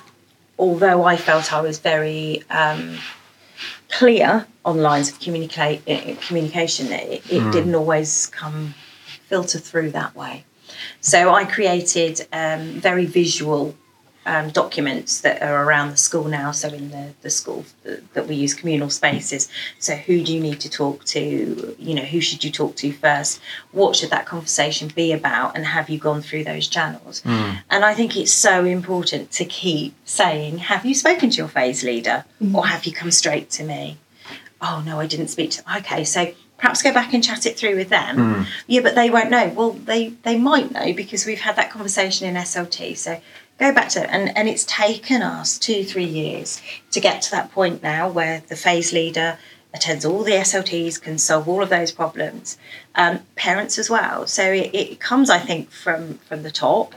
although 0.58 1.04
I 1.04 1.16
felt 1.16 1.54
I 1.54 1.62
was 1.62 1.78
very 1.78 2.42
um, 2.50 2.98
clear 3.88 4.46
on 4.62 4.76
lines 4.82 5.08
of 5.08 5.20
communicate 5.20 5.86
communication, 6.26 6.92
it, 6.92 7.22
it 7.32 7.50
didn't 7.50 7.74
always 7.74 8.26
come 8.26 8.74
filter 9.26 9.58
through 9.58 9.92
that 9.92 10.14
way. 10.14 10.44
So 11.00 11.34
I 11.34 11.44
created 11.44 12.26
um, 12.32 12.80
very 12.80 13.06
visual 13.06 13.74
um, 14.26 14.50
documents 14.50 15.20
that 15.20 15.42
are 15.42 15.64
around 15.64 15.90
the 15.90 15.96
school 15.96 16.24
now. 16.24 16.50
So 16.50 16.68
in 16.68 16.90
the, 16.90 17.12
the 17.22 17.30
school 17.30 17.64
that 18.14 18.26
we 18.26 18.34
use 18.34 18.54
communal 18.54 18.90
spaces. 18.90 19.48
So 19.78 19.94
who 19.94 20.22
do 20.22 20.32
you 20.32 20.40
need 20.40 20.60
to 20.60 20.70
talk 20.70 21.04
to? 21.06 21.76
You 21.78 21.94
know, 21.94 22.02
who 22.02 22.20
should 22.20 22.44
you 22.44 22.50
talk 22.50 22.76
to 22.76 22.92
first? 22.92 23.40
What 23.72 23.96
should 23.96 24.10
that 24.10 24.26
conversation 24.26 24.88
be 24.94 25.12
about? 25.12 25.56
And 25.56 25.66
have 25.66 25.90
you 25.90 25.98
gone 25.98 26.22
through 26.22 26.44
those 26.44 26.68
channels? 26.68 27.22
Mm. 27.22 27.62
And 27.70 27.84
I 27.84 27.94
think 27.94 28.16
it's 28.16 28.32
so 28.32 28.64
important 28.64 29.30
to 29.32 29.44
keep 29.44 29.94
saying, 30.04 30.58
have 30.58 30.84
you 30.86 30.94
spoken 30.94 31.30
to 31.30 31.36
your 31.36 31.48
phase 31.48 31.84
leader? 31.84 32.24
Mm. 32.42 32.54
Or 32.54 32.66
have 32.66 32.86
you 32.86 32.92
come 32.92 33.10
straight 33.10 33.50
to 33.50 33.64
me? 33.64 33.98
Oh 34.60 34.82
no, 34.86 34.98
I 34.98 35.06
didn't 35.06 35.28
speak 35.28 35.50
to 35.50 35.76
okay, 35.78 36.04
so 36.04 36.32
perhaps 36.64 36.80
go 36.80 36.94
back 36.94 37.12
and 37.12 37.22
chat 37.22 37.44
it 37.44 37.58
through 37.58 37.76
with 37.76 37.90
them. 37.90 38.16
Mm. 38.16 38.46
Yeah, 38.66 38.80
but 38.80 38.94
they 38.94 39.10
won't 39.10 39.28
know. 39.28 39.52
Well, 39.54 39.72
they 39.72 40.08
they 40.22 40.38
might 40.38 40.72
know 40.72 40.94
because 40.94 41.26
we've 41.26 41.42
had 41.42 41.56
that 41.56 41.70
conversation 41.70 42.26
in 42.26 42.36
SLT. 42.36 42.96
So 42.96 43.20
go 43.58 43.70
back 43.70 43.90
to 43.90 44.02
it. 44.02 44.08
and 44.10 44.34
and 44.34 44.48
it's 44.48 44.64
taken 44.64 45.20
us 45.20 45.58
two 45.58 45.84
three 45.84 46.06
years 46.06 46.62
to 46.92 47.00
get 47.00 47.20
to 47.20 47.30
that 47.32 47.52
point 47.52 47.82
now 47.82 48.08
where 48.08 48.42
the 48.48 48.56
phase 48.56 48.94
leader 48.94 49.36
attends 49.74 50.06
all 50.06 50.22
the 50.22 50.32
SLTs, 50.32 51.02
can 51.02 51.18
solve 51.18 51.48
all 51.48 51.62
of 51.62 51.68
those 51.68 51.92
problems. 51.92 52.56
Um, 52.94 53.20
parents 53.34 53.76
as 53.76 53.90
well. 53.90 54.26
So 54.26 54.44
it, 54.50 54.70
it 54.72 55.00
comes, 55.00 55.28
I 55.28 55.40
think, 55.40 55.70
from 55.70 56.14
from 56.28 56.44
the 56.44 56.50
top 56.50 56.94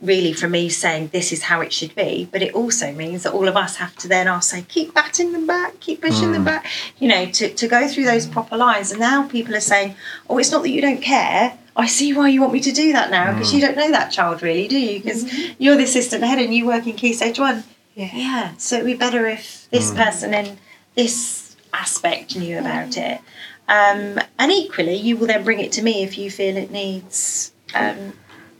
really 0.00 0.32
for 0.32 0.48
me 0.48 0.68
saying 0.68 1.08
this 1.08 1.32
is 1.32 1.42
how 1.42 1.60
it 1.60 1.72
should 1.72 1.92
be 1.94 2.28
but 2.30 2.40
it 2.40 2.54
also 2.54 2.92
means 2.92 3.24
that 3.24 3.32
all 3.32 3.48
of 3.48 3.56
us 3.56 3.76
have 3.76 3.96
to 3.96 4.06
then 4.06 4.28
ask 4.28 4.50
say 4.50 4.62
keep 4.68 4.94
batting 4.94 5.32
them 5.32 5.46
back 5.46 5.80
keep 5.80 6.00
pushing 6.00 6.30
them 6.30 6.44
back 6.44 6.64
you 6.98 7.08
know 7.08 7.26
to, 7.26 7.52
to 7.54 7.68
go 7.68 7.88
through 7.88 8.04
those 8.04 8.26
proper 8.26 8.56
lines. 8.56 8.90
And 8.90 9.00
now 9.00 9.26
people 9.26 9.54
are 9.54 9.60
saying 9.60 9.94
oh 10.28 10.38
it's 10.38 10.50
not 10.50 10.62
that 10.62 10.70
you 10.70 10.80
don't 10.80 11.02
care. 11.02 11.58
I 11.76 11.86
see 11.86 12.12
why 12.12 12.28
you 12.28 12.40
want 12.40 12.52
me 12.52 12.60
to 12.60 12.72
do 12.72 12.92
that 12.92 13.10
now 13.10 13.32
because 13.32 13.54
you 13.54 13.60
don't 13.60 13.76
know 13.76 13.90
that 13.90 14.10
child 14.10 14.42
really 14.42 14.68
do 14.68 14.78
you? 14.78 15.00
Because 15.00 15.32
you're 15.58 15.76
the 15.76 15.84
assistant 15.84 16.24
head 16.24 16.38
and 16.38 16.54
you 16.54 16.66
work 16.66 16.86
in 16.86 16.94
key 16.94 17.12
stage 17.12 17.38
one. 17.38 17.64
Yeah. 17.94 18.10
yeah. 18.12 18.54
So 18.58 18.76
it'd 18.76 18.86
be 18.86 18.94
better 18.94 19.26
if 19.26 19.68
this 19.70 19.92
person 19.92 20.34
in 20.34 20.58
this 20.94 21.56
aspect 21.72 22.36
knew 22.36 22.58
about 22.58 22.96
it. 22.96 23.20
Um, 23.68 24.18
and 24.38 24.50
equally 24.50 24.96
you 24.96 25.16
will 25.16 25.26
then 25.26 25.44
bring 25.44 25.60
it 25.60 25.72
to 25.72 25.82
me 25.82 26.02
if 26.02 26.18
you 26.18 26.30
feel 26.30 26.56
it 26.56 26.70
needs 26.70 27.52
um, 27.74 28.14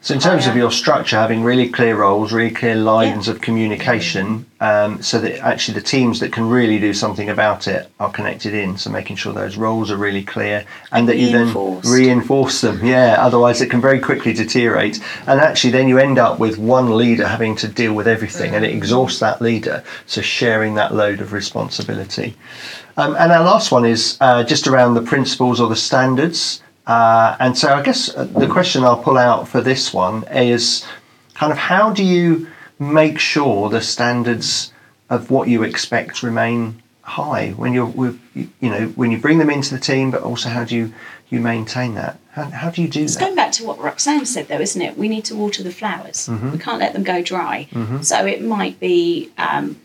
So, 0.09 0.15
in 0.15 0.21
terms 0.21 0.47
Oh, 0.47 0.51
of 0.53 0.57
your 0.57 0.71
structure, 0.71 1.17
having 1.17 1.45
really 1.45 1.69
clear 1.69 1.95
roles, 1.95 2.33
really 2.33 2.51
clear 2.51 2.75
lines 2.75 3.29
of 3.29 3.43
communication, 3.43 4.47
um, 4.59 5.03
so 5.03 5.19
that 5.21 5.41
actually 5.41 5.75
the 5.75 5.85
teams 5.85 6.21
that 6.21 6.33
can 6.33 6.49
really 6.49 6.79
do 6.79 6.95
something 6.95 7.29
about 7.29 7.69
it 7.69 7.91
are 8.01 8.11
connected 8.11 8.55
in. 8.55 8.79
So, 8.79 8.89
making 8.89 9.17
sure 9.17 9.35
those 9.35 9.59
roles 9.59 9.91
are 9.91 9.99
really 9.99 10.25
clear 10.25 10.65
and 10.93 11.07
that 11.11 11.19
you 11.19 11.31
then 11.31 11.83
reinforce 11.85 12.63
them. 12.63 12.83
Yeah, 12.83 13.17
otherwise 13.19 13.61
it 13.61 13.69
can 13.69 13.83
very 13.83 14.01
quickly 14.01 14.33
deteriorate. 14.33 14.99
And 15.27 15.41
actually, 15.41 15.73
then 15.73 15.89
you 15.89 15.99
end 15.99 16.19
up 16.19 16.39
with 16.39 16.57
one 16.57 16.97
leader 16.97 17.29
having 17.29 17.55
to 17.57 17.69
deal 17.69 17.93
with 17.93 18.09
everything 18.09 18.55
and 18.55 18.65
it 18.65 18.73
exhausts 18.73 19.21
that 19.21 19.43
leader. 19.43 19.85
So, 20.07 20.23
sharing 20.23 20.75
that 20.77 20.95
load 20.95 21.21
of 21.21 21.35
responsibility. 21.35 22.35
Um, 22.97 23.15
and 23.17 23.31
our 23.31 23.45
last 23.45 23.71
one 23.71 23.85
is 23.85 24.17
uh, 24.23 24.43
just 24.43 24.67
around 24.67 24.95
the 24.95 25.03
principles 25.03 25.61
or 25.61 25.69
the 25.69 25.77
standards. 25.77 26.63
Uh, 26.89 27.37
and 27.39 27.57
so 27.57 27.69
I 27.75 27.83
guess 27.83 28.15
uh, 28.17 28.25
the 28.25 28.49
question 28.49 28.83
I'll 28.83 29.03
pull 29.03 29.19
out 29.19 29.47
for 29.47 29.61
this 29.61 29.93
one 29.93 30.25
is 30.33 30.87
kind 31.35 31.53
of 31.53 31.59
how 31.59 31.93
do 31.93 32.03
you 32.03 32.49
make 32.79 33.19
sure 33.19 33.69
the 33.69 33.83
standards 33.83 34.73
of 35.11 35.31
what 35.31 35.49
you 35.49 35.63
expect 35.63 36.23
remain 36.23 36.83
high 37.03 37.51
when 37.51 37.73
you're 37.73 37.87
with, 37.87 38.19
you 38.35 38.71
know 38.71 38.87
when 38.89 39.11
you 39.11 39.19
bring 39.19 39.39
them 39.39 39.51
into 39.51 39.75
the 39.75 39.81
team, 39.81 40.11
but 40.11 40.23
also 40.23 40.49
how 40.49 40.65
do 40.65 40.75
you 40.75 40.93
you 41.31 41.41
maintain 41.41 41.95
that? 41.95 42.19
How, 42.31 42.45
how 42.45 42.71
do 42.71 42.81
you 42.81 42.89
do 42.89 43.03
It's 43.03 43.17
that? 43.17 43.21
going 43.21 43.35
back 43.35 43.53
to 43.53 43.65
what 43.67 43.79
Roxanne 43.79 44.25
said, 44.25 44.49
though, 44.49 44.61
isn't 44.61 44.81
it? 44.81 44.97
We 44.97 45.09
need 45.09 45.27
to 45.27 45.37
water 45.37 45.63
the 45.63 45.71
flowers. 45.71 46.27
Mm-hmm. 46.27 46.53
We 46.53 46.59
can't 46.59 46.81
let 46.81 46.95
them 46.95 47.03
go 47.03 47.21
dry. 47.21 47.69
So 48.01 48.25
it 48.25 48.41
might 48.43 48.81
be 48.81 49.31
um, 49.37 49.79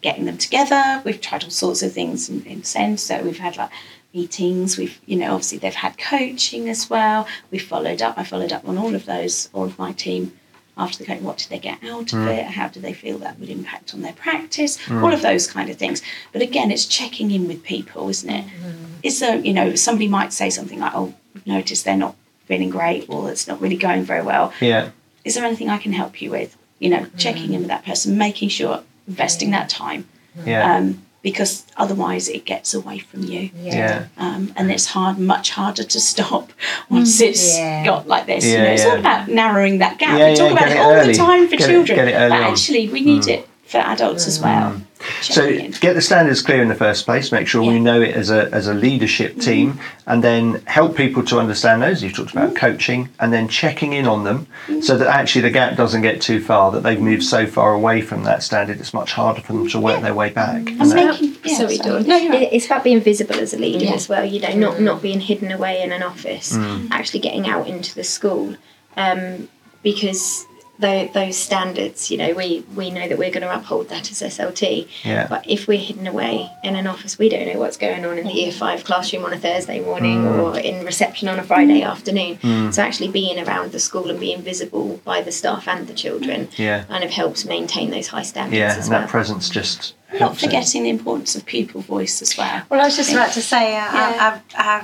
getting 0.00 0.24
them 0.24 0.38
together. 0.38 1.02
We've 1.04 1.20
tried 1.20 1.44
all 1.44 1.50
sorts 1.50 1.82
of 1.82 1.92
things 1.92 2.30
in, 2.30 2.46
in 2.46 2.64
SEND. 2.64 2.98
So 3.00 3.22
we've 3.22 3.38
had 3.38 3.58
like 3.58 3.68
meetings. 4.16 4.78
We've, 4.78 4.98
you 5.04 5.16
know, 5.16 5.34
obviously 5.34 5.58
they've 5.58 5.74
had 5.74 5.98
coaching 5.98 6.68
as 6.68 6.88
well. 6.88 7.28
We 7.50 7.58
followed 7.58 8.00
up. 8.00 8.16
I 8.16 8.24
followed 8.24 8.52
up 8.52 8.66
on 8.66 8.78
all 8.78 8.94
of 8.94 9.04
those. 9.04 9.48
All 9.52 9.64
of 9.64 9.78
my 9.78 9.92
team 9.92 10.32
after 10.76 10.98
the 10.98 11.04
coaching. 11.04 11.24
What 11.24 11.38
did 11.38 11.48
they 11.50 11.58
get 11.58 11.84
out 11.84 12.12
of 12.12 12.18
mm. 12.18 12.38
it? 12.38 12.46
How 12.46 12.68
do 12.68 12.80
they 12.80 12.92
feel 12.92 13.18
that 13.18 13.38
would 13.38 13.50
impact 13.50 13.94
on 13.94 14.00
their 14.02 14.14
practice? 14.14 14.78
Mm. 14.78 15.02
All 15.02 15.12
of 15.12 15.22
those 15.22 15.46
kind 15.46 15.70
of 15.70 15.76
things. 15.76 16.02
But 16.32 16.42
again, 16.42 16.70
it's 16.70 16.86
checking 16.86 17.30
in 17.30 17.46
with 17.46 17.62
people, 17.62 18.08
isn't 18.08 18.30
it 18.30 18.46
mm. 18.46 18.70
it? 18.70 18.76
Is 19.02 19.20
there, 19.20 19.38
you 19.38 19.52
know, 19.52 19.74
somebody 19.74 20.08
might 20.08 20.32
say 20.32 20.50
something 20.50 20.80
like, 20.80 20.92
"Oh, 20.94 21.14
we've 21.34 21.46
noticed 21.46 21.84
they're 21.84 21.96
not 21.96 22.16
feeling 22.46 22.70
great, 22.70 23.08
or 23.08 23.30
it's 23.30 23.46
not 23.46 23.60
really 23.60 23.76
going 23.76 24.02
very 24.04 24.22
well." 24.22 24.52
Yeah, 24.60 24.90
is 25.24 25.34
there 25.34 25.44
anything 25.44 25.68
I 25.68 25.78
can 25.78 25.92
help 25.92 26.22
you 26.22 26.30
with? 26.30 26.56
You 26.78 26.90
know, 26.90 27.06
checking 27.16 27.52
in 27.54 27.60
with 27.60 27.68
that 27.68 27.84
person, 27.84 28.18
making 28.18 28.50
sure, 28.50 28.82
investing 29.08 29.50
that 29.52 29.68
time, 29.68 30.06
yeah, 30.44 30.76
um, 30.76 31.05
because 31.26 31.64
otherwise 31.76 32.28
it 32.28 32.44
gets 32.44 32.72
away 32.72 33.00
from 33.00 33.24
you. 33.24 33.50
yeah, 33.60 34.06
Um, 34.16 34.52
and 34.56 34.70
it's 34.70 34.86
hard, 34.86 35.18
much 35.18 35.50
harder 35.50 35.82
to 35.82 35.98
stop 35.98 36.52
once 36.88 37.20
mm. 37.20 37.26
it's 37.28 37.58
Yeah. 37.58 37.84
got 37.84 38.06
like 38.06 38.26
this. 38.26 38.44
you 38.44 38.56
know, 38.58 38.62
it's 38.74 38.84
yeah. 38.84 38.90
all 38.92 38.98
about 39.00 39.26
narrowing 39.28 39.78
that 39.78 39.98
gap. 39.98 40.16
Yeah, 40.20 40.30
we 40.30 40.36
talk 40.36 40.50
yeah, 40.52 40.56
about 40.56 40.68
it 40.70 40.76
it 40.76 40.78
all 40.78 40.92
early. 40.92 41.12
the 41.14 41.18
time 41.18 41.48
for 41.48 41.56
Get 41.56 41.68
it- 41.68 41.72
children, 41.72 41.96
get 41.96 42.06
it 42.08 42.14
early 42.14 42.30
but 42.30 42.42
on. 42.44 42.50
actually 42.52 42.88
we 42.90 43.00
need 43.00 43.22
mm. 43.24 43.28
it 43.38 43.48
for 43.64 43.78
adults 43.78 44.28
as 44.28 44.40
well. 44.40 44.70
Mm. 44.70 44.82
So 45.22 45.50
get 45.80 45.94
the 45.94 46.00
standards 46.00 46.42
clear 46.42 46.62
in 46.62 46.68
the 46.68 46.74
first 46.74 47.04
place. 47.04 47.32
Make 47.32 47.48
sure 47.48 47.62
we 47.62 47.80
know 47.80 48.00
it 48.00 48.14
as 48.14 48.30
a 48.30 48.52
as 48.52 48.68
a 48.68 48.74
leadership 48.74 49.32
mm-hmm. 49.32 49.40
team, 49.40 49.80
and 50.06 50.22
then 50.22 50.62
help 50.66 50.96
people 50.96 51.22
to 51.24 51.38
understand 51.38 51.82
those. 51.82 52.02
You've 52.02 52.14
talked 52.14 52.32
about 52.32 52.48
mm-hmm. 52.50 52.56
coaching, 52.56 53.08
and 53.20 53.32
then 53.32 53.48
checking 53.48 53.92
in 53.92 54.06
on 54.06 54.24
them, 54.24 54.46
mm-hmm. 54.66 54.80
so 54.80 54.96
that 54.98 55.08
actually 55.08 55.42
the 55.42 55.50
gap 55.50 55.76
doesn't 55.76 56.02
get 56.02 56.20
too 56.20 56.40
far. 56.40 56.70
That 56.72 56.82
they've 56.82 57.00
moved 57.00 57.22
so 57.22 57.46
far 57.46 57.74
away 57.74 58.00
from 58.00 58.24
that 58.24 58.42
standard, 58.42 58.80
it's 58.80 58.94
much 58.94 59.12
harder 59.12 59.40
for 59.40 59.52
them 59.52 59.68
to 59.68 59.80
work 59.80 60.02
their 60.02 60.14
way 60.14 60.30
back. 60.30 60.56
And 60.56 60.80
And 60.80 60.94
making, 60.94 61.36
yeah, 61.44 61.58
sorry, 61.58 61.76
sorry. 61.76 62.00
Dawn. 62.00 62.08
No, 62.08 62.28
right. 62.28 62.42
It- 62.42 62.52
It's 62.52 62.66
about 62.66 62.84
being 62.84 63.00
visible 63.00 63.36
as 63.36 63.52
a 63.52 63.58
leader 63.58 63.84
Yeah. 63.84 63.94
as 63.94 64.08
well. 64.08 64.24
You 64.24 64.40
know, 64.40 64.54
not 64.54 64.80
not 64.80 65.02
being 65.02 65.20
hidden 65.20 65.50
away 65.52 65.82
in 65.82 65.92
an 65.92 66.02
office, 66.02 66.56
mm. 66.56 66.88
actually 66.90 67.20
getting 67.20 67.48
out 67.48 67.66
into 67.66 67.94
the 67.94 68.04
school, 68.04 68.56
um, 68.96 69.48
because 69.82 70.46
tho- 70.78 71.08
those 71.12 71.36
standards, 71.36 72.10
you 72.10 72.18
know, 72.18 72.32
we 72.32 72.64
we 72.74 72.90
know 72.90 73.08
that 73.08 73.18
we're 73.18 73.30
going 73.30 73.42
to 73.42 73.54
uphold 73.54 73.88
that 73.88 74.10
as 74.10 74.22
SLT. 74.22 74.88
Yeah. 75.04 75.26
But 75.28 75.48
if 75.48 75.66
we're 75.68 75.78
hidden 75.78 76.06
away 76.06 76.50
in 76.62 76.76
an 76.76 76.86
office, 76.86 77.18
we 77.18 77.28
don't 77.28 77.46
know 77.46 77.58
what's 77.58 77.76
going 77.76 78.04
on 78.04 78.18
in 78.18 78.26
the 78.26 78.32
Year 78.32 78.52
Five 78.52 78.84
classroom 78.84 79.24
on 79.24 79.32
a 79.32 79.38
Thursday 79.38 79.80
morning 79.80 80.26
or 80.26 80.58
in 80.58 80.84
reception 80.84 81.28
on 81.28 81.38
a 81.38 81.42
Friday 81.42 81.82
afternoon. 81.82 82.72
So 82.72 82.82
actually 82.82 83.08
being 83.08 83.38
around 83.46 83.72
the 83.72 83.80
school 83.80 84.10
and 84.10 84.18
being 84.20 84.42
visible 84.42 85.00
by 85.04 85.22
the 85.22 85.32
staff 85.32 85.66
and 85.68 85.86
the 85.86 85.94
children 85.94 86.48
Yeah. 86.56 86.84
kind 86.84 87.04
of 87.04 87.10
helps 87.10 87.44
maintain 87.44 87.90
those 87.90 88.08
high 88.08 88.22
standards 88.22 88.58
yeah, 88.58 88.74
as 88.76 88.86
and 88.86 88.90
well. 88.90 89.00
that 89.02 89.08
presence 89.10 89.48
just 89.48 89.94
Not 90.12 90.18
helps 90.20 90.42
it. 90.42 90.46
forgetting 90.46 90.82
the 90.84 90.90
importance 90.90 91.34
of 91.36 91.44
pupil 91.46 91.80
voice 91.80 92.22
as 92.22 92.36
well. 92.36 92.62
Well, 92.68 92.80
I 92.80 92.84
was 92.84 92.96
just 92.96 93.12
about 93.12 93.32
to 93.32 93.42
say, 93.42 93.76
uh, 93.76 93.92
Yeah. 93.92 94.40
uh, 94.56 94.60
uh, 94.62 94.82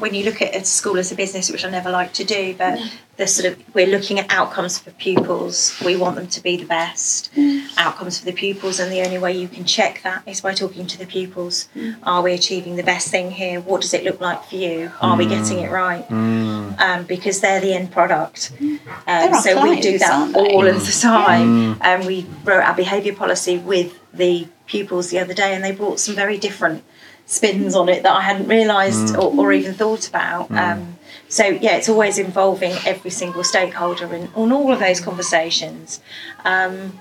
when 0.00 0.14
you 0.14 0.24
look 0.24 0.42
at 0.42 0.54
a 0.54 0.64
school 0.64 0.98
as 0.98 1.12
a 1.12 1.14
business, 1.14 1.50
which 1.50 1.64
I 1.64 1.70
never 1.70 1.90
like 1.90 2.12
to 2.14 2.24
do, 2.24 2.54
but 2.56 2.78
the 3.16 3.26
sort 3.26 3.52
of 3.52 3.74
we're 3.74 3.86
looking 3.86 4.18
at 4.18 4.26
outcomes 4.30 4.78
for 4.78 4.90
pupils. 4.92 5.78
We 5.84 5.94
want 5.94 6.16
them 6.16 6.26
to 6.28 6.42
be 6.42 6.56
the 6.56 6.64
best 6.64 7.30
outcomes 7.76 8.18
for 8.18 8.24
the 8.24 8.32
pupils, 8.32 8.80
and 8.80 8.90
the 8.90 9.02
only 9.02 9.18
way 9.18 9.36
you 9.36 9.46
can 9.46 9.64
check 9.64 10.02
that 10.02 10.26
is 10.26 10.40
by 10.40 10.54
talking 10.54 10.86
to 10.86 10.98
the 10.98 11.06
pupils. 11.06 11.68
Are 12.02 12.22
we 12.22 12.32
achieving 12.32 12.76
the 12.76 12.82
best 12.82 13.08
thing 13.08 13.30
here? 13.30 13.60
What 13.60 13.82
does 13.82 13.94
it 13.94 14.04
look 14.04 14.20
like 14.20 14.44
for 14.44 14.56
you? 14.56 14.90
Are 15.00 15.16
we 15.16 15.26
getting 15.26 15.58
it 15.58 15.70
mm. 15.70 15.72
right? 15.72 16.08
Mm. 16.08 16.80
Um, 16.80 17.04
because 17.04 17.40
they're 17.40 17.60
the 17.60 17.74
end 17.74 17.92
product. 17.92 18.52
Um, 18.60 18.80
They're 19.06 19.34
our 19.34 19.42
so 19.42 19.62
we 19.62 19.80
do 19.80 19.98
that 19.98 20.34
all 20.34 20.66
of 20.66 20.76
the 20.76 20.80
mm. 20.80 21.02
time. 21.02 21.78
And 21.82 22.06
we 22.06 22.26
wrote 22.44 22.62
our 22.62 22.74
behaviour 22.74 23.14
policy 23.14 23.58
with 23.58 23.98
the 24.12 24.48
pupils 24.66 25.10
the 25.10 25.18
other 25.18 25.34
day, 25.34 25.54
and 25.54 25.62
they 25.62 25.72
brought 25.72 26.00
some 26.00 26.14
very 26.14 26.38
different 26.38 26.84
spins 27.30 27.76
on 27.76 27.88
it 27.88 28.02
that 28.02 28.12
I 28.12 28.22
hadn't 28.22 28.48
realised 28.48 29.14
or, 29.14 29.32
or 29.38 29.52
even 29.52 29.72
thought 29.72 30.08
about. 30.08 30.50
Um, 30.50 30.98
so 31.28 31.44
yeah, 31.46 31.76
it's 31.76 31.88
always 31.88 32.18
involving 32.18 32.72
every 32.84 33.12
single 33.12 33.44
stakeholder 33.44 34.12
in 34.12 34.28
on 34.34 34.50
all 34.50 34.72
of 34.72 34.80
those 34.80 35.00
conversations. 35.00 36.00
Um, 36.44 36.98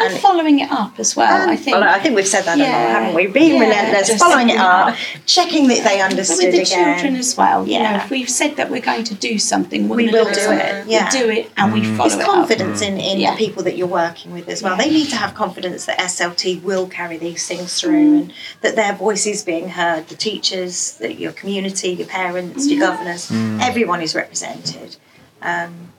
And 0.00 0.18
following 0.20 0.60
it 0.60 0.70
up 0.70 0.98
as 0.98 1.14
well, 1.14 1.48
I 1.48 1.56
think. 1.56 1.76
well, 1.76 1.88
I 1.88 1.98
think 1.98 2.16
we've 2.16 2.26
said 2.26 2.44
that 2.44 2.58
a 2.58 2.62
lot, 2.62 2.68
haven't 2.68 3.14
we? 3.14 3.26
Being 3.26 3.54
Yeah, 3.56 3.68
relentless, 3.68 4.18
following 4.18 4.50
it 4.50 4.56
following 4.56 4.94
up, 4.94 4.96
checking 5.26 5.68
that 5.68 5.84
they 5.84 5.98
But 5.98 6.10
understood 6.10 6.46
with 6.46 6.54
the 6.54 6.62
again. 6.62 6.98
children 6.98 7.16
as 7.16 7.36
well, 7.36 7.66
you 7.66 7.78
know, 7.78 7.84
Yeah. 7.84 8.04
if 8.04 8.10
we've 8.10 8.28
said 8.28 8.56
that 8.56 8.70
we're 8.70 8.80
going 8.80 9.04
to 9.04 9.14
do 9.14 9.38
something, 9.38 9.88
we're 9.88 9.96
We 9.96 10.08
will 10.08 10.24
look 10.24 10.34
do 10.34 10.50
it, 10.50 10.86
yeah. 10.86 11.10
We 11.12 11.18
do 11.18 11.30
it 11.30 11.50
and 11.56 11.72
we 11.72 11.80
mm. 11.82 11.96
follow 11.96 12.06
it's 12.06 12.16
it 12.16 12.24
confidence 12.24 12.82
in, 12.82 12.98
in 12.98 13.20
Yeah. 13.20 13.32
the 13.32 13.36
people 13.36 13.62
that 13.64 13.76
you're 13.76 13.86
working 13.86 14.32
with 14.32 14.48
as 14.48 14.62
well. 14.62 14.76
Yeah. 14.76 14.84
They 14.84 14.90
need 14.90 15.10
to 15.10 15.16
have 15.16 15.34
confidence 15.34 15.86
that 15.86 15.98
SLT 15.98 16.62
will 16.62 16.86
carry 16.86 17.16
these 17.16 17.46
things 17.46 17.80
through 17.80 17.92
mm. 17.92 18.20
and 18.20 18.32
that 18.62 18.76
their 18.76 18.94
voice 18.94 19.26
is 19.26 19.42
being 19.42 19.68
heard. 19.70 20.08
The 20.08 20.16
teachers, 20.16 20.92
the, 20.98 21.12
your 21.12 21.32
community, 21.32 21.90
your 21.90 22.08
parents, 22.08 22.66
your 22.68 22.80
governors, 22.80 23.30
mm. 23.30 23.60
everyone 23.60 24.02
is 24.02 24.14
represented. 24.14 24.96
Um, 25.40 25.92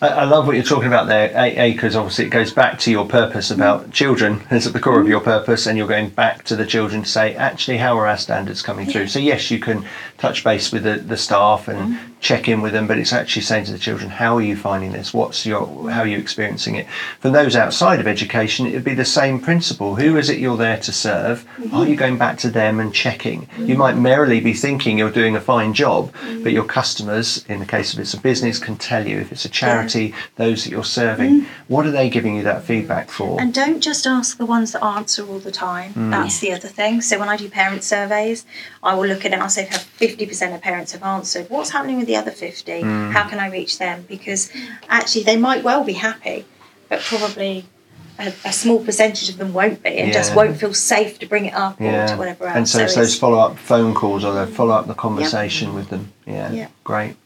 I, 0.00 0.08
I 0.08 0.24
love 0.24 0.46
what 0.46 0.56
you're 0.56 0.64
talking 0.64 0.88
about 0.88 1.06
there, 1.06 1.32
A, 1.36 1.72
because 1.72 1.96
obviously 1.96 2.26
it 2.26 2.30
goes 2.30 2.52
back 2.52 2.78
to 2.80 2.90
your 2.90 3.06
purpose 3.06 3.50
about 3.50 3.90
children 3.90 4.42
is 4.50 4.66
at 4.66 4.72
the 4.72 4.80
core 4.80 5.00
of 5.00 5.08
your 5.08 5.20
purpose, 5.20 5.66
and 5.66 5.76
you're 5.76 5.88
going 5.88 6.10
back 6.10 6.44
to 6.44 6.56
the 6.56 6.66
children 6.66 7.02
to 7.02 7.08
say, 7.08 7.34
actually, 7.34 7.78
how 7.78 7.98
are 7.98 8.06
our 8.06 8.18
standards 8.18 8.62
coming 8.62 8.86
through? 8.86 9.08
So, 9.08 9.18
yes, 9.18 9.50
you 9.50 9.58
can 9.58 9.84
touch 10.18 10.44
base 10.44 10.72
with 10.72 10.84
the, 10.84 10.96
the 10.96 11.16
staff 11.16 11.68
and 11.68 11.94
mm-hmm. 11.94 12.12
check 12.20 12.48
in 12.48 12.60
with 12.60 12.72
them, 12.72 12.86
but 12.86 12.98
it's 12.98 13.12
actually 13.12 13.42
saying 13.42 13.64
to 13.66 13.72
the 13.72 13.78
children, 13.78 14.10
how 14.10 14.36
are 14.36 14.42
you 14.42 14.56
finding 14.56 14.92
this? 14.92 15.14
What's 15.14 15.46
your, 15.46 15.90
how 15.90 16.00
are 16.00 16.06
you 16.06 16.18
experiencing 16.18 16.74
it? 16.76 16.86
For 17.20 17.30
those 17.30 17.56
outside 17.56 18.00
of 18.00 18.06
education, 18.06 18.66
it 18.66 18.74
would 18.74 18.84
be 18.84 18.94
the 18.94 19.04
same 19.04 19.40
principle. 19.40 19.96
Who 19.96 20.16
is 20.16 20.28
it 20.28 20.38
you're 20.38 20.56
there 20.56 20.78
to 20.80 20.92
serve? 20.92 21.44
Mm-hmm. 21.58 21.74
Are 21.74 21.86
you 21.86 21.96
going 21.96 22.18
back 22.18 22.38
to 22.38 22.50
them 22.50 22.80
and 22.80 22.92
checking? 22.92 23.42
You 23.58 23.66
mm-hmm. 23.66 23.78
might 23.78 23.96
merrily 23.96 24.40
be 24.40 24.52
thinking 24.52 24.98
you're 24.98 25.10
doing 25.10 25.36
a 25.36 25.40
fine 25.40 25.74
job, 25.74 26.12
but 26.42 26.52
your 26.52 26.64
customers, 26.64 27.44
in 27.48 27.60
the 27.60 27.66
case 27.66 27.92
of 27.92 28.00
it's 28.00 28.14
a 28.14 28.20
business, 28.20 28.58
can 28.58 28.76
tell 28.76 29.06
you 29.06 29.18
if 29.18 29.32
it's 29.32 29.44
a 29.44 29.48
charity, 29.58 30.14
those 30.36 30.64
that 30.64 30.70
you're 30.70 30.84
serving, 30.84 31.42
mm. 31.42 31.46
what 31.68 31.86
are 31.86 31.90
they 31.90 32.08
giving 32.08 32.36
you 32.36 32.42
that 32.42 32.64
feedback 32.64 33.10
for? 33.10 33.40
And 33.40 33.52
don't 33.52 33.80
just 33.80 34.06
ask 34.06 34.38
the 34.38 34.46
ones 34.46 34.72
that 34.72 34.84
answer 34.84 35.26
all 35.26 35.38
the 35.38 35.52
time. 35.52 35.92
Mm. 35.94 36.10
That's 36.10 36.38
the 36.40 36.52
other 36.52 36.68
thing. 36.68 37.00
So 37.00 37.18
when 37.18 37.28
I 37.28 37.36
do 37.36 37.48
parent 37.48 37.82
surveys, 37.82 38.46
I 38.82 38.94
will 38.94 39.06
look 39.06 39.24
at 39.24 39.26
it 39.26 39.34
and 39.34 39.42
I'll 39.42 39.48
say 39.48 39.64
if 39.64 39.98
50% 39.98 40.54
of 40.54 40.60
parents 40.60 40.92
have 40.92 41.02
answered, 41.02 41.50
what's 41.50 41.70
happening 41.70 41.98
with 41.98 42.06
the 42.06 42.16
other 42.16 42.30
50? 42.30 42.72
Mm. 42.72 43.12
How 43.12 43.28
can 43.28 43.38
I 43.38 43.48
reach 43.50 43.78
them? 43.78 44.04
Because 44.08 44.50
actually 44.88 45.24
they 45.24 45.36
might 45.36 45.64
well 45.64 45.84
be 45.84 45.94
happy, 45.94 46.44
but 46.88 47.00
probably 47.00 47.66
a, 48.18 48.32
a 48.44 48.52
small 48.52 48.84
percentage 48.84 49.28
of 49.28 49.36
them 49.38 49.52
won't 49.52 49.82
be 49.82 49.90
and 49.90 50.12
just 50.12 50.34
won't 50.34 50.56
feel 50.56 50.74
safe 50.74 51.18
to 51.20 51.26
bring 51.26 51.46
it 51.46 51.54
up 51.54 51.80
or 51.80 52.06
to 52.06 52.16
whatever 52.16 52.46
else. 52.46 52.56
And 52.56 52.68
so, 52.68 52.80
it's 52.82 52.94
those 52.94 53.18
follow 53.18 53.38
up 53.38 53.58
phone 53.58 53.94
calls 53.94 54.24
or 54.24 54.32
the 54.32 54.46
follow 54.46 54.74
up 54.74 54.86
the 54.86 54.94
conversation 54.94 55.74
with 55.74 55.88
them. 55.88 56.12
Yeah, 56.26 56.50
Yeah. 56.52 56.68
great. 56.84 57.16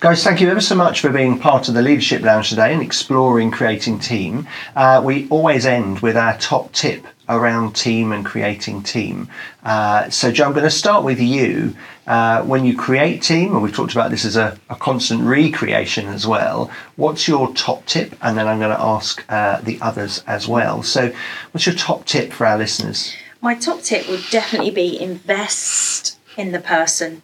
Guys, 0.00 0.22
thank 0.22 0.40
you 0.40 0.48
ever 0.48 0.60
so 0.60 0.74
much 0.76 1.00
for 1.00 1.10
being 1.10 1.38
part 1.38 1.68
of 1.68 1.74
the 1.74 1.82
Leadership 1.82 2.22
Lounge 2.22 2.50
today 2.50 2.72
and 2.72 2.80
exploring 2.82 3.50
creating 3.50 3.98
team. 3.98 4.46
Uh, 4.76 5.00
we 5.04 5.26
always 5.28 5.66
end 5.66 6.00
with 6.00 6.16
our 6.16 6.36
top 6.38 6.72
tip 6.72 7.04
around 7.28 7.74
team 7.74 8.12
and 8.12 8.24
creating 8.24 8.82
team. 8.82 9.28
Uh, 9.64 10.08
so, 10.10 10.30
Joe, 10.30 10.44
I'm 10.44 10.52
going 10.52 10.64
to 10.64 10.70
start 10.70 11.04
with 11.04 11.20
you. 11.20 11.74
Uh, 12.06 12.42
when 12.44 12.64
you 12.64 12.76
create 12.76 13.20
team, 13.20 13.52
and 13.52 13.62
we've 13.62 13.74
talked 13.74 13.92
about 13.92 14.12
this 14.12 14.24
as 14.24 14.36
a, 14.36 14.56
a 14.70 14.76
constant 14.76 15.22
recreation 15.22 16.06
as 16.06 16.24
well, 16.24 16.70
what's 16.94 17.26
your 17.26 17.52
top 17.54 17.84
tip? 17.86 18.14
And 18.22 18.38
then 18.38 18.46
I'm 18.46 18.60
going 18.60 18.76
to 18.76 18.80
ask 18.80 19.24
uh, 19.28 19.60
the 19.60 19.78
others 19.80 20.22
as 20.26 20.46
well. 20.46 20.84
So, 20.84 21.12
what's 21.50 21.66
your 21.66 21.74
top 21.74 22.04
tip 22.04 22.32
for 22.32 22.46
our 22.46 22.56
listeners? 22.56 23.14
My 23.40 23.54
top 23.54 23.82
tip 23.82 24.08
would 24.08 24.24
definitely 24.30 24.70
be 24.70 25.00
invest 25.00 26.18
in 26.36 26.52
the 26.52 26.60
person 26.60 27.22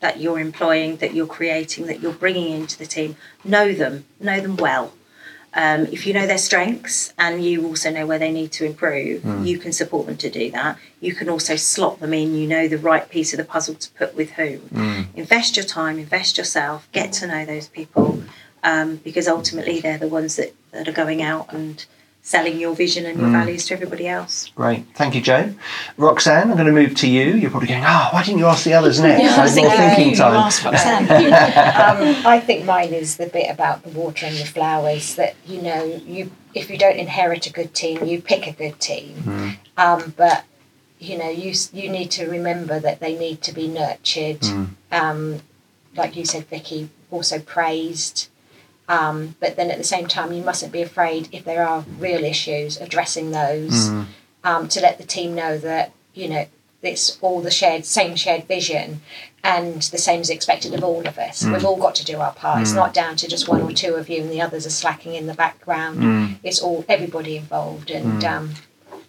that 0.00 0.18
you're 0.20 0.40
employing, 0.40 0.96
that 0.96 1.14
you're 1.14 1.26
creating, 1.26 1.86
that 1.86 2.00
you're 2.00 2.12
bringing 2.12 2.52
into 2.52 2.78
the 2.78 2.86
team. 2.86 3.16
Know 3.44 3.72
them, 3.72 4.04
know 4.18 4.40
them 4.40 4.56
well. 4.56 4.92
Um, 5.52 5.86
if 5.86 6.06
you 6.06 6.12
know 6.12 6.26
their 6.26 6.38
strengths 6.38 7.12
and 7.18 7.44
you 7.44 7.66
also 7.66 7.90
know 7.90 8.06
where 8.06 8.18
they 8.18 8.30
need 8.30 8.52
to 8.52 8.64
improve, 8.64 9.24
you 9.44 9.58
can 9.58 9.72
support 9.72 10.06
them 10.06 10.16
to 10.18 10.30
do 10.30 10.50
that. 10.52 10.78
You 11.00 11.14
can 11.14 11.28
also 11.28 11.56
slot 11.56 11.98
them 12.00 12.14
in. 12.14 12.34
You 12.34 12.46
know 12.46 12.68
the 12.68 12.78
right 12.78 13.08
piece 13.08 13.32
of 13.32 13.38
the 13.38 13.44
puzzle 13.44 13.74
to 13.74 13.90
put 13.92 14.14
with 14.14 14.30
whom. 14.32 15.08
Invest 15.16 15.56
your 15.56 15.66
time, 15.66 15.98
invest 15.98 16.38
yourself, 16.38 16.88
get 16.92 17.12
to 17.14 17.26
know 17.26 17.44
those 17.44 17.68
people 17.68 18.22
um, 18.62 18.96
because 18.96 19.26
ultimately 19.28 19.80
they're 19.80 19.98
the 19.98 20.08
ones 20.08 20.36
that, 20.36 20.54
that 20.70 20.86
are 20.88 20.92
going 20.92 21.22
out 21.22 21.52
and 21.52 21.84
selling 22.22 22.58
your 22.58 22.74
vision 22.74 23.06
and 23.06 23.18
your 23.18 23.30
values 23.30 23.66
to 23.66 23.74
everybody 23.74 24.06
else. 24.06 24.50
Great, 24.54 24.84
thank 24.94 25.14
you, 25.14 25.20
Joe. 25.20 25.54
Roxanne, 25.96 26.50
I'm 26.50 26.56
going 26.56 26.66
to 26.66 26.72
move 26.72 26.94
to 26.96 27.08
you. 27.08 27.34
You're 27.34 27.50
probably 27.50 27.68
going, 27.68 27.84
oh, 27.84 28.08
why 28.12 28.22
didn't 28.22 28.38
you 28.38 28.46
ask 28.46 28.64
the 28.64 28.74
others 28.74 29.00
next? 29.02 29.22
Yeah, 29.22 29.36
I 29.36 29.42
was 29.42 29.56
more 29.56 29.70
thinking, 29.70 29.88
thinking 29.88 30.10
you 30.10 30.16
time. 30.16 30.34
asked 30.34 30.64
Roxanne. 30.64 31.04
um, 31.10 32.26
I 32.26 32.40
think 32.40 32.64
mine 32.64 32.92
is 32.92 33.16
the 33.16 33.26
bit 33.26 33.50
about 33.50 33.82
the 33.82 33.90
water 33.90 34.26
and 34.26 34.36
the 34.36 34.44
flowers 34.44 35.14
that 35.16 35.34
you 35.46 35.62
know 35.62 35.84
you 35.84 36.30
if 36.54 36.70
you 36.70 36.76
don't 36.76 36.96
inherit 36.96 37.46
a 37.46 37.52
good 37.52 37.74
team 37.74 38.04
you 38.04 38.20
pick 38.20 38.46
a 38.46 38.52
good 38.52 38.80
team 38.80 39.56
um, 39.76 40.14
but 40.16 40.44
you 40.98 41.16
know 41.16 41.28
you 41.28 41.54
you 41.72 41.88
need 41.88 42.10
to 42.10 42.26
remember 42.26 42.80
that 42.80 42.98
they 43.00 43.16
need 43.16 43.40
to 43.42 43.52
be 43.52 43.68
nurtured 43.68 44.44
um, 44.90 45.40
like 45.96 46.16
you 46.16 46.24
said 46.24 46.46
Vicky 46.46 46.90
also 47.10 47.38
praised 47.38 48.29
um, 48.90 49.36
but 49.38 49.54
then 49.54 49.70
at 49.70 49.78
the 49.78 49.84
same 49.84 50.08
time 50.08 50.32
you 50.32 50.42
mustn't 50.42 50.72
be 50.72 50.82
afraid 50.82 51.28
if 51.30 51.44
there 51.44 51.66
are 51.66 51.84
real 51.98 52.24
issues 52.24 52.76
addressing 52.80 53.30
those 53.30 53.88
mm-hmm. 53.88 54.02
um, 54.42 54.66
to 54.66 54.80
let 54.80 54.98
the 54.98 55.04
team 55.04 55.32
know 55.34 55.56
that 55.56 55.92
you 56.12 56.28
know 56.28 56.44
it's 56.82 57.16
all 57.20 57.40
the 57.40 57.52
shared 57.52 57.84
same 57.84 58.16
shared 58.16 58.48
vision 58.48 59.00
and 59.44 59.82
the 59.82 59.98
same 59.98 60.20
is 60.20 60.28
expected 60.28 60.74
of 60.74 60.84
all 60.84 61.06
of 61.06 61.18
us. 61.18 61.42
Mm. 61.42 61.52
We've 61.52 61.64
all 61.64 61.78
got 61.78 61.94
to 61.94 62.04
do 62.04 62.18
our 62.18 62.32
part. 62.32 62.60
It's 62.60 62.72
mm. 62.72 62.76
not 62.76 62.92
down 62.92 63.16
to 63.16 63.28
just 63.28 63.48
one 63.48 63.62
or 63.62 63.72
two 63.72 63.94
of 63.94 64.10
you 64.10 64.20
and 64.20 64.30
the 64.30 64.42
others 64.42 64.66
are 64.66 64.70
slacking 64.70 65.14
in 65.14 65.26
the 65.26 65.32
background. 65.32 65.98
Mm. 65.98 66.36
It's 66.42 66.60
all 66.60 66.84
everybody 66.88 67.38
involved 67.38 67.90
and 67.90 68.22
um, 68.24 68.50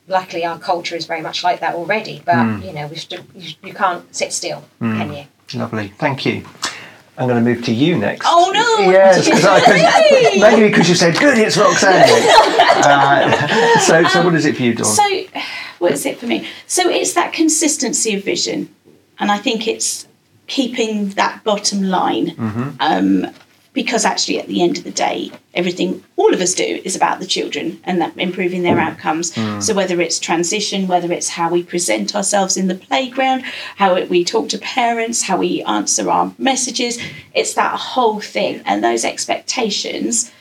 luckily 0.08 0.46
our 0.46 0.60
culture 0.60 0.96
is 0.96 1.06
very 1.06 1.22
much 1.22 1.44
like 1.44 1.60
that 1.60 1.76
already. 1.76 2.22
But 2.24 2.64
you 2.64 2.72
know 2.72 2.88
we 2.88 2.98
should, 2.98 3.26
you, 3.34 3.56
you 3.64 3.74
can't 3.74 4.14
sit 4.16 4.32
still, 4.32 4.64
can 4.80 5.12
you? 5.12 5.26
Lovely, 5.54 5.90
thank 5.98 6.26
you. 6.26 6.46
I'm 7.18 7.28
going 7.28 7.44
to 7.44 7.54
move 7.54 7.64
to 7.66 7.74
you 7.74 7.98
next. 7.98 8.26
Oh, 8.28 8.52
no! 8.54 8.90
Yes, 8.92 9.26
because 9.26 9.46
I 9.46 9.60
could, 9.60 10.42
maybe 10.42 10.70
because 10.70 10.88
you 10.90 10.96
said 10.96 11.18
good. 11.20 11.38
It's 11.38 11.58
Roxanne. 11.58 12.04
uh, 12.84 13.80
so, 13.80 14.04
so 14.06 14.24
what 14.24 14.34
is 14.34 14.46
it 14.46 14.56
for 14.56 14.64
you, 14.64 14.74
Dawn? 14.74 14.86
So, 14.86 15.04
what 15.80 15.92
is 15.92 16.06
it 16.06 16.18
for 16.18 16.26
me? 16.26 16.48
So, 16.68 16.90
it's 16.90 17.14
that 17.14 17.34
consistency 17.34 18.16
of 18.16 18.24
vision, 18.24 18.74
and 19.20 19.30
I 19.32 19.38
think 19.38 19.68
it's 19.68 20.08
keeping 20.48 21.10
that 21.10 21.44
bottom 21.44 21.84
line. 21.84 22.76
Um, 22.80 23.28
because 23.74 24.04
actually, 24.04 24.38
at 24.40 24.48
the 24.48 24.62
end 24.62 24.78
of 24.78 24.84
the 24.84 24.92
day, 24.92 25.32
everything 25.54 26.04
all 26.18 26.34
of 26.34 26.42
us 26.42 26.54
do 26.54 26.82
is 26.84 26.96
about 26.96 27.20
the 27.20 27.26
children 27.26 27.80
and 27.86 28.02
that 28.02 28.18
improving 28.18 28.64
their 28.64 28.78
outcomes. 28.78 29.32
Mm. 29.32 29.64
So, 29.64 29.74
whether 29.74 30.02
it's 30.02 30.20
transition, 30.20 30.88
whether 30.88 31.12
it's 31.12 31.30
how 31.30 31.50
we 31.50 31.64
present 31.64 32.14
ourselves 32.14 32.58
in 32.58 32.68
the 32.68 32.76
playground, 32.76 33.44
how 33.78 34.04
we 34.06 34.26
talk 34.26 34.50
to 34.50 34.58
parents, 34.58 35.24
how 35.24 35.38
we 35.38 35.64
answer 35.64 36.10
our 36.10 36.34
messages, 36.38 37.00
it's 37.34 37.54
that 37.54 37.76
whole 37.76 38.20
thing. 38.20 38.62
And 38.66 38.84
those 38.84 39.06
expectations, 39.06 40.32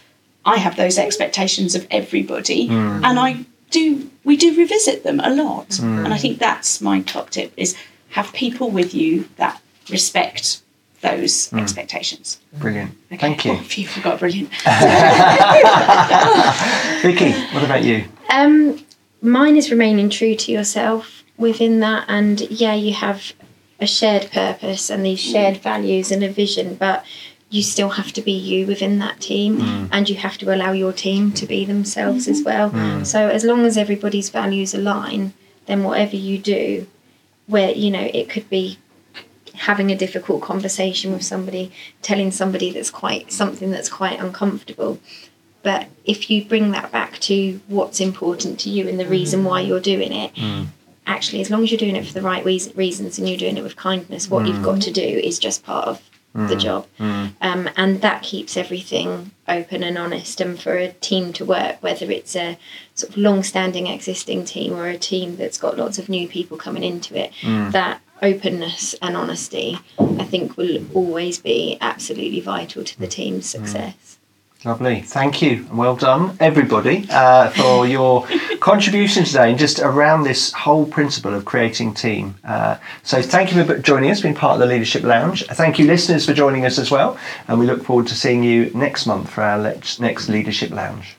I 0.45 0.57
have 0.57 0.77
those 0.77 0.99
expectations 0.99 1.77
of 1.77 1.87
everybody, 1.91 2.69
mm. 2.69 3.05
and 3.05 3.19
I 3.19 3.45
do. 3.71 4.11
We 4.25 4.37
do 4.37 4.57
revisit 4.57 5.05
them 5.05 5.21
a 5.21 5.31
lot, 5.31 5.69
mm. 5.69 6.05
and 6.05 6.13
I 6.13 6.19
think 6.19 6.41
that's 6.41 6.81
my 6.81 7.01
top 7.03 7.31
tip: 7.31 7.53
is 7.57 7.77
have 8.11 8.33
people 8.33 8.71
with 8.71 8.93
you 8.93 9.29
that 9.37 9.63
respect 9.89 10.63
those 11.01 11.51
mm. 11.51 11.61
expectations. 11.61 12.41
Brilliant. 12.55 12.93
Okay. 13.07 13.19
Thank 13.19 13.45
you, 13.45 13.53
Oh, 13.53 13.59
phew, 13.59 13.87
forgot 13.87 14.19
brilliant. 14.19 14.49
Vicky. 17.03 17.33
What 17.55 17.65
about 17.65 17.85
you? 17.85 18.05
Um, 18.31 18.85
mine 19.23 19.57
is 19.57 19.71
remaining 19.71 20.11
true 20.11 20.35
to 20.35 20.53
yourself 20.53 21.23
within 21.37 21.81
that, 21.81 22.05
and 22.09 22.41
yeah, 22.51 22.75
you 22.75 22.95
have 22.95 23.33
a 23.81 23.87
shared 23.87 24.31
purpose 24.31 24.91
and 24.91 25.05
these 25.05 25.21
mm. 25.21 25.33
shared 25.33 25.57
values 25.59 26.13
and 26.13 26.23
a 26.23 26.29
vision, 26.29 26.75
but 26.75 27.05
you 27.49 27.63
still 27.63 27.91
have 27.91 28.13
to 28.13 28.23
be 28.23 28.33
you 28.33 28.67
within 28.67 28.99
that 28.99 29.21
team, 29.21 29.59
mm. 29.59 29.89
and 29.91 30.09
you 30.09 30.17
have 30.17 30.39
to 30.39 30.55
allow 30.55 30.73
your 30.73 30.93
team 30.93 31.33
to 31.33 31.47
be 31.47 31.65
themselves 31.65 32.29
as 32.29 32.43
mm-hmm. 32.43 32.77
well. 32.77 33.05
So 33.05 33.29
as 33.29 33.45
long 33.45 33.67
as 33.67 33.77
everybody's 33.77 34.31
values 34.31 34.75
align, 34.75 35.33
then 35.67 35.83
whatever 35.83 36.17
you 36.17 36.39
do, 36.39 36.87
where 37.47 37.73
you 37.73 37.91
know 37.91 38.09
it 38.15 38.29
could 38.29 38.49
be 38.49 38.79
having 39.61 39.91
a 39.91 39.97
difficult 39.97 40.41
conversation 40.41 41.13
with 41.13 41.23
somebody, 41.23 41.71
telling 42.01 42.31
somebody 42.31 42.71
that's 42.71 42.89
quite 42.91 43.31
something 43.31 43.71
that's 43.71 43.91
quite 43.91 44.19
uncomfortable. 44.19 44.99
But 45.63 45.89
if 46.07 46.31
you 46.31 46.47
bring 46.47 46.71
that 46.71 46.91
back 46.91 47.19
to 47.21 47.61
what's 47.69 48.01
important 48.01 48.59
to 48.61 48.71
you 48.71 48.89
and 48.89 48.99
the 48.99 49.07
reason 49.07 49.43
mm. 49.43 49.45
why 49.45 49.61
you're 49.61 49.79
doing 49.79 50.13
it, 50.13 50.35
mm. 50.35 50.69
actually, 51.07 51.43
as 51.43 51.51
long 51.51 51.63
as 51.63 51.71
you're 51.71 51.79
doing 51.79 51.95
it 51.95 52.07
for 52.07 52.15
the 52.15 52.23
right 52.23 52.43
reasons 52.43 53.19
and 53.19 53.29
you're 53.29 53.37
doing 53.37 53.59
it 53.59 53.63
with 53.63 53.77
kindness, 53.77 54.31
what 54.31 54.47
you've 54.47 54.57
mm. 54.57 54.65
got 54.65 54.81
to 54.81 54.91
do 54.91 55.03
is 55.03 55.39
just 55.39 55.63
part 55.63 55.89
of 55.89 56.03
the 56.33 56.57
job. 56.57 56.87
Um, 56.99 57.69
and 57.77 58.01
that 58.03 58.23
keeps 58.23 58.57
everything 58.57 59.33
open 59.49 59.83
and 59.83 59.99
honest. 59.99 60.41
And 60.41 60.59
for 60.59 60.77
a 60.77 60.93
team 60.93 61.33
to 61.35 61.45
work, 61.45 61.83
whether 61.83 62.11
it's 62.11 62.37
a 62.37 62.57
sort 62.95 63.11
of 63.11 63.17
long 63.19 63.43
standing 63.43 63.89
existing 63.89 64.45
team 64.45 64.73
or 64.75 64.87
a 64.87 64.97
team 64.97 65.37
that's 65.37 65.59
got 65.59 65.77
lots 65.77 65.99
of 65.99 66.09
new 66.09 66.29
people 66.29 66.57
coming 66.57 66.85
into 66.85 67.19
it, 67.19 67.33
that 67.73 68.01
openness 68.23 68.95
and 69.03 69.17
honesty, 69.17 69.79
I 69.99 70.25
think, 70.25 70.57
will 70.57 70.85
always 70.95 71.39
be 71.39 71.79
absolutely 71.81 72.41
vital 72.41 72.85
to 72.85 72.99
the 72.99 73.07
team's 73.07 73.47
success. 73.47 74.19
Lovely. 74.63 75.01
Thank 75.01 75.41
you. 75.41 75.67
and 75.71 75.79
Well 75.79 75.97
done, 75.97 76.37
everybody, 76.39 77.07
uh, 77.11 77.49
for 77.49 77.87
your 77.87 78.27
contribution 78.61 79.25
today 79.25 79.49
and 79.49 79.59
just 79.59 79.79
around 79.79 80.25
this 80.25 80.53
whole 80.53 80.85
principle 80.85 81.35
of 81.35 81.47
creating 81.47 81.95
team. 81.95 82.35
Uh, 82.45 82.77
so 83.03 83.23
thank 83.23 83.55
you 83.55 83.65
for 83.65 83.79
joining 83.79 84.11
us, 84.11 84.21
being 84.21 84.35
part 84.35 84.55
of 84.55 84.61
the 84.61 84.67
Leadership 84.67 85.03
Lounge. 85.03 85.47
Thank 85.47 85.79
you, 85.79 85.87
listeners, 85.87 86.27
for 86.27 86.35
joining 86.35 86.67
us 86.67 86.79
as 86.79 86.91
well. 86.91 87.19
And 87.49 87.59
we 87.59 87.65
look 87.65 87.85
forward 87.85 88.07
to 88.09 88.15
seeing 88.15 88.43
you 88.43 88.71
next 88.75 89.07
month 89.07 89.31
for 89.31 89.43
our 89.43 89.59
next 89.99 90.29
Leadership 90.29 90.71
Lounge. 90.71 91.17